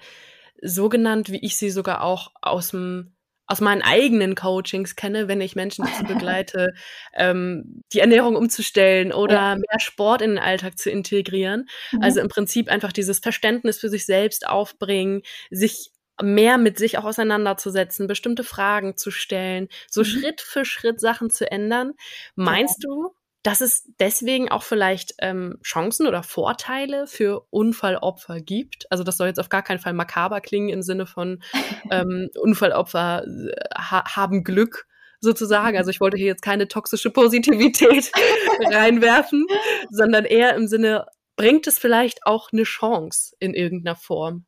so 0.62 0.90
genannt, 0.90 1.30
wie 1.30 1.44
ich 1.44 1.58
sie 1.58 1.70
sogar 1.70 2.02
auch 2.02 2.32
aus 2.42 2.70
dem 2.70 3.14
aus 3.46 3.62
meinen 3.62 3.82
eigenen 3.82 4.36
Coachings 4.36 4.96
kenne, 4.96 5.28
wenn 5.28 5.42
ich 5.42 5.56
Menschen 5.56 5.86
dazu 5.86 6.04
begleite, 6.04 6.74
ähm, 7.14 7.84
die 7.92 8.00
Ernährung 8.00 8.36
umzustellen 8.36 9.12
oder 9.12 9.34
ja. 9.34 9.56
mehr 9.56 9.80
Sport 9.80 10.22
in 10.22 10.32
den 10.32 10.40
Alltag 10.40 10.78
zu 10.78 10.90
integrieren. 10.90 11.68
Mhm. 11.92 12.02
Also 12.02 12.22
im 12.22 12.30
Prinzip 12.30 12.70
einfach 12.70 12.92
dieses 12.94 13.20
Verständnis 13.20 13.80
für 13.80 13.90
sich 13.90 14.06
selbst 14.06 14.48
aufbringen, 14.48 15.22
sich 15.50 15.92
mehr 16.22 16.58
mit 16.58 16.78
sich 16.78 16.98
auch 16.98 17.06
auseinanderzusetzen, 17.06 18.08
bestimmte 18.08 18.44
Fragen 18.44 18.98
zu 18.98 19.12
stellen, 19.12 19.68
so 19.90 20.02
mhm. 20.02 20.06
Schritt 20.06 20.42
für 20.42 20.64
Schritt 20.64 21.00
Sachen 21.00 21.30
zu 21.30 21.50
ändern. 21.50 21.94
Meinst 22.36 22.84
ja. 22.84 22.90
du, 22.90 23.16
dass 23.44 23.60
es 23.60 23.84
deswegen 24.00 24.50
auch 24.50 24.64
vielleicht 24.64 25.16
ähm, 25.20 25.60
Chancen 25.64 26.08
oder 26.08 26.24
Vorteile 26.24 27.08
für 27.08 27.46
Unfallopfer 27.50 28.40
gibt. 28.40 28.90
Also 28.90 29.04
das 29.04 29.18
soll 29.18 29.28
jetzt 29.28 29.40
auf 29.40 29.50
gar 29.50 29.62
keinen 29.62 29.80
Fall 29.80 29.94
makaber 29.94 30.40
klingen 30.40 30.70
im 30.70 30.82
Sinne 30.82 31.06
von 31.06 31.44
ähm, 31.92 32.30
Unfallopfer 32.40 33.26
äh, 33.26 33.52
ha 33.78 34.16
haben 34.16 34.46
Glück 34.46 34.88
sozusagen. 35.20 35.78
Also 35.78 35.90
ich 35.90 36.00
wollte 36.00 36.18
hier 36.18 36.28
jetzt 36.28 36.42
keine 36.42 36.70
toxische 36.70 37.12
Positivität 37.12 38.12
reinwerfen, 38.72 39.46
sondern 39.90 40.24
eher 40.24 40.56
im 40.56 40.68
Sinne, 40.68 41.06
bringt 41.36 41.68
es 41.68 41.78
vielleicht 41.78 42.26
auch 42.26 42.50
eine 42.54 42.64
Chance 42.64 43.36
in 43.40 43.54
irgendeiner 43.54 43.96
Form? 43.96 44.46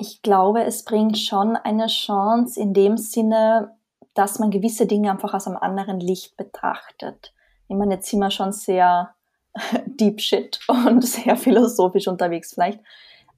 Ich 0.00 0.22
glaube, 0.22 0.62
es 0.64 0.84
bringt 0.84 1.18
schon 1.18 1.56
eine 1.56 1.86
Chance 1.86 2.60
in 2.60 2.72
dem 2.72 2.96
Sinne, 2.96 3.76
dass 4.14 4.38
man 4.38 4.50
gewisse 4.50 4.86
Dinge 4.86 5.10
einfach 5.10 5.34
aus 5.34 5.46
einem 5.46 5.56
anderen 5.56 6.00
Licht 6.00 6.36
betrachtet 6.36 7.32
ich 7.68 7.76
meine, 7.76 7.94
jetzt 7.94 8.10
sind 8.10 8.20
wir 8.20 8.30
schon 8.30 8.52
sehr 8.52 9.14
deep 9.86 10.20
shit 10.20 10.58
und 10.68 11.04
sehr 11.04 11.36
philosophisch 11.36 12.08
unterwegs 12.08 12.54
vielleicht. 12.54 12.80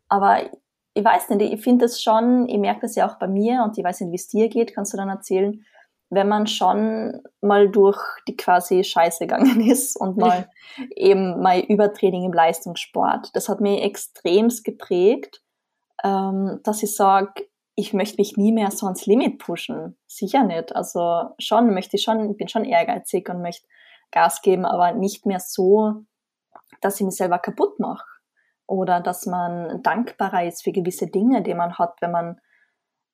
Aber 0.08 0.40
ich 0.94 1.04
weiß 1.04 1.30
nicht, 1.30 1.52
ich 1.52 1.62
finde 1.62 1.84
es 1.84 2.02
schon, 2.02 2.48
ich 2.48 2.58
merke 2.58 2.82
das 2.82 2.96
ja 2.96 3.08
auch 3.08 3.18
bei 3.18 3.28
mir 3.28 3.62
und 3.64 3.78
ich 3.78 3.84
weiß 3.84 4.00
nicht, 4.00 4.10
wie 4.10 4.16
es 4.16 4.28
dir 4.28 4.48
geht, 4.48 4.74
kannst 4.74 4.92
du 4.92 4.96
dann 4.96 5.08
erzählen, 5.08 5.64
wenn 6.10 6.28
man 6.28 6.48
schon 6.48 7.22
mal 7.40 7.70
durch 7.70 8.00
die 8.26 8.36
quasi 8.36 8.82
Scheiße 8.82 9.26
gegangen 9.26 9.60
ist 9.70 9.96
und 9.96 10.16
mal 10.16 10.48
eben 10.96 11.40
mal 11.40 11.60
Übertraining 11.60 12.24
im 12.24 12.32
Leistungssport. 12.32 13.30
Das 13.34 13.48
hat 13.48 13.60
mich 13.60 13.82
extremst 13.82 14.64
geprägt, 14.64 15.42
ähm, 16.02 16.60
dass 16.64 16.82
ich 16.82 16.94
sage, 16.96 17.46
ich 17.76 17.92
möchte 17.92 18.16
mich 18.18 18.36
nie 18.36 18.52
mehr 18.52 18.72
so 18.72 18.86
ans 18.86 19.06
Limit 19.06 19.38
pushen. 19.38 19.96
Sicher 20.06 20.42
nicht. 20.42 20.74
Also 20.74 21.30
schon 21.38 21.72
möchte 21.72 21.96
ich 21.96 22.02
schon, 22.02 22.36
bin 22.36 22.48
schon 22.48 22.64
ehrgeizig 22.64 23.28
und 23.28 23.40
möchte 23.40 23.66
Gas 24.10 24.42
geben, 24.42 24.64
aber 24.64 24.92
nicht 24.92 25.26
mehr 25.26 25.40
so, 25.40 26.04
dass 26.80 27.00
ich 27.00 27.06
mich 27.06 27.16
selber 27.16 27.38
kaputt 27.38 27.78
mache. 27.78 28.04
Oder 28.66 29.00
dass 29.00 29.26
man 29.26 29.82
dankbarer 29.82 30.44
ist 30.46 30.62
für 30.62 30.72
gewisse 30.72 31.08
Dinge, 31.08 31.42
die 31.42 31.54
man 31.54 31.78
hat, 31.78 32.00
wenn 32.00 32.12
man 32.12 32.40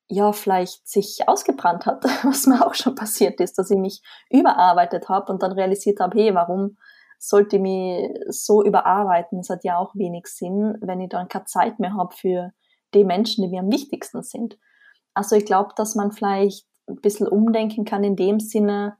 ja 0.09 0.31
vielleicht 0.31 0.87
sich 0.87 1.27
ausgebrannt 1.27 1.85
hat, 1.85 2.03
was 2.23 2.45
mir 2.47 2.65
auch 2.65 2.73
schon 2.73 2.95
passiert 2.95 3.39
ist, 3.41 3.57
dass 3.57 3.71
ich 3.71 3.77
mich 3.77 4.01
überarbeitet 4.29 5.09
habe 5.09 5.31
und 5.31 5.43
dann 5.43 5.51
realisiert 5.51 5.99
habe, 5.99 6.17
hey, 6.17 6.33
warum 6.35 6.77
sollte 7.19 7.55
ich 7.57 7.61
mich 7.61 8.09
so 8.29 8.63
überarbeiten? 8.63 9.39
Das 9.39 9.49
hat 9.49 9.63
ja 9.63 9.77
auch 9.77 9.95
wenig 9.95 10.27
Sinn, 10.27 10.77
wenn 10.81 11.01
ich 11.01 11.09
dann 11.09 11.27
keine 11.27 11.45
Zeit 11.45 11.79
mehr 11.79 11.95
habe 11.95 12.15
für 12.15 12.51
die 12.93 13.03
Menschen, 13.03 13.43
die 13.43 13.49
mir 13.49 13.61
am 13.61 13.71
wichtigsten 13.71 14.21
sind. 14.23 14.57
Also 15.13 15.35
ich 15.35 15.45
glaube, 15.45 15.71
dass 15.75 15.95
man 15.95 16.11
vielleicht 16.11 16.67
ein 16.87 17.01
bisschen 17.01 17.27
umdenken 17.27 17.85
kann 17.85 18.03
in 18.03 18.15
dem 18.15 18.39
Sinne, 18.39 18.97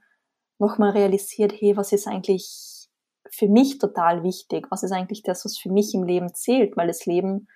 nochmal 0.60 0.92
realisiert, 0.92 1.54
hey, 1.54 1.78
was 1.78 1.92
ist 1.92 2.08
eigentlich 2.08 2.88
für 3.30 3.48
mich 3.48 3.78
total 3.78 4.24
wichtig? 4.24 4.68
Was 4.70 4.84
ist 4.84 4.92
eigentlich 4.92 5.24
das, 5.24 5.46
was 5.46 5.58
für 5.58 5.72
mich 5.72 5.94
im 5.94 6.04
Leben 6.04 6.34
zählt? 6.34 6.78
Weil 6.78 6.88
das 6.88 7.06
Leben 7.06 7.48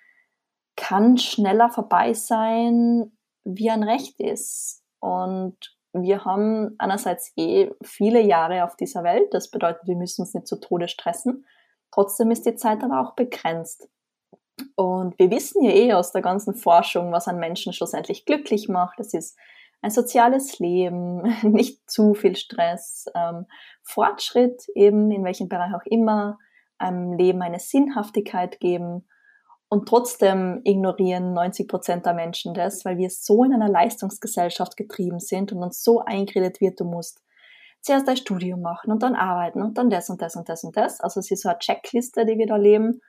kann 0.75 1.17
schneller 1.17 1.69
vorbei 1.69 2.13
sein, 2.13 3.17
wie 3.43 3.69
ein 3.69 3.83
Recht 3.83 4.19
ist. 4.19 4.83
Und 4.99 5.57
wir 5.93 6.25
haben 6.25 6.75
einerseits 6.77 7.33
eh 7.35 7.71
viele 7.81 8.21
Jahre 8.21 8.63
auf 8.63 8.75
dieser 8.75 9.03
Welt. 9.03 9.33
Das 9.33 9.49
bedeutet, 9.49 9.87
wir 9.87 9.95
müssen 9.95 10.21
uns 10.21 10.33
nicht 10.33 10.47
zu 10.47 10.59
Tode 10.59 10.87
stressen. 10.87 11.45
Trotzdem 11.91 12.31
ist 12.31 12.45
die 12.45 12.55
Zeit 12.55 12.83
aber 12.83 13.01
auch 13.01 13.15
begrenzt. 13.15 13.89
Und 14.75 15.17
wir 15.19 15.31
wissen 15.31 15.63
ja 15.63 15.71
eh 15.71 15.93
aus 15.93 16.11
der 16.11 16.21
ganzen 16.21 16.53
Forschung, 16.53 17.11
was 17.11 17.27
einen 17.27 17.39
Menschen 17.39 17.73
schlussendlich 17.73 18.25
glücklich 18.25 18.69
macht. 18.69 18.99
Es 18.99 19.13
ist 19.13 19.37
ein 19.81 19.91
soziales 19.91 20.59
Leben, 20.59 21.23
nicht 21.43 21.89
zu 21.89 22.13
viel 22.13 22.35
Stress, 22.35 23.05
ähm, 23.15 23.45
Fortschritt 23.83 24.63
eben, 24.75 25.11
in 25.11 25.23
welchem 25.23 25.49
Bereich 25.49 25.73
auch 25.73 25.85
immer, 25.85 26.37
einem 26.77 27.13
Leben 27.13 27.41
eine 27.41 27.59
Sinnhaftigkeit 27.59 28.59
geben. 28.59 29.07
Und 29.69 29.87
trotzdem 29.87 30.61
ignorieren 30.65 31.33
90 31.33 31.67
Prozent 31.67 32.05
der 32.05 32.13
Menschen 32.13 32.53
das, 32.53 32.83
weil 32.83 32.97
wir 32.97 33.09
so 33.09 33.43
in 33.45 33.53
einer 33.53 33.69
Leistungsgesellschaft 33.69 34.75
getrieben 34.75 35.19
sind 35.19 35.53
und 35.53 35.63
uns 35.63 35.81
so 35.81 36.01
eingeredet 36.01 36.59
wird, 36.59 36.79
du 36.79 36.83
musst 36.83 37.21
zuerst 37.81 38.07
ein 38.09 38.17
Studium 38.17 38.61
machen 38.61 38.91
und 38.91 39.01
dann 39.01 39.15
arbeiten 39.15 39.61
und 39.61 39.77
dann 39.77 39.89
das 39.89 40.09
und 40.09 40.21
das 40.21 40.35
und 40.35 40.49
das 40.49 40.63
und 40.63 40.75
das. 40.75 40.99
Also 40.99 41.19
es 41.19 41.31
ist 41.31 41.43
so 41.43 41.49
eine 41.49 41.59
Checkliste, 41.59 42.25
die 42.25 42.37
wir 42.37 42.47
da 42.47 42.57
leben. 42.57 42.99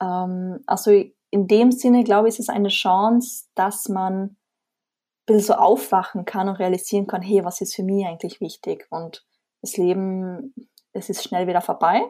Ähm, 0.00 0.60
also 0.66 0.90
in 1.30 1.46
dem 1.46 1.72
Sinne, 1.72 2.04
glaube 2.04 2.28
ich, 2.28 2.34
ist 2.34 2.40
es 2.40 2.48
eine 2.48 2.68
Chance, 2.68 3.44
dass 3.54 3.88
man 3.88 4.37
bisschen 5.28 5.46
so 5.46 5.54
aufwachen 5.54 6.24
kann 6.24 6.48
und 6.48 6.56
realisieren 6.56 7.06
kann, 7.06 7.22
hey, 7.22 7.44
was 7.44 7.60
ist 7.60 7.76
für 7.76 7.84
mich 7.84 8.06
eigentlich 8.06 8.40
wichtig? 8.40 8.86
Und 8.90 9.24
das 9.62 9.76
Leben, 9.76 10.54
es 10.92 11.08
ist 11.08 11.22
schnell 11.22 11.46
wieder 11.46 11.60
vorbei. 11.60 12.02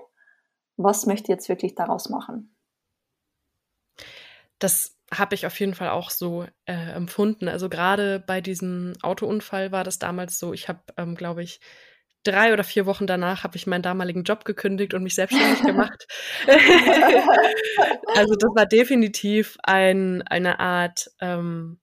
Was 0.77 1.07
möchte 1.07 1.25
ich 1.25 1.29
jetzt 1.29 1.49
wirklich 1.49 1.75
daraus 1.75 2.09
machen? 2.09 2.57
Das 4.59 4.97
habe 5.13 5.35
ich 5.35 5.47
auf 5.47 5.59
jeden 5.59 5.75
Fall 5.75 5.91
auch 5.91 6.11
so 6.11 6.47
äh, 6.67 6.93
empfunden. 6.93 7.49
Also 7.49 7.69
gerade 7.69 8.23
bei 8.27 8.41
diesem 8.41 8.95
Autounfall 9.03 9.73
war 9.73 9.85
das 9.85 9.99
damals 9.99 10.39
so. 10.39 10.53
Ich 10.53 10.69
habe, 10.69 10.81
ähm, 10.97 11.15
glaube 11.15 11.43
ich, 11.43 11.61
drei 12.25 12.53
oder 12.53 12.65
vier 12.65 12.87
Wochen 12.87 13.07
danach 13.07 13.45
habe 13.45 13.57
ich 13.57 13.67
meinen 13.67 13.83
damaligen 13.83 14.25
Job 14.25 14.45
gekündigt 14.45 14.95
und 14.95 15.03
mich 15.03 15.15
selbstständig 15.15 15.63
gemacht. 15.65 16.07
also 16.47 18.35
das 18.35 18.51
war 18.55 18.67
definitiv 18.67 19.57
ein, 19.63 20.23
eine 20.23 20.61
Art, 20.61 21.11
ähm, 21.21 21.81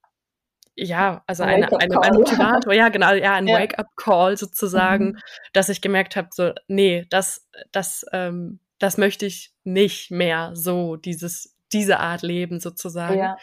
ja, 0.75 1.23
also 1.25 1.43
eine, 1.43 1.71
eine, 1.71 2.01
ein 2.01 2.13
Motivator, 2.13 2.73
ja 2.73 2.89
genau, 2.89 3.13
ja, 3.13 3.35
ein 3.35 3.47
ja. 3.47 3.59
Wake-up-Call 3.59 4.37
sozusagen, 4.37 5.05
mhm. 5.05 5.19
dass 5.53 5.69
ich 5.69 5.81
gemerkt 5.81 6.15
habe, 6.15 6.29
so, 6.31 6.51
nee, 6.67 7.05
das, 7.09 7.47
das, 7.71 8.05
ähm, 8.11 8.59
das 8.79 8.97
möchte 8.97 9.25
ich 9.25 9.53
nicht 9.63 10.11
mehr 10.11 10.51
so, 10.53 10.97
dieses, 10.97 11.55
diese 11.71 11.99
Art 11.99 12.23
Leben 12.23 12.59
sozusagen. 12.59 13.17
Ja. 13.17 13.37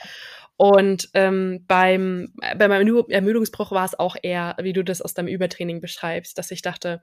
Und 0.57 1.09
ähm, 1.15 1.65
beim, 1.67 2.35
bei 2.57 2.69
meinem 2.69 3.05
Ermüdungsbruch 3.09 3.73
war 3.73 3.85
es 3.85 3.99
auch 3.99 4.17
eher, 4.23 4.57
wie 4.61 4.75
du 4.75 4.85
das 4.85 5.01
aus 5.03 5.15
deinem 5.15 5.29
Übertraining 5.29 5.81
beschreibst, 5.81 6.37
dass 6.39 6.51
ich 6.51 6.63
dachte, 6.63 7.03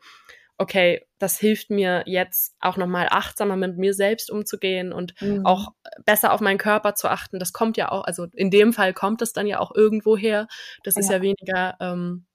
okay, 0.59 1.07
das 1.19 1.39
hilft 1.39 1.69
mir 1.69 2.03
jetzt 2.05 2.53
auch 2.59 2.75
nochmal 2.75 3.07
achtsamer 3.09 3.55
mit 3.55 3.77
mir 3.77 3.93
selbst 3.93 4.29
umzugehen 4.29 4.91
und 4.91 5.19
mhm. 5.21 5.45
auch 5.45 5.69
besser 6.05 6.33
auf 6.33 6.41
meinen 6.41 6.57
Körper 6.57 6.95
zu 6.95 7.07
achten. 7.07 7.39
Das 7.39 7.53
kommt 7.53 7.77
ja 7.77 7.89
auch, 7.89 8.03
also 8.03 8.27
in 8.33 8.51
dem 8.51 8.73
Fall 8.73 8.93
kommt 8.93 9.21
es 9.21 9.31
dann 9.31 9.47
ja 9.47 9.59
auch 9.59 9.73
irgendwo 9.73 10.17
her. 10.17 10.47
Das 10.83 10.95
ja. 10.95 10.99
ist 10.99 11.09
ja 11.09 11.21
weniger, 11.21 11.77
ähm, 11.79 12.27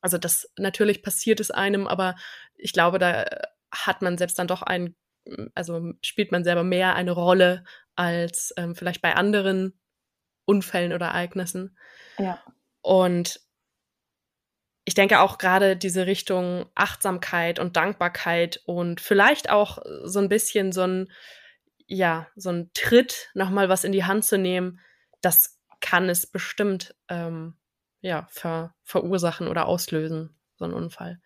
also 0.00 0.18
das 0.18 0.48
natürlich 0.56 1.02
passiert 1.02 1.40
es 1.40 1.50
einem, 1.50 1.88
aber 1.88 2.14
ich 2.54 2.72
glaube, 2.72 3.00
da 3.00 3.26
hat 3.72 4.02
man 4.02 4.16
selbst 4.16 4.38
dann 4.38 4.46
doch 4.46 4.62
ein, 4.62 4.94
also 5.54 5.92
spielt 6.00 6.30
man 6.30 6.44
selber 6.44 6.62
mehr 6.62 6.94
eine 6.94 7.10
Rolle 7.10 7.64
als 7.96 8.54
ähm, 8.56 8.76
vielleicht 8.76 9.02
bei 9.02 9.16
anderen 9.16 9.80
Unfällen 10.44 10.92
oder 10.92 11.06
Ereignissen. 11.06 11.76
Ja. 12.18 12.40
Und 12.82 13.40
ich 14.88 14.94
denke 14.94 15.20
auch 15.20 15.36
gerade 15.36 15.76
diese 15.76 16.06
Richtung 16.06 16.64
Achtsamkeit 16.74 17.58
und 17.58 17.76
Dankbarkeit 17.76 18.62
und 18.64 19.02
vielleicht 19.02 19.50
auch 19.50 19.80
so 20.04 20.18
ein 20.18 20.30
bisschen 20.30 20.72
so 20.72 20.80
ein, 20.80 21.12
ja, 21.86 22.28
so 22.36 22.48
ein 22.48 22.70
Tritt, 22.72 23.28
nochmal 23.34 23.68
was 23.68 23.84
in 23.84 23.92
die 23.92 24.04
Hand 24.04 24.24
zu 24.24 24.38
nehmen, 24.38 24.80
das 25.20 25.60
kann 25.82 26.08
es 26.08 26.26
bestimmt, 26.26 26.94
ähm, 27.10 27.58
ja, 28.00 28.28
ver 28.30 28.74
verursachen 28.82 29.48
oder 29.48 29.66
auslösen, 29.66 30.38
so 30.56 30.64
ein 30.64 30.72
Unfall 30.72 31.20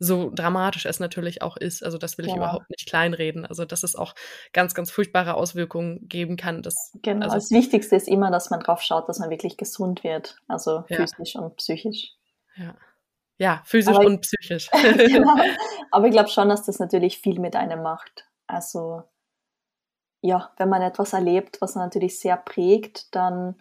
so 0.00 0.30
dramatisch 0.32 0.86
es 0.86 1.00
natürlich 1.00 1.42
auch 1.42 1.56
ist. 1.56 1.82
Also 1.82 1.98
das 1.98 2.18
will 2.18 2.26
ich 2.26 2.30
ja. 2.30 2.36
überhaupt 2.36 2.70
nicht 2.70 2.88
kleinreden. 2.88 3.44
Also 3.44 3.64
dass 3.64 3.82
es 3.82 3.96
auch 3.96 4.14
ganz, 4.52 4.72
ganz 4.76 4.92
furchtbare 4.92 5.34
Auswirkungen 5.34 6.06
geben 6.08 6.36
kann. 6.36 6.62
Das, 6.62 6.92
genau, 7.02 7.24
also, 7.24 7.34
das 7.34 7.50
Wichtigste 7.50 7.96
ist 7.96 8.06
immer, 8.06 8.30
dass 8.30 8.48
man 8.50 8.60
drauf 8.60 8.80
schaut, 8.80 9.08
dass 9.08 9.18
man 9.18 9.28
wirklich 9.28 9.56
gesund 9.56 10.04
wird. 10.04 10.36
Also 10.46 10.84
ja. 10.88 10.98
physisch 10.98 11.34
und 11.34 11.56
psychisch. 11.56 12.12
Ja, 12.54 12.76
ja 13.38 13.62
physisch 13.64 13.96
Aber 13.96 14.06
und 14.06 14.20
psychisch. 14.20 14.70
genau. 14.72 15.34
Aber 15.90 16.06
ich 16.06 16.12
glaube 16.12 16.28
schon, 16.28 16.48
dass 16.48 16.64
das 16.64 16.78
natürlich 16.78 17.18
viel 17.18 17.40
mit 17.40 17.56
einem 17.56 17.82
macht. 17.82 18.28
Also 18.46 19.02
ja, 20.20 20.50
wenn 20.56 20.68
man 20.68 20.82
etwas 20.82 21.12
erlebt, 21.12 21.60
was 21.60 21.76
natürlich 21.76 22.18
sehr 22.18 22.36
prägt, 22.36 23.14
dann 23.14 23.56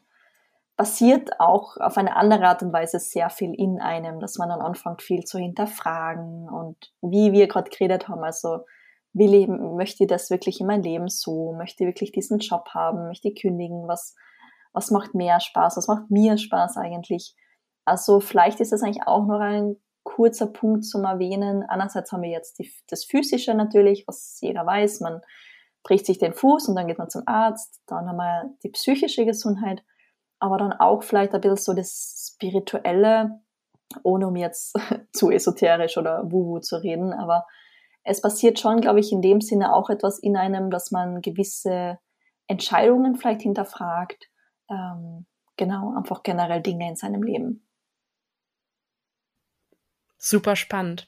passiert 0.75 1.39
auch 1.39 1.77
auf 1.77 1.97
eine 1.97 2.15
andere 2.15 2.47
Art 2.47 2.61
und 2.61 2.71
Weise 2.71 2.99
sehr 2.99 3.29
viel 3.29 3.53
in 3.53 3.79
einem, 3.81 4.19
dass 4.19 4.37
man 4.37 4.49
dann 4.49 4.61
anfängt, 4.61 5.01
viel 5.01 5.23
zu 5.23 5.39
hinterfragen 5.39 6.47
und 6.49 6.93
wie 7.01 7.31
wir 7.31 7.47
gerade 7.47 7.69
geredet 7.69 8.07
haben, 8.07 8.23
also 8.23 8.59
will 9.13 9.33
ich, 9.33 9.47
möchte 9.47 10.03
ich 10.03 10.07
das 10.07 10.29
wirklich 10.29 10.61
in 10.61 10.67
mein 10.67 10.83
Leben 10.83 11.07
so, 11.07 11.53
möchte 11.53 11.83
ich 11.83 11.87
wirklich 11.87 12.11
diesen 12.11 12.37
Job 12.37 12.69
haben, 12.73 13.07
möchte 13.07 13.29
ich 13.29 13.41
kündigen, 13.41 13.87
was, 13.87 14.15
was 14.73 14.91
macht 14.91 15.15
mehr 15.15 15.39
Spaß, 15.39 15.77
was 15.77 15.87
macht 15.87 16.11
mir 16.11 16.37
Spaß 16.37 16.77
eigentlich. 16.77 17.35
Also 17.87 18.19
vielleicht 18.19 18.59
ist 18.59 18.73
das 18.73 18.83
eigentlich 18.83 19.07
auch 19.07 19.25
noch 19.25 19.39
ein 19.39 19.77
kurzer 20.03 20.47
Punkt 20.47 20.83
zum 20.83 21.05
Erwähnen. 21.05 21.63
Einerseits 21.63 22.11
haben 22.11 22.21
wir 22.21 22.29
jetzt 22.29 22.59
die, 22.59 22.69
das 22.89 23.05
Physische 23.05 23.53
natürlich, 23.53 24.05
was 24.07 24.39
jeder 24.41 24.65
weiß, 24.65 24.99
man 24.99 25.21
bricht 25.83 26.05
sich 26.05 26.17
den 26.17 26.33
Fuß 26.33 26.67
und 26.67 26.75
dann 26.75 26.87
geht 26.87 26.97
man 26.97 27.09
zum 27.09 27.23
Arzt, 27.25 27.81
dann 27.87 28.09
haben 28.09 28.17
wir 28.17 28.53
die 28.63 28.69
psychische 28.69 29.25
Gesundheit. 29.25 29.83
Aber 30.39 30.57
dann 30.57 30.73
auch 30.73 31.01
vielleicht 31.01 31.33
ein 31.33 31.39
bisschen 31.39 31.55
so 31.55 31.73
das 31.73 32.33
Spirituelle, 32.33 33.39
ohne 34.03 34.27
um 34.27 34.35
jetzt 34.35 34.77
zu 35.13 35.31
esoterisch 35.31 35.97
oder 35.97 36.29
wuhu 36.29 36.59
zu 36.59 36.75
reden, 36.83 37.13
aber 37.13 37.45
es 38.03 38.21
passiert 38.21 38.59
schon, 38.59 38.81
glaube 38.81 38.99
ich, 38.99 39.11
in 39.13 39.21
dem 39.21 39.39
Sinne 39.39 39.73
auch 39.73 39.89
etwas 39.89 40.19
in 40.19 40.35
einem, 40.35 40.71
dass 40.71 40.91
man 40.91 41.21
gewisse 41.21 41.99
Entscheidungen 42.47 43.15
vielleicht 43.15 43.41
hinterfragt, 43.41 44.29
ähm, 44.69 45.25
genau, 45.57 45.93
einfach 45.95 46.23
generell 46.23 46.61
Dinge 46.61 46.89
in 46.89 46.95
seinem 46.95 47.23
Leben. 47.23 47.66
Super 50.27 50.57
spannend. 50.57 51.07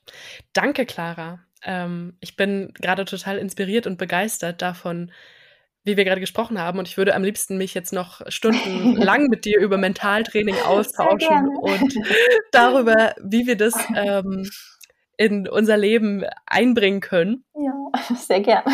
Danke, 0.54 0.86
Clara. 0.86 1.40
Ähm, 1.62 2.16
ich 2.22 2.38
bin 2.38 2.74
gerade 2.74 3.04
total 3.04 3.38
inspiriert 3.38 3.86
und 3.86 3.98
begeistert 3.98 4.62
davon, 4.62 5.12
wie 5.84 5.98
wir 5.98 6.06
gerade 6.06 6.22
gesprochen 6.22 6.58
haben. 6.58 6.80
Und 6.80 6.88
ich 6.88 6.96
würde 6.96 7.16
am 7.16 7.24
liebsten 7.26 7.58
mich 7.58 7.74
jetzt 7.74 7.92
noch 7.92 8.22
stundenlang 8.32 9.28
mit 9.30 9.44
dir 9.44 9.60
über 9.60 9.78
Mentaltraining 9.78 10.56
austauschen 10.66 11.50
und 11.50 11.94
darüber, 12.54 13.14
wie 13.22 13.46
wir 13.46 13.58
das 13.58 13.74
ähm, 13.94 14.50
in 15.18 15.50
unser 15.50 15.76
Leben 15.76 16.24
einbringen 16.46 17.02
können. 17.02 17.44
Ja, 17.56 18.16
sehr 18.16 18.40
gerne. 18.40 18.74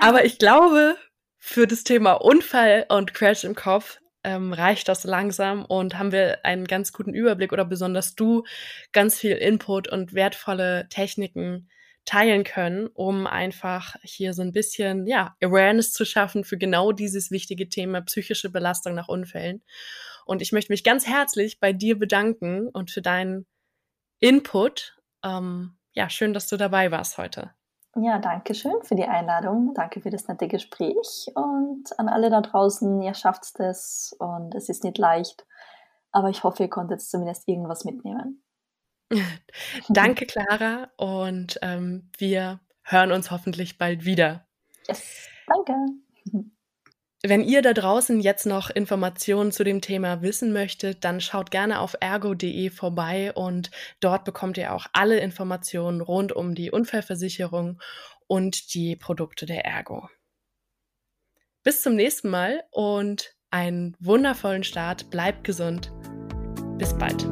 Aber 0.00 0.24
ich 0.24 0.38
glaube, 0.38 0.96
für 1.38 1.68
das 1.68 1.84
Thema 1.84 2.14
Unfall 2.14 2.86
und 2.88 3.14
Crash 3.14 3.44
im 3.44 3.54
Kopf 3.54 4.00
ähm, 4.24 4.52
reicht 4.52 4.88
das 4.88 5.04
langsam 5.04 5.64
und 5.64 5.98
haben 5.98 6.12
wir 6.12 6.44
einen 6.44 6.66
ganz 6.66 6.92
guten 6.92 7.14
Überblick 7.14 7.52
oder 7.52 7.64
besonders 7.64 8.14
du 8.14 8.44
ganz 8.92 9.18
viel 9.18 9.32
Input 9.32 9.88
und 9.88 10.14
wertvolle 10.14 10.88
Techniken 10.88 11.68
teilen 12.04 12.44
können, 12.44 12.88
um 12.88 13.26
einfach 13.26 13.96
hier 14.02 14.34
so 14.34 14.42
ein 14.42 14.52
bisschen, 14.52 15.06
ja, 15.06 15.36
Awareness 15.42 15.92
zu 15.92 16.04
schaffen 16.04 16.44
für 16.44 16.58
genau 16.58 16.92
dieses 16.92 17.30
wichtige 17.30 17.68
Thema 17.68 18.02
psychische 18.02 18.50
Belastung 18.50 18.94
nach 18.94 19.08
Unfällen. 19.08 19.62
Und 20.26 20.42
ich 20.42 20.52
möchte 20.52 20.72
mich 20.72 20.84
ganz 20.84 21.06
herzlich 21.06 21.60
bei 21.60 21.72
dir 21.72 21.98
bedanken 21.98 22.68
und 22.68 22.90
für 22.90 23.02
deinen 23.02 23.46
Input. 24.20 24.96
Ähm, 25.22 25.76
ja, 25.92 26.10
schön, 26.10 26.34
dass 26.34 26.48
du 26.48 26.56
dabei 26.56 26.90
warst 26.90 27.18
heute. 27.18 27.52
Ja, 27.96 28.18
danke 28.18 28.54
schön 28.54 28.82
für 28.82 28.96
die 28.96 29.04
Einladung. 29.04 29.72
Danke 29.74 30.00
für 30.00 30.10
das 30.10 30.26
nette 30.26 30.48
Gespräch. 30.48 31.30
Und 31.34 31.98
an 31.98 32.08
alle 32.08 32.28
da 32.30 32.40
draußen, 32.40 33.00
ihr 33.02 33.14
schafft 33.14 33.60
es 33.60 34.14
und 34.18 34.54
es 34.54 34.68
ist 34.68 34.84
nicht 34.84 34.98
leicht. 34.98 35.46
Aber 36.10 36.28
ich 36.30 36.42
hoffe, 36.44 36.64
ihr 36.64 36.70
konntet 36.70 37.02
zumindest 37.02 37.48
irgendwas 37.48 37.84
mitnehmen. 37.84 38.42
Danke, 39.88 40.26
Clara. 40.26 40.88
Und 40.96 41.58
ähm, 41.62 42.10
wir 42.18 42.60
hören 42.82 43.12
uns 43.12 43.30
hoffentlich 43.30 43.78
bald 43.78 44.04
wieder. 44.04 44.46
Yes, 44.88 45.28
danke. 45.46 45.74
Wenn 47.26 47.42
ihr 47.42 47.62
da 47.62 47.72
draußen 47.72 48.20
jetzt 48.20 48.44
noch 48.44 48.68
Informationen 48.68 49.50
zu 49.50 49.64
dem 49.64 49.80
Thema 49.80 50.20
wissen 50.20 50.52
möchtet, 50.52 51.04
dann 51.04 51.22
schaut 51.22 51.50
gerne 51.50 51.80
auf 51.80 51.96
ergo.de 51.98 52.68
vorbei 52.68 53.32
und 53.32 53.70
dort 54.00 54.26
bekommt 54.26 54.58
ihr 54.58 54.74
auch 54.74 54.88
alle 54.92 55.18
Informationen 55.18 56.02
rund 56.02 56.32
um 56.32 56.54
die 56.54 56.70
Unfallversicherung 56.70 57.80
und 58.26 58.74
die 58.74 58.94
Produkte 58.94 59.46
der 59.46 59.64
Ergo. 59.64 60.10
Bis 61.62 61.80
zum 61.80 61.94
nächsten 61.96 62.28
Mal 62.28 62.62
und 62.70 63.34
einen 63.50 63.96
wundervollen 64.00 64.62
Start. 64.62 65.08
Bleibt 65.08 65.44
gesund. 65.44 65.90
Bis 66.76 66.92
bald. 66.92 67.24